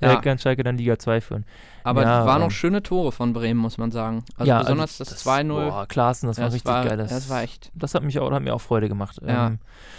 Ja. 0.00 0.08
Der 0.08 0.20
kann 0.20 0.38
Schalke 0.38 0.64
dann 0.64 0.76
Liga 0.76 0.98
2 0.98 1.20
führen. 1.20 1.44
Aber 1.86 2.02
Ja, 2.02 2.24
waren 2.24 2.40
noch 2.40 2.50
schöne 2.50 2.82
Tore 2.82 3.12
von 3.12 3.34
Bremen, 3.34 3.60
muss 3.60 3.76
man 3.76 3.90
sagen. 3.90 4.24
Also 4.36 4.48
ja, 4.48 4.60
besonders 4.60 4.96
das 4.96 5.24
2-0. 5.24 5.48
Boah, 5.68 5.86
Klaassen, 5.86 6.26
das 6.28 6.38
war 6.38 6.46
richtig 6.46 6.64
geil. 6.64 6.96
Das, 6.96 7.10
das 7.10 7.28
war 7.28 7.42
echt. 7.42 7.70
das 7.74 7.94
hat, 7.94 8.02
mich 8.02 8.18
auch, 8.18 8.32
hat 8.32 8.42
mir 8.42 8.54
auch 8.54 8.60
Freude 8.60 8.88
gemacht. 8.88 9.20
Ja. 9.24 9.48
Ähm, 9.48 9.58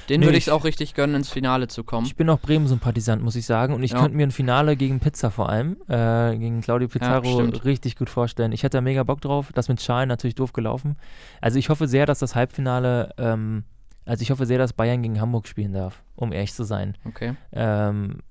Den 0.09 0.19
nee, 0.21 0.25
würde 0.25 0.37
ich 0.39 0.47
ich- 0.47 0.51
auch 0.51 0.63
richtig 0.65 0.95
gönnen, 0.95 1.15
ins 1.15 1.29
Finale 1.29 1.67
zu 1.67 1.83
kommen. 1.83 2.07
Ich 2.07 2.15
bin 2.15 2.27
auch 2.29 2.39
Bremen-Sympathisant, 2.39 3.21
muss 3.23 3.35
ich 3.35 3.45
sagen. 3.45 3.75
Und 3.75 3.83
ich 3.83 3.91
Ja. 3.91 4.01
könnte 4.01 4.17
mir 4.17 4.25
ein 4.25 4.31
Finale 4.31 4.75
gegen 4.75 4.99
Pizza 4.99 5.29
vor 5.29 5.47
allem, 5.49 5.77
äh, 5.87 6.35
gegen 6.35 6.61
Claudio 6.61 6.87
Pizarro, 6.87 7.37
richtig 7.63 7.95
gut 7.95 8.09
vorstellen. 8.09 8.51
Ich 8.51 8.63
hätte 8.63 8.77
da 8.77 8.81
mega 8.81 9.03
Bock 9.03 9.21
drauf. 9.21 9.51
Das 9.53 9.69
mit 9.69 9.79
Schalen 9.79 10.09
natürlich 10.09 10.35
doof 10.35 10.53
gelaufen. 10.53 10.97
Also 11.39 11.59
ich 11.59 11.69
hoffe 11.69 11.87
sehr, 11.87 12.07
dass 12.07 12.17
das 12.17 12.33
Halbfinale, 12.33 13.13
ähm, 13.19 13.63
also 14.05 14.23
ich 14.23 14.31
hoffe 14.31 14.47
sehr, 14.47 14.57
dass 14.57 14.73
Bayern 14.73 15.03
gegen 15.03 15.21
Hamburg 15.21 15.47
spielen 15.47 15.73
darf, 15.73 16.01
um 16.15 16.31
ehrlich 16.33 16.53
zu 16.55 16.63
sein. 16.63 16.97
Okay. 17.05 17.35
Ähm, 17.51 18.21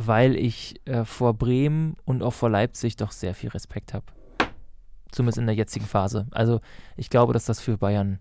weil 0.00 0.36
ich 0.36 0.80
äh, 0.84 1.04
vor 1.04 1.34
Bremen 1.34 1.96
und 2.04 2.22
auch 2.22 2.32
vor 2.32 2.48
Leipzig 2.48 2.94
doch 2.94 3.10
sehr 3.10 3.34
viel 3.34 3.50
Respekt 3.50 3.92
habe. 3.92 4.06
Zumindest 5.10 5.38
in 5.38 5.46
der 5.46 5.56
jetzigen 5.56 5.86
Phase. 5.86 6.28
Also 6.30 6.60
ich 6.96 7.10
glaube, 7.10 7.32
dass 7.32 7.46
das 7.46 7.58
für 7.58 7.76
Bayern 7.78 8.20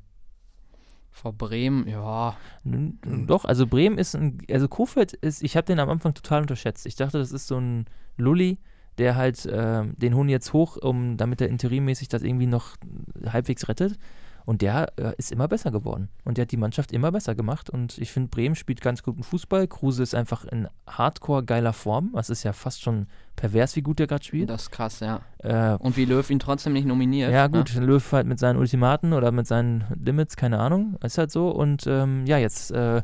Vor 1.11 1.33
Bremen, 1.33 1.87
ja. 1.87 2.35
Doch, 2.63 3.45
also 3.45 3.67
Bremen 3.67 3.99
ist 3.99 4.15
ein, 4.15 4.39
also 4.49 4.67
Kofeld 4.67 5.13
ist, 5.13 5.43
ich 5.43 5.55
habe 5.55 5.65
den 5.65 5.79
am 5.79 5.89
Anfang 5.89 6.15
total 6.15 6.41
unterschätzt. 6.41 6.87
Ich 6.87 6.95
dachte, 6.95 7.19
das 7.19 7.31
ist 7.31 7.45
so 7.45 7.59
ein 7.59 7.85
Lulli, 8.17 8.57
der 8.97 9.15
halt 9.15 9.47
ähm, 9.51 9.93
den 9.97 10.15
holen 10.15 10.29
jetzt 10.29 10.53
hoch, 10.53 10.77
um 10.77 11.15
damit 11.15 11.41
er 11.41 11.49
interimmäßig 11.49 12.07
das 12.07 12.23
irgendwie 12.23 12.47
noch 12.47 12.75
halbwegs 13.23 13.67
rettet. 13.69 13.99
Und 14.47 14.61
der 14.61 14.93
äh, 14.95 15.11
ist 15.17 15.33
immer 15.33 15.49
besser 15.49 15.71
geworden. 15.71 16.07
Und 16.23 16.37
der 16.37 16.43
hat 16.43 16.51
die 16.53 16.57
Mannschaft 16.57 16.93
immer 16.93 17.11
besser 17.11 17.35
gemacht. 17.35 17.69
Und 17.69 17.97
ich 17.97 18.13
finde, 18.13 18.29
Bremen 18.29 18.55
spielt 18.55 18.79
ganz 18.79 19.03
guten 19.03 19.21
Fußball. 19.21 19.67
Kruse 19.67 20.01
ist 20.01 20.15
einfach 20.15 20.45
in 20.45 20.69
hardcore 20.87 21.43
geiler 21.43 21.73
Form. 21.73 22.11
Das 22.13 22.29
ist 22.29 22.43
ja 22.43 22.53
fast 22.53 22.81
schon 22.81 23.07
pervers, 23.35 23.75
wie 23.75 23.81
gut 23.81 23.99
der 23.99 24.07
gerade 24.07 24.23
spielt. 24.23 24.49
Das 24.49 24.61
ist 24.61 24.71
krass, 24.71 25.01
ja. 25.01 25.19
Äh, 25.39 25.75
Und 25.79 25.97
wie 25.97 26.05
Löw 26.05 26.29
ihn 26.29 26.39
trotzdem 26.39 26.71
nicht 26.71 26.87
nominiert. 26.87 27.29
ja, 27.33 27.49
ne? 27.49 27.57
gut, 27.57 27.75
Löw 27.75 28.11
halt 28.13 28.25
mit 28.25 28.39
seinen 28.39 28.57
Ultimaten 28.57 29.11
oder 29.11 29.33
mit 29.33 29.47
seinen 29.47 29.83
Limits, 30.01 30.37
keine 30.37 30.59
Ahnung, 30.59 30.95
ist 31.03 31.17
halt 31.17 31.29
so. 31.29 31.49
Und 31.49 31.85
ähm, 31.85 32.25
ja, 32.25 32.37
jetzt, 32.37 32.71
äh, 32.71 33.01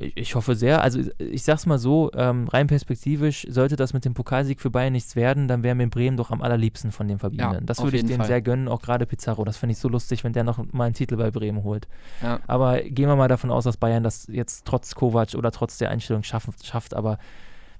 ich, 0.00 0.34
hoffe 0.34 0.56
sehr, 0.56 0.82
also 0.82 1.00
ich 1.18 1.44
sag's 1.44 1.66
mal 1.66 1.78
so, 1.78 2.10
ähm, 2.14 2.48
rein 2.48 2.66
perspektivisch, 2.66 3.46
sollte 3.48 3.76
das 3.76 3.92
mit 3.92 4.04
dem 4.04 4.14
Pokalsieg 4.14 4.60
für 4.60 4.70
Bayern 4.70 4.92
nichts 4.92 5.14
werden, 5.14 5.46
dann 5.46 5.62
wäre 5.62 5.74
mir 5.74 5.88
Bremen 5.88 6.16
doch 6.16 6.30
am 6.30 6.42
allerliebsten 6.42 6.90
von 6.90 7.06
den 7.06 7.18
Verbliebenen. 7.18 7.60
Ja, 7.60 7.66
das 7.66 7.82
würde 7.82 7.96
ich 7.98 8.04
denen 8.04 8.18
Fall. 8.18 8.26
sehr 8.26 8.42
gönnen, 8.42 8.66
auch 8.66 8.82
gerade 8.82 9.06
Pizarro. 9.06 9.44
Das 9.44 9.56
finde 9.56 9.72
ich 9.72 9.78
so 9.78 9.88
lustig, 9.88 10.24
wenn 10.24 10.32
der 10.32 10.42
noch 10.42 10.58
mal 10.72 10.84
einen 10.84 10.94
Titel 10.94 11.16
bei 11.16 11.30
Bremen 11.30 11.62
holt. 11.62 11.86
Ja. 12.22 12.40
Aber 12.46 12.80
gehen 12.82 13.08
wir 13.08 13.16
mal 13.16 13.28
davon 13.28 13.50
aus, 13.50 13.64
dass 13.64 13.76
Bayern 13.76 14.02
das 14.02 14.26
jetzt 14.26 14.64
trotz 14.64 14.94
Kovac 14.94 15.34
oder 15.34 15.52
trotz 15.52 15.78
der 15.78 15.90
Einstellung 15.90 16.24
schaffen, 16.24 16.54
schafft. 16.62 16.94
Aber, 16.94 17.18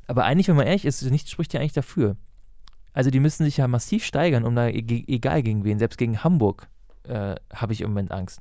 aber 0.07 0.25
eigentlich, 0.25 0.47
wenn 0.49 0.57
man 0.57 0.67
ehrlich 0.67 0.85
ist, 0.85 1.03
nichts 1.11 1.31
spricht 1.31 1.53
ja 1.53 1.61
eigentlich 1.61 1.73
dafür. 1.73 2.17
Also 2.93 3.11
die 3.11 3.21
müssen 3.21 3.45
sich 3.45 3.57
ja 3.57 3.67
massiv 3.67 4.05
steigern, 4.05 4.45
um 4.45 4.55
da, 4.55 4.69
e- 4.69 5.05
egal 5.09 5.43
gegen 5.43 5.65
wen, 5.65 5.81
selbst 5.81 5.99
gegen 5.99 6.23
Hamburg 6.23 6.69
äh, 7.09 7.35
habe 7.53 7.73
ich 7.73 7.81
im 7.81 7.91
Moment 7.91 8.13
Angst. 8.13 8.41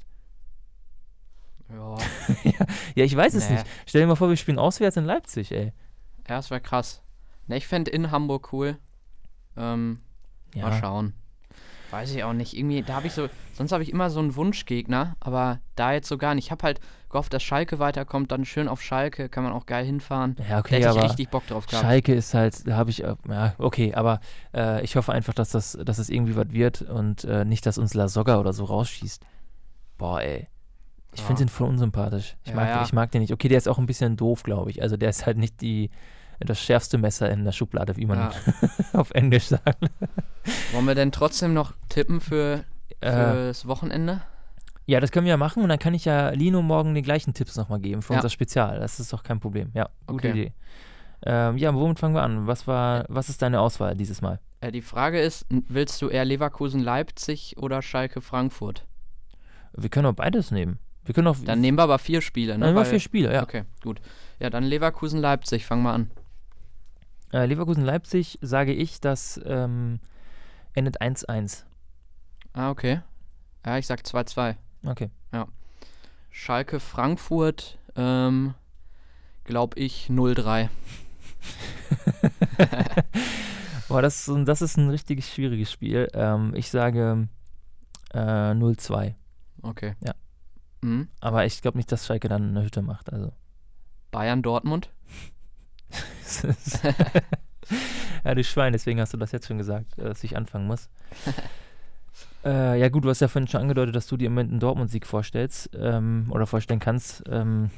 Ja. 1.74 1.96
Ja, 2.96 3.06
ich 3.06 3.16
weiß 3.16 3.34
es 3.34 3.50
Nee. 3.50 3.56
nicht. 3.56 3.66
Stell 3.88 4.02
dir 4.02 4.08
mal 4.08 4.16
vor, 4.16 4.30
wir 4.30 4.38
spielen 4.38 4.60
auswärts 4.60 4.98
in 4.98 5.06
Leipzig, 5.06 5.52
ey. 5.52 5.74
Ja, 6.28 6.36
das 6.38 6.52
wäre 6.52 6.62
krass. 6.62 7.02
Ne, 7.48 7.58
ich 7.58 7.68
fände 7.68 7.90
in 7.92 8.12
Hamburg 8.12 8.54
cool. 8.54 8.78
Ähm, 9.58 10.00
Ja. 10.54 10.70
Mal 10.70 10.80
schauen. 10.80 11.14
Weiß 11.92 12.12
ich 12.14 12.24
auch 12.24 12.34
nicht. 12.34 12.56
Irgendwie, 12.58 12.82
da 12.82 12.94
habe 12.96 13.08
ich 13.08 13.14
so, 13.14 13.28
sonst 13.54 13.72
habe 13.72 13.84
ich 13.84 13.92
immer 13.92 14.10
so 14.10 14.20
einen 14.20 14.36
Wunschgegner, 14.36 15.16
aber 15.20 15.60
da 15.76 15.92
jetzt 15.94 16.08
so 16.08 16.18
gar 16.18 16.34
nicht. 16.34 16.46
Ich 16.46 16.52
habe 16.52 16.64
halt 16.64 16.80
gehofft, 17.10 17.34
dass 17.34 17.44
Schalke 17.44 17.78
weiterkommt, 17.78 18.32
dann 18.32 18.46
schön 18.46 18.68
auf 18.68 18.82
Schalke, 18.82 19.30
kann 19.30 19.44
man 19.44 19.54
auch 19.54 19.66
geil 19.68 19.86
hinfahren. 19.86 20.36
Ja, 20.40 20.46
Da 20.50 20.60
okay, 20.60 20.84
hätte 20.84 20.98
ich 20.98 21.04
richtig 21.04 21.30
Bock 21.30 21.46
drauf 21.46 21.68
gehabt. 21.68 21.84
Schalke 21.84 22.14
ist 22.16 22.34
halt, 22.34 22.68
da 22.68 22.78
habe 22.78 22.90
ich, 22.90 23.04
äh, 23.04 23.16
ja, 23.30 23.54
okay, 23.60 23.94
aber 23.94 24.22
äh, 24.56 24.84
ich 24.84 24.96
hoffe 24.96 25.12
einfach, 25.14 25.34
dass 25.36 25.50
das, 25.52 25.78
dass 25.84 26.00
es 26.00 26.10
irgendwie 26.10 26.36
was 26.36 26.52
wird 26.52 26.82
und 26.82 27.26
äh, 27.26 27.46
nicht, 27.46 27.66
dass 27.68 27.78
uns 27.78 27.94
La 27.94 28.08
Soga 28.08 28.40
oder 28.40 28.54
so 28.54 28.66
rausschießt. 28.66 29.24
Boah, 30.00 30.22
ey. 30.22 30.48
Ich 31.13 31.21
Ja. 31.21 31.28
finde 31.28 31.43
den 31.43 31.49
voll 31.49 31.67
unsympathisch. 31.69 32.36
Ich, 32.43 32.49
Ja, 32.49 32.56
mag, 32.56 32.69
ja. 32.69 32.84
ich 32.84 32.93
mag 32.93 33.12
den 33.12 33.21
nicht. 33.21 33.32
Okay, 33.34 33.47
der 33.47 33.58
ist 33.58 33.67
auch 33.67 33.78
ein 33.78 33.86
bisschen 33.86 34.17
doof, 34.17 34.43
glaube 34.43 34.69
ich. 34.71 34.82
Also 34.82 34.97
der 34.97 35.10
ist 35.10 35.26
halt 35.26 35.38
nicht 35.38 35.62
die, 35.62 35.89
das 36.39 36.60
schärfste 36.60 36.97
Messer 36.97 37.30
in 37.30 37.43
der 37.45 37.52
Schublade, 37.52 37.95
wie 37.97 38.06
man 38.06 38.32
auf 38.93 39.12
Englisch 39.12 39.45
sagt. 39.45 39.78
Wollen 40.71 40.86
wir 40.86 40.95
denn 40.95 41.12
trotzdem 41.12 41.54
noch 41.54 41.73
tippen 41.89 42.19
für, 42.19 42.63
Äh, 43.02 43.12
fürs 43.12 43.67
Wochenende? 43.67 44.21
ja, 44.86 44.99
das 44.99 45.12
können 45.12 45.26
wir 45.26 45.32
ja 45.32 45.38
machen 45.38 45.63
und 45.63 45.69
dann 45.69 45.80
kann 45.80 45.93
ich 45.93 46.04
ja 46.06 46.32
Lino 46.32 46.62
morgen 46.62 46.93
die 46.95 47.02
gleichen 47.02 47.34
Tipps 47.34 47.56
nochmal 47.56 47.80
geben 47.80 48.02
für 48.02 48.13
unser 48.13 48.30
Spezial. 48.30 48.80
Das 48.80 48.99
ist 48.99 49.13
doch 49.13 49.23
kein 49.23 49.39
Problem. 49.39 49.69
Ja, 49.73 49.89
gute 50.08 50.30
Okay. 50.30 50.32
Idee. 50.32 50.54
Ähm, 51.26 51.58
ja, 51.58 51.73
womit 51.73 51.99
fangen 51.99 52.15
wir 52.15 52.21
an? 52.23 52.47
Was 52.47 52.67
war, 52.67 53.06
was 53.08 53.30
ist 53.30 53.41
deine 53.41 53.62
Auswahl 53.62 53.95
dieses 53.95 54.21
Mal? 54.21 54.39
Äh, 54.60 54.73
die 54.73 54.82
Frage 54.82 55.21
ist, 55.21 55.45
willst 55.69 56.02
du 56.02 56.10
eher 56.10 56.26
Leverkusen-Leipzig 56.26 57.56
oder 57.58 57.82
Schalke-Frankfurt? 57.82 58.86
Wir 59.76 59.89
können 59.89 60.08
auch 60.08 60.13
beides 60.13 60.52
nehmen. 60.52 60.80
Wir 61.06 61.13
können 61.13 61.28
auch. 61.28 61.38
Dann 61.44 61.62
nehmen 61.62 61.78
wir 61.78 61.84
aber 61.84 62.00
vier 62.00 62.22
Spiele, 62.22 62.58
ne? 62.58 62.66
Nehmen 62.66 62.78
wir 62.78 62.86
vier 62.86 63.00
Spiele, 63.00 63.34
ja. 63.34 63.44
Okay, 63.44 63.63
gut. 63.82 64.02
Ja, 64.39 64.50
dann 64.50 64.63
Leverkusen-Leipzig, 64.63 65.66
fang 65.66 65.82
mal 65.82 65.94
an. 65.94 66.12
Äh, 67.32 67.46
Leverkusen-Leipzig 67.46 68.39
sage 68.42 68.74
ich, 68.74 69.02
das 69.02 69.39
ähm, 69.46 70.00
endet 70.74 71.02
1-1. 71.02 71.63
Ah, 72.54 72.70
okay. 72.70 73.02
Ja, 73.66 73.78
ich 73.78 73.88
sag 73.88 74.02
2-2. 74.02 74.56
Okay. 74.86 75.10
Schalke 76.36 76.80
Frankfurt, 76.80 77.78
ähm, 77.96 78.56
glaube 79.44 79.78
ich 79.80 80.08
0-3. 80.10 80.68
Boah, 83.88 84.02
das, 84.02 84.22
ist 84.22 84.30
ein- 84.36 84.46
das 84.46 84.62
ist 84.62 84.78
ein 84.78 84.89
richtig 84.89 85.26
schwieriges 85.28 85.72
Spiel. 85.72 86.10
Ähm, 86.13 86.54
ich 86.56 86.70
sage 86.72 87.28
äh, 88.13 88.18
0-2. 88.20 89.13
Okay. 89.62 89.94
Ja. 90.04 90.13
Mhm. 90.84 91.08
Aber 91.22 91.46
ich 91.46 91.62
glaube 91.62 91.78
nicht, 91.78 91.91
dass 91.91 92.06
Schalke 92.06 92.28
dann 92.28 92.50
eine 92.50 92.63
Hütte 92.63 92.82
macht. 92.82 93.12
Also. 93.12 93.32
Bayern, 94.12 94.41
Dortmund. 94.41 94.91
ja, 98.24 98.36
du 98.36 98.43
Schwein, 98.43 98.74
deswegen 98.74 99.00
hast 99.00 99.13
du 99.13 99.17
das 99.17 99.32
jetzt 99.32 99.48
schon 99.48 99.58
gesagt, 99.58 99.98
äh, 99.98 100.04
dass 100.04 100.24
ich 100.24 100.36
anfangen 100.36 100.67
muss. 100.67 100.89
äh, 102.46 102.80
ja, 102.80 102.89
gut, 102.89 103.06
du 103.06 103.10
hast 103.10 103.22
ja 103.22 103.28
vorhin 103.28 103.48
schon 103.48 103.62
angedeutet, 103.62 103.96
dass 103.96 104.08
du 104.08 104.17
dir 104.17 104.28
im 104.28 104.34
Moment 104.34 104.52
einen 104.52 104.60
Dortmund-Sieg 104.60 105.06
vorstellst 105.08 105.69
ähm, 105.76 106.28
oder 106.32 106.46
vorstellen 106.48 106.80
kannst. 106.80 107.24
Ähm, 107.30 107.69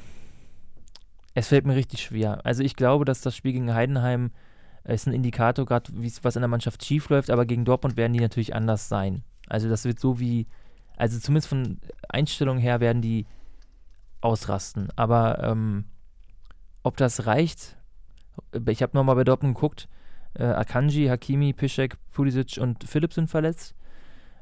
es 1.34 1.48
fällt 1.48 1.66
mir 1.66 1.76
richtig 1.76 2.02
schwer. 2.02 2.44
Also, 2.44 2.62
ich 2.62 2.76
glaube, 2.76 3.04
dass 3.04 3.20
das 3.20 3.36
Spiel 3.36 3.52
gegen 3.52 3.74
Heidenheim 3.74 4.30
äh, 4.84 4.94
ist 4.94 5.06
ein 5.06 5.12
Indikator, 5.12 5.66
gerade 5.66 5.92
was 6.22 6.36
in 6.36 6.42
der 6.42 6.48
Mannschaft 6.48 6.84
schief 6.84 7.08
läuft, 7.10 7.30
aber 7.30 7.46
gegen 7.46 7.64
Dortmund 7.64 7.96
werden 7.96 8.14
die 8.14 8.20
natürlich 8.20 8.54
anders 8.54 8.88
sein. 8.88 9.22
Also, 9.46 9.68
das 9.68 9.84
wird 9.84 10.00
so 10.00 10.18
wie, 10.18 10.46
also 10.96 11.18
zumindest 11.18 11.48
von 11.48 11.78
Einstellung 12.08 12.58
her 12.58 12.80
werden 12.80 13.02
die 13.02 13.26
ausrasten. 14.20 14.88
Aber 14.96 15.42
ähm, 15.42 15.84
ob 16.82 16.96
das 16.96 17.26
reicht, 17.26 17.76
ich 18.68 18.82
habe 18.82 18.96
nochmal 18.96 19.16
bei 19.16 19.24
Dortmund 19.24 19.54
geguckt, 19.54 19.88
äh, 20.34 20.44
Akanji, 20.44 21.06
Hakimi, 21.06 21.52
Piszek, 21.52 21.96
Pulisic 22.12 22.58
und 22.60 22.84
Philipp 22.84 23.12
sind 23.12 23.28
verletzt. 23.28 23.74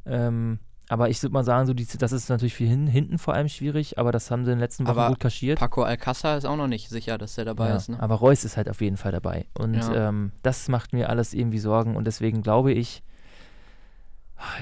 Ähm, 0.06 0.58
aber 0.88 1.08
ich 1.08 1.22
würde 1.22 1.32
mal 1.32 1.44
sagen, 1.44 1.66
so 1.66 1.72
die, 1.72 1.86
das 1.86 2.12
ist 2.12 2.28
natürlich 2.28 2.54
für 2.54 2.64
hin, 2.64 2.86
hinten 2.86 3.18
vor 3.18 3.32
allem 3.34 3.48
schwierig, 3.48 3.98
aber 3.98 4.12
das 4.12 4.30
haben 4.30 4.44
sie 4.44 4.50
in 4.50 4.56
den 4.58 4.60
letzten 4.60 4.86
Wochen 4.86 4.98
Aber 4.98 5.08
gut 5.08 5.20
kaschiert. 5.20 5.58
Paco 5.58 5.82
Alcázar 5.82 6.36
ist 6.36 6.44
auch 6.44 6.56
noch 6.56 6.66
nicht 6.66 6.90
sicher, 6.90 7.16
dass 7.16 7.36
der 7.36 7.46
dabei 7.46 7.68
ja, 7.68 7.76
ist. 7.76 7.88
Ne? 7.88 7.98
Aber 8.00 8.16
Reus 8.16 8.44
ist 8.44 8.56
halt 8.58 8.68
auf 8.68 8.82
jeden 8.82 8.98
Fall 8.98 9.12
dabei. 9.12 9.46
Und 9.58 9.74
Ja. 9.74 10.08
ähm, 10.08 10.32
das 10.42 10.68
macht 10.68 10.92
mir 10.92 11.08
alles 11.08 11.32
irgendwie 11.32 11.58
Sorgen 11.58 11.96
und 11.96 12.06
deswegen 12.06 12.42
glaube 12.42 12.72
ich, 12.72 13.02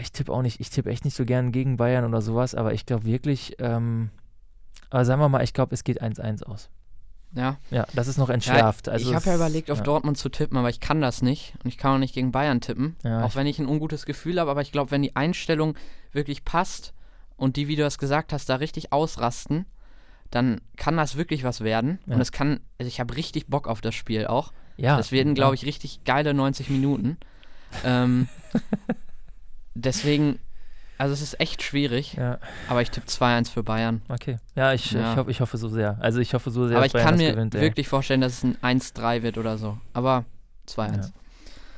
ich 0.00 0.12
tippe 0.12 0.32
auch 0.32 0.42
nicht, 0.42 0.61
ich 0.61 0.70
tippe 0.70 0.90
echt 0.90 1.04
nicht 1.04 1.16
so 1.16 1.24
gern 1.24 1.52
gegen 1.52 1.76
Bayern 1.76 2.04
oder 2.04 2.22
sowas, 2.22 2.54
aber 2.54 2.72
ich 2.74 2.87
glaube 2.87 3.04
wirklich, 3.04 3.56
ähm, 3.58 4.11
aber 4.90 5.04
sagen 5.04 5.20
wir 5.20 5.28
mal, 5.28 5.42
ich 5.42 5.54
glaube, 5.54 5.74
es 5.74 5.85
geht 5.85 6.02
1-1 6.02 6.42
aus. 6.44 6.68
Ja. 7.35 7.56
Ja, 7.70 7.87
das 7.94 8.08
ist 8.08 8.18
noch 8.18 8.28
Ja, 8.28 8.35
entschärft. 8.35 8.90
also 8.90 9.08
ich 9.08 9.14
habe 9.14 9.24
ja 9.26 9.35
überlegt, 9.37 9.70
auf 9.70 9.78
ja. 9.78 9.85
Dortmund 9.85 10.18
zu 10.18 10.28
tippen, 10.28 10.58
aber 10.58 10.68
ich 10.68 10.80
kann 10.80 11.00
das 11.00 11.22
nicht. 11.22 11.54
Und 11.64 11.68
ich 11.68 11.78
kann 11.78 11.94
auch 11.94 11.98
nicht 11.98 12.12
gegen 12.14 12.30
Bayern 12.30 12.61
tippen. 12.61 12.94
Ja, 13.02 13.22
auch 13.24 13.28
ich- 13.30 13.37
wenn 13.37 13.46
ich 13.46 13.58
ein 13.58 13.66
ungutes 13.66 14.04
Gefühl 14.04 14.38
habe. 14.38 14.50
Aber 14.50 14.61
ich 14.61 14.70
glaube, 14.70 14.90
wenn 14.90 15.00
die 15.00 15.16
Einstellung 15.16 15.74
wirklich 16.12 16.44
passt 16.44 16.92
und 17.37 17.56
die, 17.56 17.68
wie 17.68 17.76
du 17.76 17.82
das 17.85 17.96
gesagt 17.96 18.35
hast, 18.35 18.50
da 18.50 18.56
richtig 18.56 18.92
ausrasten, 18.92 19.64
dann 20.30 20.61
kann 20.76 20.98
das 20.98 21.16
wirklich 21.16 21.42
was 21.42 21.62
werden. 21.62 22.00
Ja. 22.04 22.16
Und 22.16 22.20
es 22.20 22.32
kann, 22.32 22.61
also 22.78 22.88
ich 22.88 23.00
habe 23.00 23.16
richtig 23.16 23.46
Bock 23.46 23.66
auf 23.66 23.80
das 23.80 23.94
Spiel 23.94 24.26
auch. 24.26 24.52
Ja, 24.76 24.98
das 24.98 25.11
werden, 25.11 25.35
glaube 25.35 25.54
ich, 25.54 25.64
richtig 25.64 26.04
geile 26.04 26.35
90 26.35 26.68
Minuten. 26.68 27.16
ähm, 27.82 28.28
deswegen, 29.74 30.38
also 30.98 31.12
es 31.12 31.22
ist 31.22 31.40
echt 31.40 31.62
schwierig. 31.62 32.14
Ja, 32.14 32.38
Aber 32.68 32.82
ich 32.82 32.90
tippe 32.90 33.06
2-1 33.06 33.50
für 33.50 33.62
Bayern. 33.62 34.02
okay. 34.08 34.38
Ja, 34.54 34.72
ich, 34.72 34.92
Ja. 34.92 35.12
Ich, 35.12 35.16
hoffe, 35.18 35.30
ich 35.30 35.40
hoffe 35.40 35.56
so 35.58 35.68
sehr. 35.68 35.96
Also 36.00 36.20
ich 36.20 36.35
hoffe 36.35 36.50
so 36.50 36.66
sehr, 36.66 36.76
aber 36.76 36.85
dass 36.87 36.88
ich 36.88 36.92
Bayern 36.92 37.06
kann 37.06 37.14
das 37.18 37.22
mir 37.26 37.32
gewinnt, 37.32 37.54
ey. 37.54 37.61
wirklich 37.61 37.88
vorstellen, 37.88 38.20
dass 38.20 38.32
es 38.35 38.44
ein 38.44 38.56
1-3 38.80 39.22
wird 39.22 39.38
oder 39.38 39.58
so. 39.58 39.78
Aber 39.92 40.24
2-1. 40.68 40.96
Ja. 40.96 41.00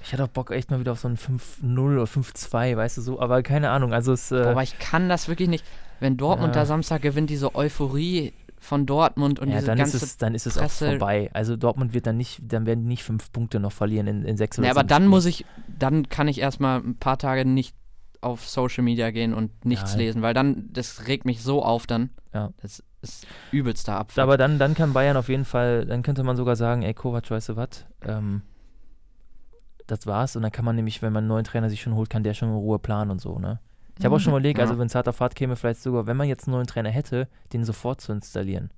Ich 0.02 0.12
hätte 0.12 0.24
auch 0.24 0.28
Bock 0.28 0.50
echt 0.50 0.70
mal 0.70 0.80
wieder 0.80 0.92
auf 0.92 1.00
so 1.00 1.08
ein 1.08 1.16
5-0 1.16 1.78
oder 1.94 2.04
5-2, 2.04 2.76
weißt 2.76 2.98
du 2.98 3.00
so, 3.00 3.20
aber 3.20 3.42
keine 3.42 3.70
Ahnung. 3.70 3.94
Also 3.94 4.12
es, 4.12 4.30
äh, 4.32 4.36
aber 4.42 4.62
ich 4.62 4.78
kann 4.78 5.08
das 5.08 5.28
wirklich 5.28 5.48
nicht. 5.48 5.64
Wenn 6.00 6.18
Dortmund 6.18 6.54
Ja. 6.54 6.62
da 6.62 6.66
Samstag 6.66 7.00
gewinnt, 7.00 7.30
diese 7.30 7.54
Euphorie 7.54 8.34
von 8.58 8.84
Dortmund 8.84 9.38
und 9.40 9.48
ja, 9.48 9.54
diese 9.56 9.66
dann 9.68 9.78
ist 9.78 9.92
ganze. 9.92 10.04
es, 10.04 10.16
dann 10.18 10.34
ist 10.34 10.46
es 10.46 10.56
Presse- 10.58 10.86
auch 10.86 10.90
vorbei. 10.90 11.30
Also 11.32 11.56
Dortmund 11.56 11.94
wird 11.94 12.06
dann 12.06 12.18
nicht, 12.18 12.40
dann 12.42 12.66
werden 12.66 12.80
die 12.82 12.88
nicht 12.88 13.04
fünf 13.04 13.32
Punkte 13.32 13.60
noch 13.60 13.72
verlieren 13.72 14.06
in, 14.06 14.24
in 14.24 14.36
sechs 14.36 14.58
oder 14.58 14.66
Nee, 14.66 14.70
aber 14.70 14.84
dann 14.84 15.06
muss 15.06 15.24
ich, 15.24 15.46
dann 15.68 16.08
kann 16.10 16.28
ich 16.28 16.38
erstmal 16.40 16.80
ein 16.80 16.96
paar 16.96 17.16
Tage 17.18 17.46
nicht 17.46 17.74
auf 18.24 18.48
Social 18.48 18.82
Media 18.84 19.10
gehen 19.10 19.34
und 19.34 19.64
nichts 19.64 19.92
Ja. 19.92 19.98
lesen, 19.98 20.22
weil 20.22 20.34
dann, 20.34 20.68
das 20.72 21.06
regt 21.06 21.24
mich 21.24 21.42
so 21.42 21.62
auf 21.62 21.86
dann. 21.86 22.10
Ja. 22.32 22.50
Das 22.62 22.82
ist 23.02 23.26
übelster 23.50 23.96
Abfuck. 23.96 24.22
Aber 24.22 24.36
dann, 24.36 24.58
dann 24.58 24.74
kann 24.74 24.92
Bayern 24.92 25.16
auf 25.16 25.28
jeden 25.28 25.44
Fall, 25.44 25.86
dann 25.86 26.02
könnte 26.02 26.24
man 26.24 26.36
sogar 26.36 26.56
sagen, 26.56 26.82
ey 26.82 26.94
Kovac, 26.94 27.30
weißt 27.30 27.50
du 27.50 27.56
was, 27.56 27.84
ähm, 28.02 28.42
das 29.86 30.06
war's. 30.06 30.36
Und 30.36 30.42
dann 30.42 30.52
kann 30.52 30.64
man 30.64 30.76
nämlich, 30.76 31.02
wenn 31.02 31.12
man 31.12 31.22
einen 31.24 31.28
neuen 31.28 31.44
Trainer 31.44 31.68
sich 31.70 31.82
schon 31.82 31.94
holt, 31.94 32.10
kann 32.10 32.22
der 32.22 32.34
schon 32.34 32.48
in 32.48 32.54
Ruhe 32.54 32.78
planen 32.78 33.10
und 33.10 33.20
so, 33.20 33.38
ne? 33.38 33.60
Ich 33.98 34.04
habe 34.04 34.16
auch 34.16 34.18
schon 34.18 34.32
Mhm, 34.32 34.38
überlegt, 34.38 34.58
ja. 34.58 34.64
also 34.64 34.76
wenn 34.78 34.86
es 34.86 34.94
hart 34.96 35.06
auf 35.08 35.20
hart 35.20 35.36
käme, 35.36 35.54
vielleicht 35.54 35.80
sogar, 35.80 36.08
wenn 36.08 36.16
man 36.16 36.26
jetzt 36.26 36.48
einen 36.48 36.54
neuen 36.56 36.66
Trainer 36.66 36.90
hätte, 36.90 37.28
den 37.52 37.62
sofort 37.64 38.00
zu 38.00 38.12
installieren. 38.12 38.70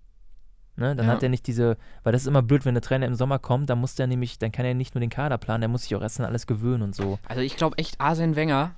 Ne? 0.77 0.95
Dann 0.95 1.07
Ja. 1.07 1.13
hat 1.13 1.23
er 1.23 1.31
nicht 1.31 1.47
diese, 1.47 1.79
weil 2.03 2.13
das 2.13 2.23
ist 2.23 2.29
immer 2.29 2.43
blöd, 2.43 2.67
wenn 2.67 2.75
der 2.75 2.83
Trainer 2.83 3.07
im 3.07 3.15
Sommer 3.15 3.39
kommt, 3.39 3.71
dann 3.71 3.79
muss 3.81 3.95
der 3.95 4.09
nämlich, 4.09 4.39
dann 4.39 4.53
kann 4.53 4.67
er 4.67 4.75
nicht 4.75 4.95
nur 4.95 5.01
den 5.01 5.09
Kader 5.09 5.39
planen, 5.39 5.63
der 5.63 5.69
muss 5.69 5.85
sich 5.85 5.95
auch 5.97 6.03
erst 6.03 6.21
an 6.21 6.27
alles 6.27 6.47
gewöhnen 6.47 6.83
und 6.83 6.95
so. 6.95 7.19
Also 7.27 7.41
ich 7.41 7.57
glaube 7.57 7.79
echt, 7.79 7.99
Arsene 7.99 8.37
Wenger 8.37 8.73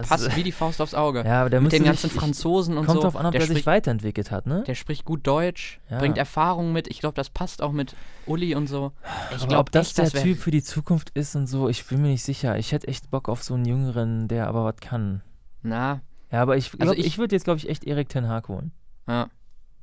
Es- 0.00 0.08
passt 0.08 0.36
wie 0.36 0.42
die 0.42 0.52
Faust 0.52 0.80
aufs 0.80 0.94
Auge. 0.94 1.24
ja, 1.26 1.40
aber 1.40 1.50
der 1.50 1.60
Mit 1.60 1.72
den 1.72 1.84
ganzen 1.84 2.10
sich, 2.10 2.18
Franzosen 2.18 2.76
und 2.78 2.86
kommt 2.86 2.98
so. 2.98 3.02
drauf 3.02 3.16
an, 3.16 3.26
ob 3.26 3.32
der, 3.32 3.40
der, 3.40 3.46
sich 3.48 3.54
spricht, 3.58 3.66
weiterentwickelt 3.66 4.30
hat, 4.30 4.46
ne? 4.46 4.62
der 4.66 4.74
spricht 4.74 5.04
gut 5.04 5.26
Deutsch, 5.26 5.80
Ja. 5.90 5.98
bringt 5.98 6.18
Erfahrung 6.18 6.72
mit. 6.72 6.88
Ich 6.88 7.00
glaube, 7.00 7.14
das 7.14 7.30
passt 7.30 7.62
auch 7.62 7.72
mit 7.72 7.94
Uli 8.26 8.54
und 8.54 8.66
so. 8.68 8.92
Ich 9.32 9.38
glaube, 9.38 9.58
ob 9.58 9.70
das 9.72 9.88
echt, 9.88 9.98
der 9.98 10.10
das 10.10 10.22
Typ 10.22 10.38
für 10.38 10.50
die 10.50 10.62
Zukunft 10.62 11.10
ist 11.10 11.34
und 11.36 11.46
so, 11.46 11.68
ich 11.68 11.84
bin 11.86 12.00
mir 12.02 12.08
nicht 12.08 12.22
sicher. 12.22 12.56
Ich 12.58 12.72
hätte 12.72 12.88
echt 12.88 13.10
Bock 13.10 13.28
auf 13.28 13.42
so 13.42 13.54
einen 13.54 13.64
Jüngeren, 13.64 14.28
der 14.28 14.46
aber 14.48 14.64
was 14.64 14.76
kann. 14.80 15.22
Na, 15.62 16.00
Ja, 16.30 16.42
aber 16.42 16.56
ich, 16.56 16.70
Also 16.80 16.92
ich, 16.94 17.04
ich- 17.06 17.18
würde 17.18 17.34
jetzt, 17.34 17.44
glaube 17.44 17.58
ich, 17.58 17.68
echt 17.68 17.84
Erik 17.84 18.08
Ten 18.08 18.28
Hag 18.28 18.48
holen. 18.48 18.72
ja. 19.08 19.28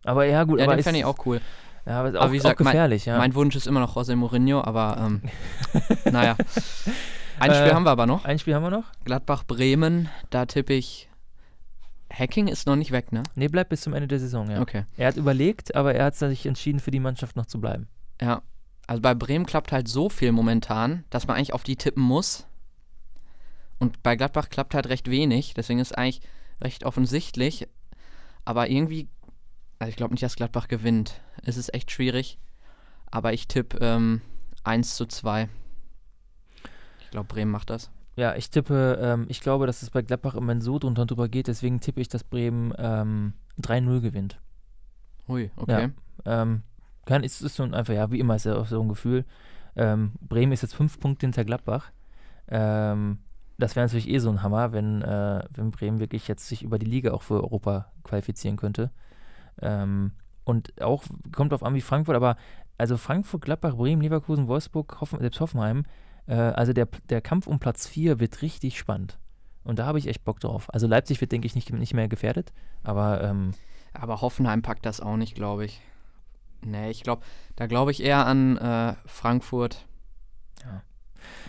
Aber 0.06 0.24
ja, 0.26 0.46
gut, 0.46 0.60
Ja, 0.60 0.66
aber 0.66 0.78
den 0.78 0.84
fände 0.84 1.00
ich 1.00 1.06
auch 1.06 1.26
cool. 1.26 1.42
Ja, 1.86 2.00
aber 2.02 2.22
auch, 2.22 2.32
wie 2.32 2.38
gesagt, 2.38 2.58
gefährlich, 2.58 3.06
ja. 3.06 3.18
Mein 3.18 3.36
Wunsch 3.36 3.56
ist 3.56 3.68
immer 3.68 3.80
noch 3.82 3.96
José 3.98 4.16
Mourinho, 4.16 4.62
aber 4.64 4.96
ähm, 4.98 5.22
naja. 6.12 6.36
Ein 7.40 7.54
Spiel 7.54 7.68
Äh, 7.68 7.74
haben 7.74 7.84
wir 7.84 7.92
aber 7.92 8.06
noch. 8.06 8.26
Ein 8.26 8.40
Spiel 8.40 8.56
haben 8.56 8.64
wir 8.64 8.70
noch? 8.70 8.86
Gladbach-Bremen, 9.06 10.10
da 10.30 10.46
tippe 10.46 10.74
ich. 10.74 11.10
Hacking 12.12 12.48
ist 12.48 12.66
noch 12.66 12.76
nicht 12.76 12.92
weg, 12.92 13.12
ne? 13.12 13.24
Nee, 13.36 13.48
bleibt 13.48 13.70
bis 13.70 13.82
zum 13.82 13.94
Ende 13.94 14.08
der 14.08 14.20
Saison, 14.20 14.50
ja. 14.50 14.62
Okay. 14.62 14.86
Er 14.98 15.08
hat 15.10 15.18
überlegt, 15.18 15.76
aber 15.76 15.94
er 15.94 16.06
hat 16.06 16.16
sich 16.16 16.46
entschieden, 16.46 16.80
für 16.80 16.92
die 16.92 17.00
Mannschaft 17.00 17.36
noch 17.36 17.46
zu 17.46 17.62
bleiben. 17.62 17.88
Ja. 18.20 18.42
Also 18.88 19.02
bei 19.02 19.14
Bremen 19.14 19.46
klappt 19.46 19.72
halt 19.72 19.88
so 19.88 20.10
viel 20.10 20.32
momentan, 20.32 21.04
dass 21.12 21.28
man 21.28 21.38
eigentlich 21.38 21.54
auf 21.54 21.64
die 21.64 21.76
tippen 21.76 22.02
muss. 22.02 22.48
Und 23.78 24.02
bei 24.02 24.16
Gladbach 24.16 24.50
klappt 24.50 24.74
halt 24.74 24.90
recht 24.90 25.10
wenig, 25.10 25.54
deswegen 25.54 25.80
ist 25.80 25.98
eigentlich 25.98 26.22
recht 26.62 26.84
offensichtlich. 26.84 27.68
Aber 28.44 28.70
irgendwie, 28.70 29.08
also 29.78 29.90
ich 29.90 29.96
glaube 29.96 30.14
nicht, 30.14 30.24
dass 30.24 30.36
Gladbach 30.36 30.68
gewinnt. 30.68 31.22
Es 31.44 31.56
ist 31.58 31.74
echt 31.74 31.92
schwierig. 31.92 32.40
Aber 33.12 33.34
ich 33.34 33.48
tippe 33.48 33.78
ähm, 33.82 34.22
1 34.64 34.96
zu 34.96 35.06
2. 35.06 35.48
Ich 37.10 37.12
glaube, 37.12 37.28
Bremen 37.28 37.50
macht 37.50 37.72
das. 37.72 37.90
Ja, 38.16 38.36
ich 38.36 38.52
tippe, 38.52 39.00
ähm, 39.02 39.26
ich 39.30 39.42
glaube, 39.42 39.66
dass 39.66 39.82
es 39.82 39.90
bei 39.90 40.04
Gladbach 40.04 40.36
im 40.36 40.42
Moment 40.42 40.62
so 40.62 40.78
drunter 40.78 41.02
und 41.02 41.10
drüber 41.10 41.28
geht, 41.28 41.48
deswegen 41.48 41.80
tippe 41.80 42.02
ich, 42.02 42.08
dass 42.08 42.24
Bremen 42.24 42.72
ähm, 42.78 43.34
3-0 43.60 44.02
gewinnt. 44.02 44.40
Hui, 45.28 45.50
okay. 45.56 45.90
Ähm, 46.26 46.62
kann, 47.06 47.24
es 47.24 47.42
ist 47.42 47.56
so 47.56 47.64
ein, 47.64 47.74
einfach, 47.74 47.96
ja, 47.96 48.12
wie 48.12 48.20
immer 48.20 48.36
ist 48.36 48.46
ja 48.46 48.56
auch 48.58 48.68
so 48.68 48.80
ein 48.80 48.90
Gefühl. 48.90 49.26
Ähm, 49.76 50.12
Bremen 50.22 50.52
ist 50.52 50.62
jetzt 50.62 50.76
fünf 50.76 51.00
Punkte 51.00 51.26
hinter 51.26 51.46
Gladbach. 51.46 51.92
Ähm, 52.48 53.18
das 53.58 53.76
wäre 53.76 53.88
natürlich 53.88 54.08
eh 54.08 54.20
so 54.20 54.30
ein 54.30 54.44
Hammer, 54.44 54.72
wenn, 54.72 55.02
äh, 55.02 55.44
wenn 55.56 55.72
Bremen 55.72 56.00
wirklich 56.00 56.28
jetzt 56.28 56.48
sich 56.48 56.62
über 56.62 56.78
die 56.78 56.86
Liga 56.86 57.14
auch 57.14 57.24
für 57.24 57.42
Europa 57.42 57.92
qualifizieren 58.04 58.58
könnte. 58.58 58.92
Ähm, 59.64 60.12
und 60.44 60.80
auch 60.82 61.04
kommt 61.32 61.52
drauf 61.52 61.64
an 61.64 61.74
wie 61.74 61.82
Frankfurt, 61.82 62.16
aber 62.16 62.38
also 62.78 62.96
Frankfurt, 62.98 63.42
Gladbach, 63.42 63.76
Bremen, 63.76 64.02
Leverkusen, 64.02 64.48
Wolfsburg, 64.48 65.02
Hoffen, 65.02 65.20
selbst 65.20 65.40
Hoffenheim, 65.40 65.86
äh, 66.30 66.34
also 66.36 66.72
der, 66.74 66.88
der 67.10 67.20
Kampf 67.22 67.48
um 67.48 67.60
Platz 67.60 67.88
4 67.88 68.20
wird 68.20 68.42
richtig 68.42 68.78
spannend. 68.78 69.18
Und 69.64 69.78
da 69.80 69.86
habe 69.86 70.00
ich 70.00 70.08
echt 70.08 70.24
Bock 70.24 70.40
drauf. 70.40 70.74
Also 70.74 70.88
Leipzig 70.88 71.20
wird, 71.22 71.32
denke 71.32 71.46
ich, 71.46 71.56
nicht, 71.56 71.72
nicht 71.74 71.94
mehr 71.94 72.08
gefährdet, 72.08 72.54
aber 72.84 73.22
ähm, 73.24 73.52
Aber 73.94 74.22
Hoffenheim 74.22 74.62
packt 74.62 74.86
das 74.86 75.02
auch 75.02 75.18
nicht, 75.18 75.36
glaube 75.36 75.66
ich. 75.66 75.82
Nee, 76.66 76.90
ich 76.90 77.04
glaube, 77.04 77.22
da 77.56 77.68
glaube 77.68 77.92
ich 77.92 78.02
eher 78.04 78.26
an 78.26 78.58
äh, 78.58 78.94
Frankfurt. 79.06 79.86
Ja. 80.64 80.84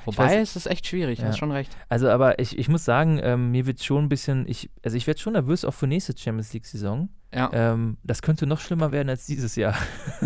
Wobei, 0.05 0.37
weiß- 0.39 0.41
es 0.43 0.57
ist 0.57 0.67
echt 0.67 0.87
schwierig, 0.87 1.19
du 1.19 1.23
Ja. 1.25 1.29
hast 1.31 1.39
schon 1.39 1.53
recht. 1.53 1.77
Also, 1.89 2.09
aber 2.11 2.39
ich, 2.39 2.59
ich 2.59 2.69
muss 2.69 2.85
sagen, 2.85 3.21
ähm, 3.23 3.51
mir 3.53 3.67
wird 3.67 3.83
schon 3.83 4.05
ein 4.05 4.09
bisschen, 4.09 4.47
ich, 4.49 4.71
also 4.85 4.97
ich 4.97 5.07
werde 5.07 5.21
schon 5.21 5.33
nervös 5.35 5.65
auch 5.65 5.75
für 5.75 5.87
nächste 5.87 6.17
Champions 6.17 6.53
League-Saison. 6.53 7.09
Ja. 7.35 7.51
Ähm, 7.53 7.97
das 8.03 8.23
könnte 8.23 8.47
noch 8.47 8.61
schlimmer 8.61 8.93
werden 8.93 9.09
als 9.09 9.27
dieses 9.27 9.57
Jahr. 9.57 9.75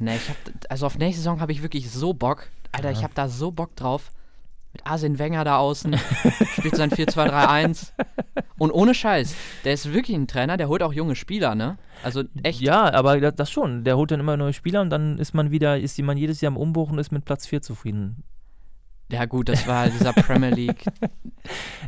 Nee, 0.00 0.14
ich 0.14 0.28
hab, 0.28 0.36
also 0.68 0.86
auf 0.86 0.98
nächste 0.98 1.20
Saison 1.22 1.40
habe 1.40 1.52
ich 1.52 1.62
wirklich 1.62 1.90
so 1.90 2.14
Bock. 2.14 2.48
Alter, 2.72 2.90
ich 2.90 2.98
Ja. 2.98 3.04
habe 3.04 3.14
da 3.14 3.28
so 3.28 3.50
Bock 3.50 3.74
drauf. 3.76 4.10
Mit 4.74 4.86
Arsene 4.86 5.18
Wenger 5.18 5.44
da 5.44 5.56
außen, 5.56 5.96
spielt 6.58 6.76
sein 6.76 6.90
4-2-3-1. 6.90 7.92
Und 8.58 8.70
ohne 8.70 8.92
Scheiß, 8.94 9.34
der 9.64 9.72
ist 9.72 9.94
wirklich 9.94 10.14
ein 10.14 10.28
Trainer, 10.28 10.58
der 10.58 10.68
holt 10.68 10.82
auch 10.82 10.92
junge 10.92 11.16
Spieler, 11.16 11.54
ne? 11.54 11.78
Also 12.02 12.24
echt. 12.42 12.60
Ja, 12.60 12.92
aber 12.92 13.18
das, 13.18 13.34
das 13.34 13.50
schon. 13.50 13.82
Der 13.84 13.96
holt 13.96 14.10
dann 14.10 14.20
immer 14.20 14.36
neue 14.36 14.52
Spieler 14.52 14.82
und 14.82 14.90
dann 14.90 15.18
ist 15.18 15.32
man 15.34 15.50
wieder, 15.50 15.78
ist 15.80 15.98
man 16.00 16.18
jedes 16.18 16.42
Jahr 16.42 16.52
im 16.52 16.58
Umbruch 16.58 16.90
und 16.90 16.98
ist 16.98 17.12
mit 17.12 17.24
Platz 17.24 17.46
4 17.46 17.62
zufrieden. 17.62 18.22
Ja, 19.10 19.24
gut, 19.24 19.48
das 19.48 19.66
war 19.66 19.88
dieser 19.88 20.12
Premier 20.12 20.50
League. 20.50 20.84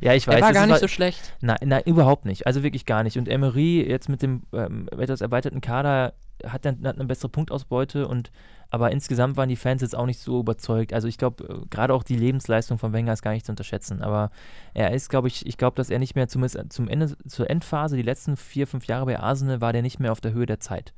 Ja, 0.00 0.14
ich 0.14 0.26
weiß. 0.26 0.36
Er 0.36 0.40
war 0.40 0.52
gar 0.54 0.62
nicht 0.62 0.72
halt- 0.72 0.80
so 0.80 0.88
schlecht. 0.88 1.34
Nein, 1.42 1.58
nein, 1.66 1.82
überhaupt 1.84 2.24
nicht. 2.24 2.46
Also 2.46 2.62
wirklich 2.62 2.86
gar 2.86 3.02
nicht. 3.02 3.18
Und 3.18 3.28
Emery 3.28 3.86
jetzt 3.86 4.08
mit 4.08 4.22
dem 4.22 4.44
ähm, 4.54 4.88
etwas 4.96 5.20
erweiterten 5.20 5.60
Kader 5.60 6.14
hat 6.46 6.64
dann 6.64 6.86
hat 6.86 6.96
eine 6.96 7.06
bessere 7.06 7.28
Punktausbeute 7.28 8.06
und 8.06 8.30
aber 8.70 8.92
insgesamt 8.92 9.36
waren 9.36 9.48
die 9.48 9.56
Fans 9.56 9.82
jetzt 9.82 9.96
auch 9.96 10.06
nicht 10.06 10.20
so 10.20 10.38
überzeugt. 10.40 10.92
Also 10.92 11.08
ich 11.08 11.18
glaube, 11.18 11.44
äh, 11.44 11.66
gerade 11.70 11.92
auch 11.92 12.04
die 12.04 12.16
Lebensleistung 12.16 12.78
von 12.78 12.92
Wenger 12.92 13.12
ist 13.12 13.22
gar 13.22 13.32
nicht 13.32 13.44
zu 13.44 13.52
unterschätzen. 13.52 14.00
Aber 14.00 14.30
er 14.74 14.92
ist, 14.92 15.10
glaube 15.10 15.28
ich, 15.28 15.44
ich 15.44 15.58
glaube, 15.58 15.76
dass 15.76 15.90
er 15.90 15.98
nicht 15.98 16.14
mehr 16.14 16.28
zumindest 16.28 16.72
zum 16.72 16.88
Ende, 16.88 17.16
zur 17.26 17.50
Endphase, 17.50 17.96
die 17.96 18.02
letzten 18.02 18.36
vier, 18.36 18.66
fünf 18.66 18.86
Jahre 18.86 19.06
bei 19.06 19.18
Arsenal, 19.18 19.60
war 19.60 19.72
der 19.72 19.82
nicht 19.82 19.98
mehr 19.98 20.12
auf 20.12 20.20
der 20.20 20.32
Höhe 20.32 20.46
der 20.46 20.60
Zeit, 20.60 20.94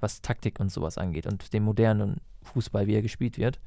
was 0.00 0.20
Taktik 0.20 0.58
und 0.58 0.72
sowas 0.72 0.98
angeht 0.98 1.26
und 1.26 1.52
den 1.52 1.62
modernen 1.62 2.20
Fußball, 2.42 2.88
wie 2.88 2.94
er 2.94 3.02
gespielt 3.02 3.38
wird. 3.38 3.60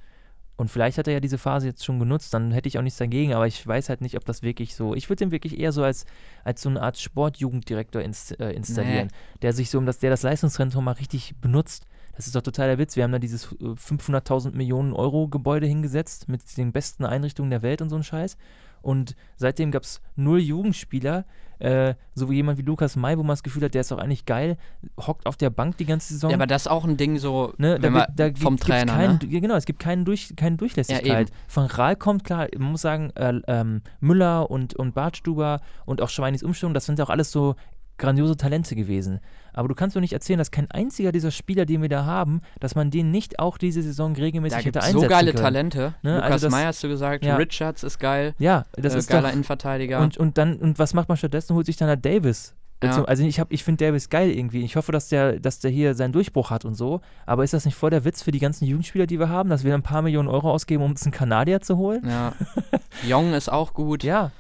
Und 0.58 0.70
vielleicht 0.70 0.98
hat 0.98 1.08
er 1.08 1.14
ja 1.14 1.20
diese 1.20 1.38
Phase 1.38 1.68
jetzt 1.68 1.84
schon 1.84 2.00
genutzt, 2.00 2.34
dann 2.34 2.52
hätte 2.52 2.68
ich 2.70 2.78
auch 2.78 2.82
nichts 2.82 2.98
dagegen, 2.98 3.34
aber 3.34 3.46
ich 3.46 3.66
weiß 3.66 3.90
halt 3.90 4.00
nicht, 4.02 4.16
ob 4.16 4.24
das 4.24 4.42
wirklich 4.42 4.74
so. 4.76 4.96
Ich 4.96 5.10
würde 5.10 5.26
den 5.26 5.32
wirklich 5.32 5.60
eher 5.60 5.74
so 5.74 5.84
als, 5.84 6.06
als 6.46 6.62
so 6.62 6.70
eine 6.70 6.82
Art 6.82 6.98
Sportjugenddirektor 6.98 8.02
ins, 8.02 8.32
äh, 8.32 8.52
installieren, 8.52 9.10
der 9.42 9.52
sich 9.52 9.70
so 9.70 9.78
um 9.78 9.86
das, 9.86 10.00
der 10.00 10.12
das 10.12 10.24
Leistungszentrum 10.24 10.86
mal 10.86 10.94
richtig 10.94 11.36
benutzt. 11.42 11.88
Das 12.16 12.28
ist 12.28 12.36
doch 12.36 12.42
total 12.42 12.68
der 12.70 12.78
Witz. 12.78 12.96
Wir 12.96 13.04
haben 13.04 13.12
da 13.12 13.20
dieses 13.20 13.52
äh, 13.52 13.66
500.000 13.66 14.56
Millionen 14.56 14.94
Euro 14.94 15.28
Gebäude 15.28 15.68
hingesetzt 15.68 16.30
mit 16.30 16.42
den 16.58 16.72
besten 16.72 17.04
Einrichtungen 17.04 17.50
der 17.50 17.62
Welt 17.62 17.82
und 17.82 17.90
so 17.90 17.98
ein 17.98 18.04
Scheiß. 18.04 18.38
Und 18.86 19.16
seitdem 19.36 19.72
gab 19.72 19.84
es 19.84 20.00
null 20.16 20.40
Jugendspieler, 20.40 21.26
äh, 21.60 21.96
so 22.14 22.30
wie 22.30 22.36
jemand 22.36 22.58
wie 22.58 22.64
Lukas 22.64 22.96
May, 22.98 23.18
wo 23.18 23.24
man 23.24 23.30
das 23.34 23.42
Gefühl 23.42 23.64
hat, 23.64 23.74
der 23.74 23.82
ist 23.82 23.90
doch 23.90 23.98
eigentlich 23.98 24.26
geil, 24.26 24.58
hockt 25.00 25.26
auf 25.26 25.38
der 25.38 25.50
Bank 25.50 25.78
die 25.78 25.86
ganze 25.86 26.14
Saison. 26.14 26.30
Ja, 26.30 26.36
aber 26.36 26.48
das 26.48 26.64
ist 26.64 26.68
auch 26.68 26.84
ein 26.84 26.98
Ding 26.98 27.18
so, 27.18 27.54
Ne, 27.58 27.78
wenn 27.80 27.94
da, 27.94 28.00
wir 28.18 28.24
wird- 28.26 28.38
da 28.38 28.42
vom 28.42 28.58
Trainer, 28.58 28.94
keinen, 28.94 29.20
ne? 29.24 29.28
ja, 29.30 29.40
genau, 29.40 29.56
es 29.56 29.66
gibt 29.66 29.80
keinen 29.80 30.04
Durch, 30.06 30.34
keine 30.36 30.58
Durchlässigkeit. 30.58 31.30
eben. 31.30 31.38
Von 31.48 31.66
Rahl 31.66 31.96
kommt 31.96 32.26
klar, 32.26 32.48
man 32.58 32.72
muss 32.72 32.82
sagen, 32.82 33.10
äh, 33.16 33.40
ähm, 33.48 33.82
Müller 34.02 34.52
und, 34.52 34.76
und 34.76 34.94
Bartstuber 34.96 35.62
und 35.86 36.02
auch 36.02 36.10
Schweinis 36.10 36.44
Umstellung, 36.44 36.74
das 36.74 36.86
sind 36.86 37.00
ja 37.00 37.06
auch 37.06 37.10
alles 37.10 37.32
so 37.32 37.56
grandiose 37.98 38.36
Talente 38.38 38.76
gewesen. 38.76 39.20
Aber 39.54 39.68
du 39.70 39.76
kannst 39.76 39.96
mir 39.96 40.02
nicht 40.02 40.12
erzählen, 40.14 40.38
dass 40.38 40.52
kein 40.52 40.70
einziger 40.70 41.12
dieser 41.14 41.32
Spieler, 41.32 41.66
den 41.66 41.82
wir 41.82 41.88
da 41.90 42.04
haben, 42.06 42.42
dass 42.60 42.76
man 42.76 42.92
den 42.92 43.10
nicht 43.12 43.40
auch 43.40 43.58
diese 43.58 43.82
Saison 43.82 44.14
regelmäßig 44.14 44.58
Da 44.60 44.66
hätte 44.66 44.80
einsetzen 44.82 45.02
so 45.02 45.08
geile 45.08 45.32
können. 45.32 45.44
Talente. 45.44 45.94
Ne, 46.04 46.16
Lukas 46.16 46.32
also 46.32 46.48
das- 46.48 46.52
Meyer 46.52 46.68
hast 46.68 46.84
du 46.84 46.88
gesagt, 46.90 47.24
ja. 47.24 47.38
Richards 47.38 47.84
ist 47.84 48.00
geil, 48.00 48.34
Ja, 48.38 48.66
das 48.74 48.94
äh, 48.96 48.98
ist 48.98 49.10
geiler 49.10 49.28
doch, 49.30 49.34
Innenverteidiger. 49.34 50.02
und, 50.02 50.18
und 50.18 50.38
dann, 50.38 50.56
und 50.58 50.78
was 50.78 50.94
macht 50.94 51.08
man 51.08 51.18
stattdessen? 51.18 51.56
Holt 51.56 51.66
sich 51.68 51.78
dann 51.78 51.88
der 51.88 51.96
Davis. 51.98 52.54
Ja. 52.84 53.04
Also 53.06 53.24
ich, 53.24 53.40
hab- 53.40 53.52
ich 53.52 53.64
finde 53.64 53.86
Davis 53.86 54.10
geil 54.10 54.30
irgendwie. 54.30 54.62
Ich 54.64 54.76
hoffe, 54.76 54.92
dass 54.92 55.08
der, 55.08 55.40
dass 55.40 55.60
der 55.60 55.72
hier 55.72 55.96
seinen 55.96 56.12
Durchbruch 56.12 56.52
hat 56.52 56.66
und 56.66 56.76
so. 56.76 57.00
Aber 57.26 57.44
ist 57.44 57.54
das 57.54 57.66
nicht 57.66 57.74
voll 57.76 57.90
der 57.90 58.04
Witz 58.06 58.22
für 58.22 58.32
die 58.32 58.40
ganzen 58.40 58.66
Jugendspieler, 58.66 59.08
die 59.08 59.18
wir 59.18 59.30
haben, 59.30 59.50
dass 59.50 59.64
wir 59.64 59.74
ein 59.74 59.82
paar 59.82 60.02
Millionen 60.04 60.28
Euro 60.28 60.52
ausgeben, 60.52 60.84
um 60.84 60.92
uns 60.92 61.02
einen 61.04 61.12
Kanadier 61.14 61.62
zu 61.62 61.78
holen? 61.78 62.02
ja. 62.06 62.34
Jong 63.08 63.34
ist 63.34 63.50
auch 63.52 63.74
gut. 63.74 64.04
Ja, 64.04 64.32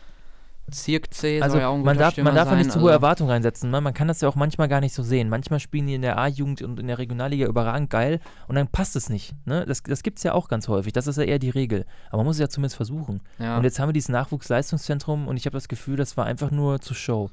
Zirkzee 0.72 1.42
also 1.42 1.60
ja 1.60 1.72
man 1.76 1.98
darf, 1.98 2.18
man 2.18 2.34
darf 2.34 2.46
ja 2.46 2.52
sein. 2.52 2.58
nicht 2.58 2.72
zu 2.72 2.80
hohe 2.80 2.88
also, 2.88 2.98
Erwartungen 2.98 3.30
reinsetzen. 3.30 3.70
Ne? 3.70 3.82
Man 3.82 3.94
kann 3.94 4.08
das 4.08 4.22
ja 4.22 4.28
auch 4.28 4.36
manchmal 4.36 4.68
gar 4.68 4.82
nicht 4.82 4.94
so 4.94 5.04
sehen. 5.04 5.30
Manchmal 5.30 5.60
spielen 5.60 5.86
die 5.86 5.94
in 5.94 6.02
der 6.02 6.18
A-Jugend 6.18 6.62
und 6.64 6.80
in 6.80 6.88
der 6.88 6.98
Regionalliga 6.98 7.46
überragend 7.46 7.90
geil 7.90 8.20
und 8.48 8.56
dann 8.56 8.68
passt 8.68 8.96
es 8.96 9.10
nicht. 9.10 9.36
Ne? 9.46 9.66
Das, 9.66 9.84
das 9.84 10.02
gibt 10.02 10.18
es 10.18 10.24
ja 10.24 10.34
auch 10.34 10.48
ganz 10.48 10.68
häufig. 10.68 10.94
Das 10.94 11.06
ist 11.08 11.18
ja 11.18 11.24
eher 11.24 11.40
die 11.40 11.52
Regel. 11.52 11.86
Aber 12.08 12.18
man 12.18 12.26
muss 12.26 12.38
es 12.38 12.42
ja 12.42 12.50
zumindest 12.50 12.76
versuchen. 12.76 13.22
ja. 13.38 13.58
Und 13.58 13.64
jetzt 13.64 13.80
haben 13.80 13.90
wir 13.90 13.94
dieses 13.94 14.10
Nachwuchsleistungszentrum 14.10 15.28
und 15.28 15.38
ich 15.38 15.46
habe 15.46 15.56
das 15.56 15.68
Gefühl, 15.68 15.98
das 15.98 16.18
war 16.18 16.26
einfach 16.26 16.52
nur 16.52 16.82
zur 16.82 16.96
Show. 16.96 17.30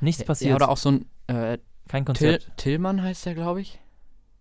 Nichts 0.00 0.24
passiert. 0.24 0.50
Ja, 0.50 0.56
oder 0.56 0.70
auch 0.70 0.78
so 0.78 0.90
ein 0.92 1.06
äh, 1.26 1.58
Kein 1.88 2.04
Till, 2.06 2.14
Konzept. 2.14 2.56
Tillmann 2.56 3.02
heißt 3.02 3.26
der, 3.26 3.34
glaube 3.34 3.60
ich. 3.60 3.78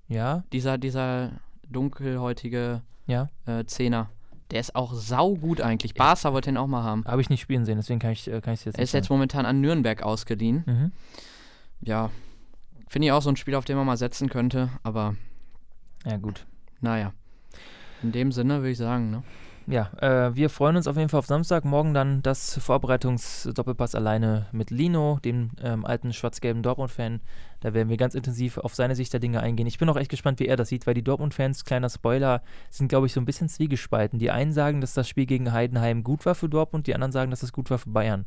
Ja, 0.08 0.44
Dieser, 0.52 0.78
dieser 0.78 1.32
dunkelhäutige 1.70 2.82
ja. 3.08 3.30
äh, 3.46 3.66
Zehner. 3.66 4.10
Der 4.52 4.60
ist 4.60 4.76
auch 4.76 4.93
saugut 4.93 5.62
eigentlich. 5.62 5.93
Barca 5.93 6.34
wollte 6.34 6.49
ihn 6.49 6.58
auch 6.58 6.68
mal 6.68 6.84
haben. 6.84 7.06
Habe 7.06 7.22
ich 7.22 7.30
nicht 7.30 7.41
spielen 7.41 7.66
sehen, 7.66 7.78
deswegen 7.78 7.99
kann 7.99 8.12
ich 8.12 8.28
es 8.28 8.43
kann 8.43 8.54
ich's 8.54 8.66
jetzt 8.66 8.78
Er 8.78 8.84
ist 8.84 8.93
nicht 8.93 9.02
jetzt 9.04 9.10
momentan 9.10 9.45
an 9.45 9.62
Nürnberg 9.62 10.04
ausgeliehen. 10.04 10.64
Mhm. 10.66 10.91
Ja, 11.82 12.12
finde 12.88 13.08
ich 13.08 13.12
auch 13.12 13.22
so 13.22 13.30
ein 13.30 13.38
Spiel, 13.38 13.56
auf 13.56 13.66
den 13.66 13.78
man 13.78 13.86
mal 13.86 13.97
setzen 13.97 14.30
könnte. 14.30 14.70
Aber 14.84 15.16
Ja, 16.06 16.18
gut. 16.18 16.45
naja. 16.82 17.14
In 18.04 18.12
dem 18.12 18.32
Sinne 18.32 18.58
würde 18.58 18.72
ich 18.72 18.78
sagen, 18.78 19.10
ne? 19.12 19.24
Ja, 19.72 19.89
äh, 20.01 20.36
wir 20.36 20.49
freuen 20.49 20.76
uns 20.76 20.86
auf 20.86 20.97
jeden 20.97 21.07
Fall 21.07 21.19
auf 21.19 21.28
Samstag. 21.28 21.63
Morgen 21.63 21.93
dann 21.93 22.22
das 22.22 22.57
Vorbereitungsdoppelpass 22.57 23.95
alleine 23.95 24.47
mit 24.51 24.69
Lino, 24.69 25.19
dem 25.24 25.51
ähm, 25.63 25.86
alten 25.86 26.11
schwarz-gelben 26.11 26.61
Dortmund-Fan. 26.61 27.22
Da 27.61 27.74
werden 27.74 27.88
wir 27.88 27.95
ganz 27.95 28.13
intensiv 28.13 28.57
auf 28.57 28.76
seine 28.76 28.97
Sicht 28.97 29.13
der 29.13 29.22
Dinge 29.22 29.39
eingehen. 29.39 29.67
Ich 29.67 29.78
bin 29.78 29.88
auch 29.88 29.95
echt 29.95 30.11
gespannt, 30.11 30.41
wie 30.41 30.47
er 30.47 30.57
das 30.57 30.67
sieht, 30.67 30.88
weil 30.88 30.93
die 30.93 31.05
Dortmund-Fans, 31.05 31.63
kleiner 31.63 31.89
Spoiler, 31.89 32.41
sind, 32.69 32.89
glaube 32.89 33.07
ich, 33.07 33.13
so 33.13 33.22
ein 33.22 33.26
bisschen 33.26 33.47
zwiegespalten. 33.47 34.19
Die 34.19 34.30
einen 34.30 34.51
sagen, 34.51 34.82
dass 34.82 34.93
das 34.93 35.07
Spiel 35.07 35.26
gegen 35.26 35.53
Heidenheim 35.53 36.03
gut 36.03 36.26
war 36.26 36.36
für 36.36 36.49
Dortmund, 36.49 36.88
die 36.88 36.93
anderen 36.93 37.13
sagen, 37.13 37.32
dass 37.32 37.41
es 37.41 37.53
gut 37.53 37.69
war 37.69 37.78
für 37.78 37.91
Bayern. 37.91 38.26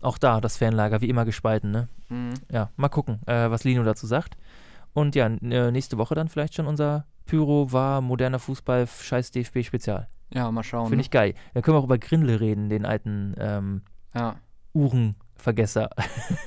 Auch 0.00 0.18
da 0.18 0.40
das 0.40 0.56
Fanlager, 0.56 1.02
wie 1.02 1.08
immer 1.08 1.24
gespalten, 1.24 1.70
ne? 1.70 1.88
Mhm. 2.08 2.34
ja, 2.50 2.70
mal 2.74 2.88
gucken, 2.88 3.20
äh, 3.26 3.48
was 3.48 3.62
Lino 3.62 3.84
dazu 3.84 4.08
sagt. 4.08 4.36
Und 4.92 5.14
ja, 5.14 5.26
äh, 5.26 5.70
nächste 5.70 5.98
Woche 5.98 6.16
dann 6.16 6.28
vielleicht 6.28 6.54
schon 6.54 6.66
unser 6.66 7.06
Pyro 7.26 7.72
war 7.72 8.00
moderner 8.00 8.38
Fußball, 8.38 8.86
scheiß 8.86 9.30
DFB-Spezial. 9.30 10.08
Ja, 10.32 10.50
mal 10.50 10.62
schauen. 10.62 10.88
Finde 10.88 11.02
ich 11.02 11.10
geil. 11.10 11.34
Dann 11.52 11.62
können 11.62 11.76
wir 11.76 11.80
auch 11.80 11.84
über 11.84 11.98
Grindel 11.98 12.36
reden, 12.36 12.68
den 12.68 12.84
alten 12.84 13.34
ähm, 13.38 13.82
ne? 14.14 14.20
Ja. 14.20 14.36
Uhrenvergesser. 14.72 15.90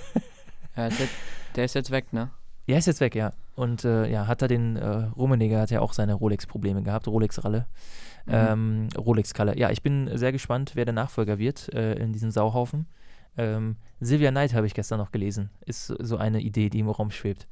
ja 0.76 0.88
ist 0.88 1.00
jetzt, 1.00 1.14
der 1.56 1.66
ist 1.66 1.74
jetzt 1.76 1.92
weg, 1.92 2.12
ne? 2.12 2.30
Ja, 2.66 2.78
ist 2.78 2.86
jetzt 2.86 3.00
weg, 3.00 3.16
ja. 3.16 3.34
Und 3.56 3.86
äh, 3.86 4.10
ja, 4.12 4.28
hat 4.28 4.42
er 4.42 4.50
den 4.50 4.76
äh, 4.76 4.88
Rummenigge 5.16 5.58
hat 5.58 5.72
ja 5.72 5.80
auch 5.80 5.94
seine 5.94 6.14
Rolex-Probleme 6.14 6.84
gehabt, 6.84 7.08
Rolex-Ralle. 7.08 7.66
Mhm. 8.26 8.34
Ähm, 8.34 8.88
Rolex-Kalle. 8.98 9.58
Ja, 9.58 9.72
ich 9.72 9.82
bin 9.82 10.10
sehr 10.18 10.34
gespannt, 10.34 10.72
wer 10.76 10.84
der 10.84 10.94
Nachfolger 10.94 11.40
wird 11.40 11.74
äh, 11.74 11.94
in 11.94 12.12
diesem 12.12 12.30
Sauhaufen. 12.30 12.88
Ähm, 13.38 13.78
Sylvia 14.02 14.32
Knight 14.32 14.54
habe 14.54 14.68
ich 14.68 14.74
gestern 14.74 15.00
noch 15.00 15.12
gelesen. 15.12 15.50
Ist 15.66 15.88
so 15.88 16.18
eine 16.18 16.42
Idee, 16.42 16.70
die 16.70 16.80
im 16.80 16.90
Raum 16.90 17.12
schwebt. 17.12 17.48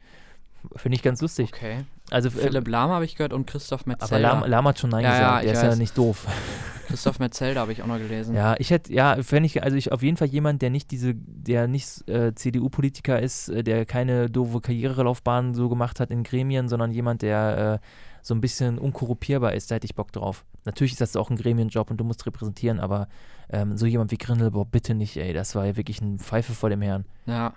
Finde 0.76 0.97
ich 0.97 1.03
ganz 1.03 1.21
lustig. 1.21 1.51
Okay. 1.53 1.86
Also, 2.12 2.30
äh, 2.30 2.32
Philipp 2.32 2.68
Lahm 2.68 2.91
habe 2.91 3.06
ich 3.06 3.16
gehört 3.16 3.34
und 3.34 3.47
Christoph 3.47 3.82
aber 3.82 3.91
Metzelder. 3.91 4.20
Lahm, 4.20 4.43
Lahm 4.45 4.68
hat 4.68 4.80
schon 4.80 4.89
Nein 4.89 5.03
Ja, 5.03 5.10
ja, 5.10 5.18
gesagt. 5.18 5.43
ich 5.45 5.51
Der 5.51 5.53
ist 5.53 5.64
ja 5.64 5.76
nicht 5.76 5.97
doof. 5.97 6.28
Christoph 6.88 7.20
Metzelder 7.20 7.62
habe 7.62 7.72
ich 7.72 7.82
auch 7.82 7.88
noch 7.88 7.97
gelesen. 7.97 8.36
Ja, 8.36 8.56
ich 8.60 8.70
hätte, 8.70 8.93
ja, 8.93 9.22
fände 9.24 9.47
ich, 9.47 9.64
also 9.64 9.76
ich 9.76 9.91
auf 9.91 10.03
jeden 10.03 10.18
Fall 10.18 10.28
jemand, 10.28 10.62
der 10.62 10.70
nicht 10.70 10.91
diese, 10.91 11.16
der 11.16 11.68
nicht 11.68 12.08
äh, 12.08 12.34
CDU-Politiker 12.36 13.20
ist, 13.20 13.49
äh, 13.49 13.64
der 13.64 13.86
keine 13.86 14.30
doofe 14.30 14.62
Karrierelaufbahn 14.62 15.56
so 15.56 15.68
gemacht 15.68 15.99
hat 15.99 16.12
in 16.12 16.24
Gremien, 16.24 16.70
sondern 16.70 16.91
jemand, 16.91 17.24
der 17.24 17.82
äh, 17.82 17.86
so 18.22 18.34
ein 18.34 18.41
bisschen 18.41 18.78
unkorrupierbar 18.78 19.53
ist, 19.53 19.72
da 19.72 19.76
hätte 19.76 19.86
ich 19.86 19.95
Bock 19.95 20.12
drauf. 20.12 20.45
Natürlich 20.64 20.93
ist 20.93 21.01
das 21.01 21.16
auch 21.16 21.30
ein 21.30 21.38
Gremienjob 21.38 21.91
und 21.91 21.97
du 21.97 22.03
musst 22.03 22.26
repräsentieren, 22.26 22.80
aber 22.80 23.08
ähm, 23.49 23.78
so 23.78 23.86
jemand 23.86 24.12
wie 24.12 24.18
Grindel, 24.18 24.51
boah, 24.51 24.66
bitte 24.66 24.95
nicht, 24.95 25.18
ey, 25.18 25.34
das 25.34 25.53
war 25.56 25.66
ja 25.66 25.76
wirklich 25.78 26.01
ein 26.01 26.20
Pfeife 26.20 26.53
vor 26.53 26.70
dem 26.70 26.82
Herrn. 26.82 27.06
Ja. 27.26 27.53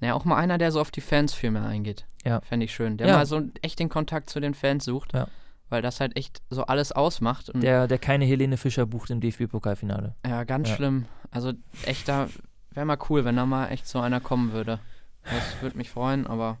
Naja, 0.00 0.14
auch 0.14 0.24
mal 0.24 0.36
einer, 0.36 0.58
der 0.58 0.72
so 0.72 0.80
auf 0.80 0.90
die 0.90 1.00
Fans 1.00 1.32
viel 1.34 1.50
mehr 1.50 1.64
eingeht. 1.64 2.06
Ja. 2.24 2.40
Fände 2.42 2.64
ich 2.64 2.74
schön. 2.74 2.96
Der 2.96 3.06
Ja. 3.08 3.16
mal 3.16 3.26
so 3.26 3.42
echt 3.62 3.78
den 3.78 3.88
Kontakt 3.88 4.30
zu 4.30 4.40
den 4.40 4.54
Fans 4.54 4.84
sucht. 4.84 5.12
Ja. 5.14 5.28
Weil 5.68 5.82
das 5.82 5.98
halt 6.00 6.16
echt 6.16 6.42
so 6.50 6.64
alles 6.66 6.92
ausmacht. 6.92 7.50
Und 7.50 7.62
Der, 7.62 7.88
der 7.88 7.98
keine 7.98 8.24
Helene 8.24 8.56
Fischer 8.56 8.86
bucht 8.86 9.10
im 9.10 9.20
DFB-Pokalfinale. 9.20 10.14
ja, 10.26 10.44
ganz 10.44 10.68
Ja. 10.68 10.76
schlimm. 10.76 11.06
Also 11.30 11.52
echt 11.84 12.08
da 12.08 12.28
wäre 12.70 12.86
mal 12.86 12.98
cool, 13.08 13.24
wenn 13.24 13.36
da 13.36 13.46
mal 13.46 13.68
echt 13.68 13.86
so 13.88 14.00
einer 14.00 14.20
kommen 14.20 14.52
würde. 14.52 14.78
Das 15.24 15.60
würde 15.62 15.76
mich 15.76 15.90
freuen, 15.90 16.26
aber 16.26 16.58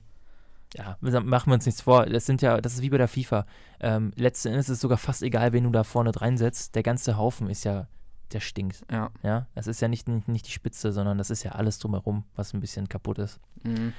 ja, 0.74 0.96
machen 1.00 1.50
wir 1.50 1.54
uns 1.54 1.66
nichts 1.66 1.80
vor. 1.82 2.06
Das 2.06 2.26
sind 2.26 2.42
ja, 2.42 2.60
das 2.60 2.74
ist 2.74 2.82
wie 2.82 2.90
bei 2.90 2.98
der 2.98 3.06
FIFA. 3.06 3.46
Ähm, 3.80 4.12
letzten 4.16 4.48
Endes 4.48 4.68
ist 4.68 4.76
es 4.76 4.80
sogar 4.80 4.98
fast 4.98 5.22
egal, 5.22 5.52
wen 5.52 5.64
du 5.64 5.70
da 5.70 5.84
vorne 5.84 6.10
reinsetzt. 6.20 6.74
Der 6.74 6.82
ganze 6.82 7.16
Haufen 7.16 7.48
ist 7.48 7.64
ja, 7.64 7.86
der 8.32 8.40
stinkt. 8.40 8.84
ja. 8.90 9.10
Ja, 9.22 9.46
das 9.54 9.66
ist 9.66 9.80
ja 9.80 9.88
nicht, 9.88 10.08
nicht, 10.08 10.28
nicht 10.28 10.46
die 10.46 10.52
Spitze, 10.52 10.92
sondern 10.92 11.18
das 11.18 11.30
ist 11.30 11.42
ja 11.42 11.52
alles 11.52 11.78
drumherum, 11.78 12.24
was 12.34 12.54
ein 12.54 12.60
bisschen 12.60 12.88
kaputt 12.88 13.18
ist. 13.18 13.40
Mhm. 13.62 13.92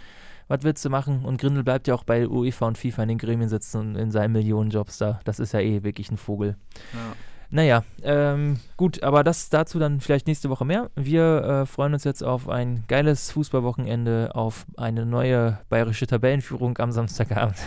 Was 0.47 0.63
willst 0.63 0.83
du 0.85 0.89
machen? 0.89 1.25
Und 1.25 1.41
Grindel 1.41 1.63
bleibt 1.63 1.87
ja 1.87 1.93
auch 1.93 2.03
bei 2.03 2.27
UEFA 2.27 2.67
und 2.67 2.77
FIFA 2.77 3.03
in 3.03 3.09
den 3.09 3.17
Gremien 3.17 3.49
sitzen 3.49 3.79
und 3.79 3.95
in 3.95 4.11
seinen 4.11 4.31
Millionenjobs 4.31 4.97
da. 4.97 5.19
Das 5.25 5.39
ist 5.39 5.53
ja 5.53 5.59
eh 5.59 5.83
wirklich 5.83 6.09
ein 6.09 6.17
Vogel. 6.17 6.55
ja. 6.93 7.15
Naja, 7.49 7.85
ähm, 8.03 8.59
gut, 8.75 9.03
aber 9.03 9.23
das 9.23 9.49
dazu 9.49 9.79
dann 9.79 10.01
vielleicht 10.01 10.27
nächste 10.27 10.49
Woche 10.49 10.65
mehr. 10.65 10.91
Wir 10.95 11.43
äh, 11.43 11.65
freuen 11.65 11.93
uns 11.93 12.03
jetzt 12.03 12.21
auf 12.21 12.49
ein 12.49 12.83
geiles 12.87 13.31
Fußballwochenende, 13.31 14.31
auf 14.35 14.65
eine 14.75 15.05
neue 15.05 15.59
bayerische 15.69 16.07
Tabellenführung 16.07 16.77
am 16.77 16.91
Samstagabend 16.91 17.57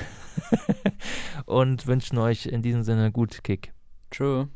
und 1.47 1.87
wünschen 1.87 2.19
euch 2.19 2.45
in 2.45 2.61
diesem 2.61 2.83
Sinne 2.83 3.11
gut 3.11 3.43
Kick. 3.43 3.73
True. 4.11 4.49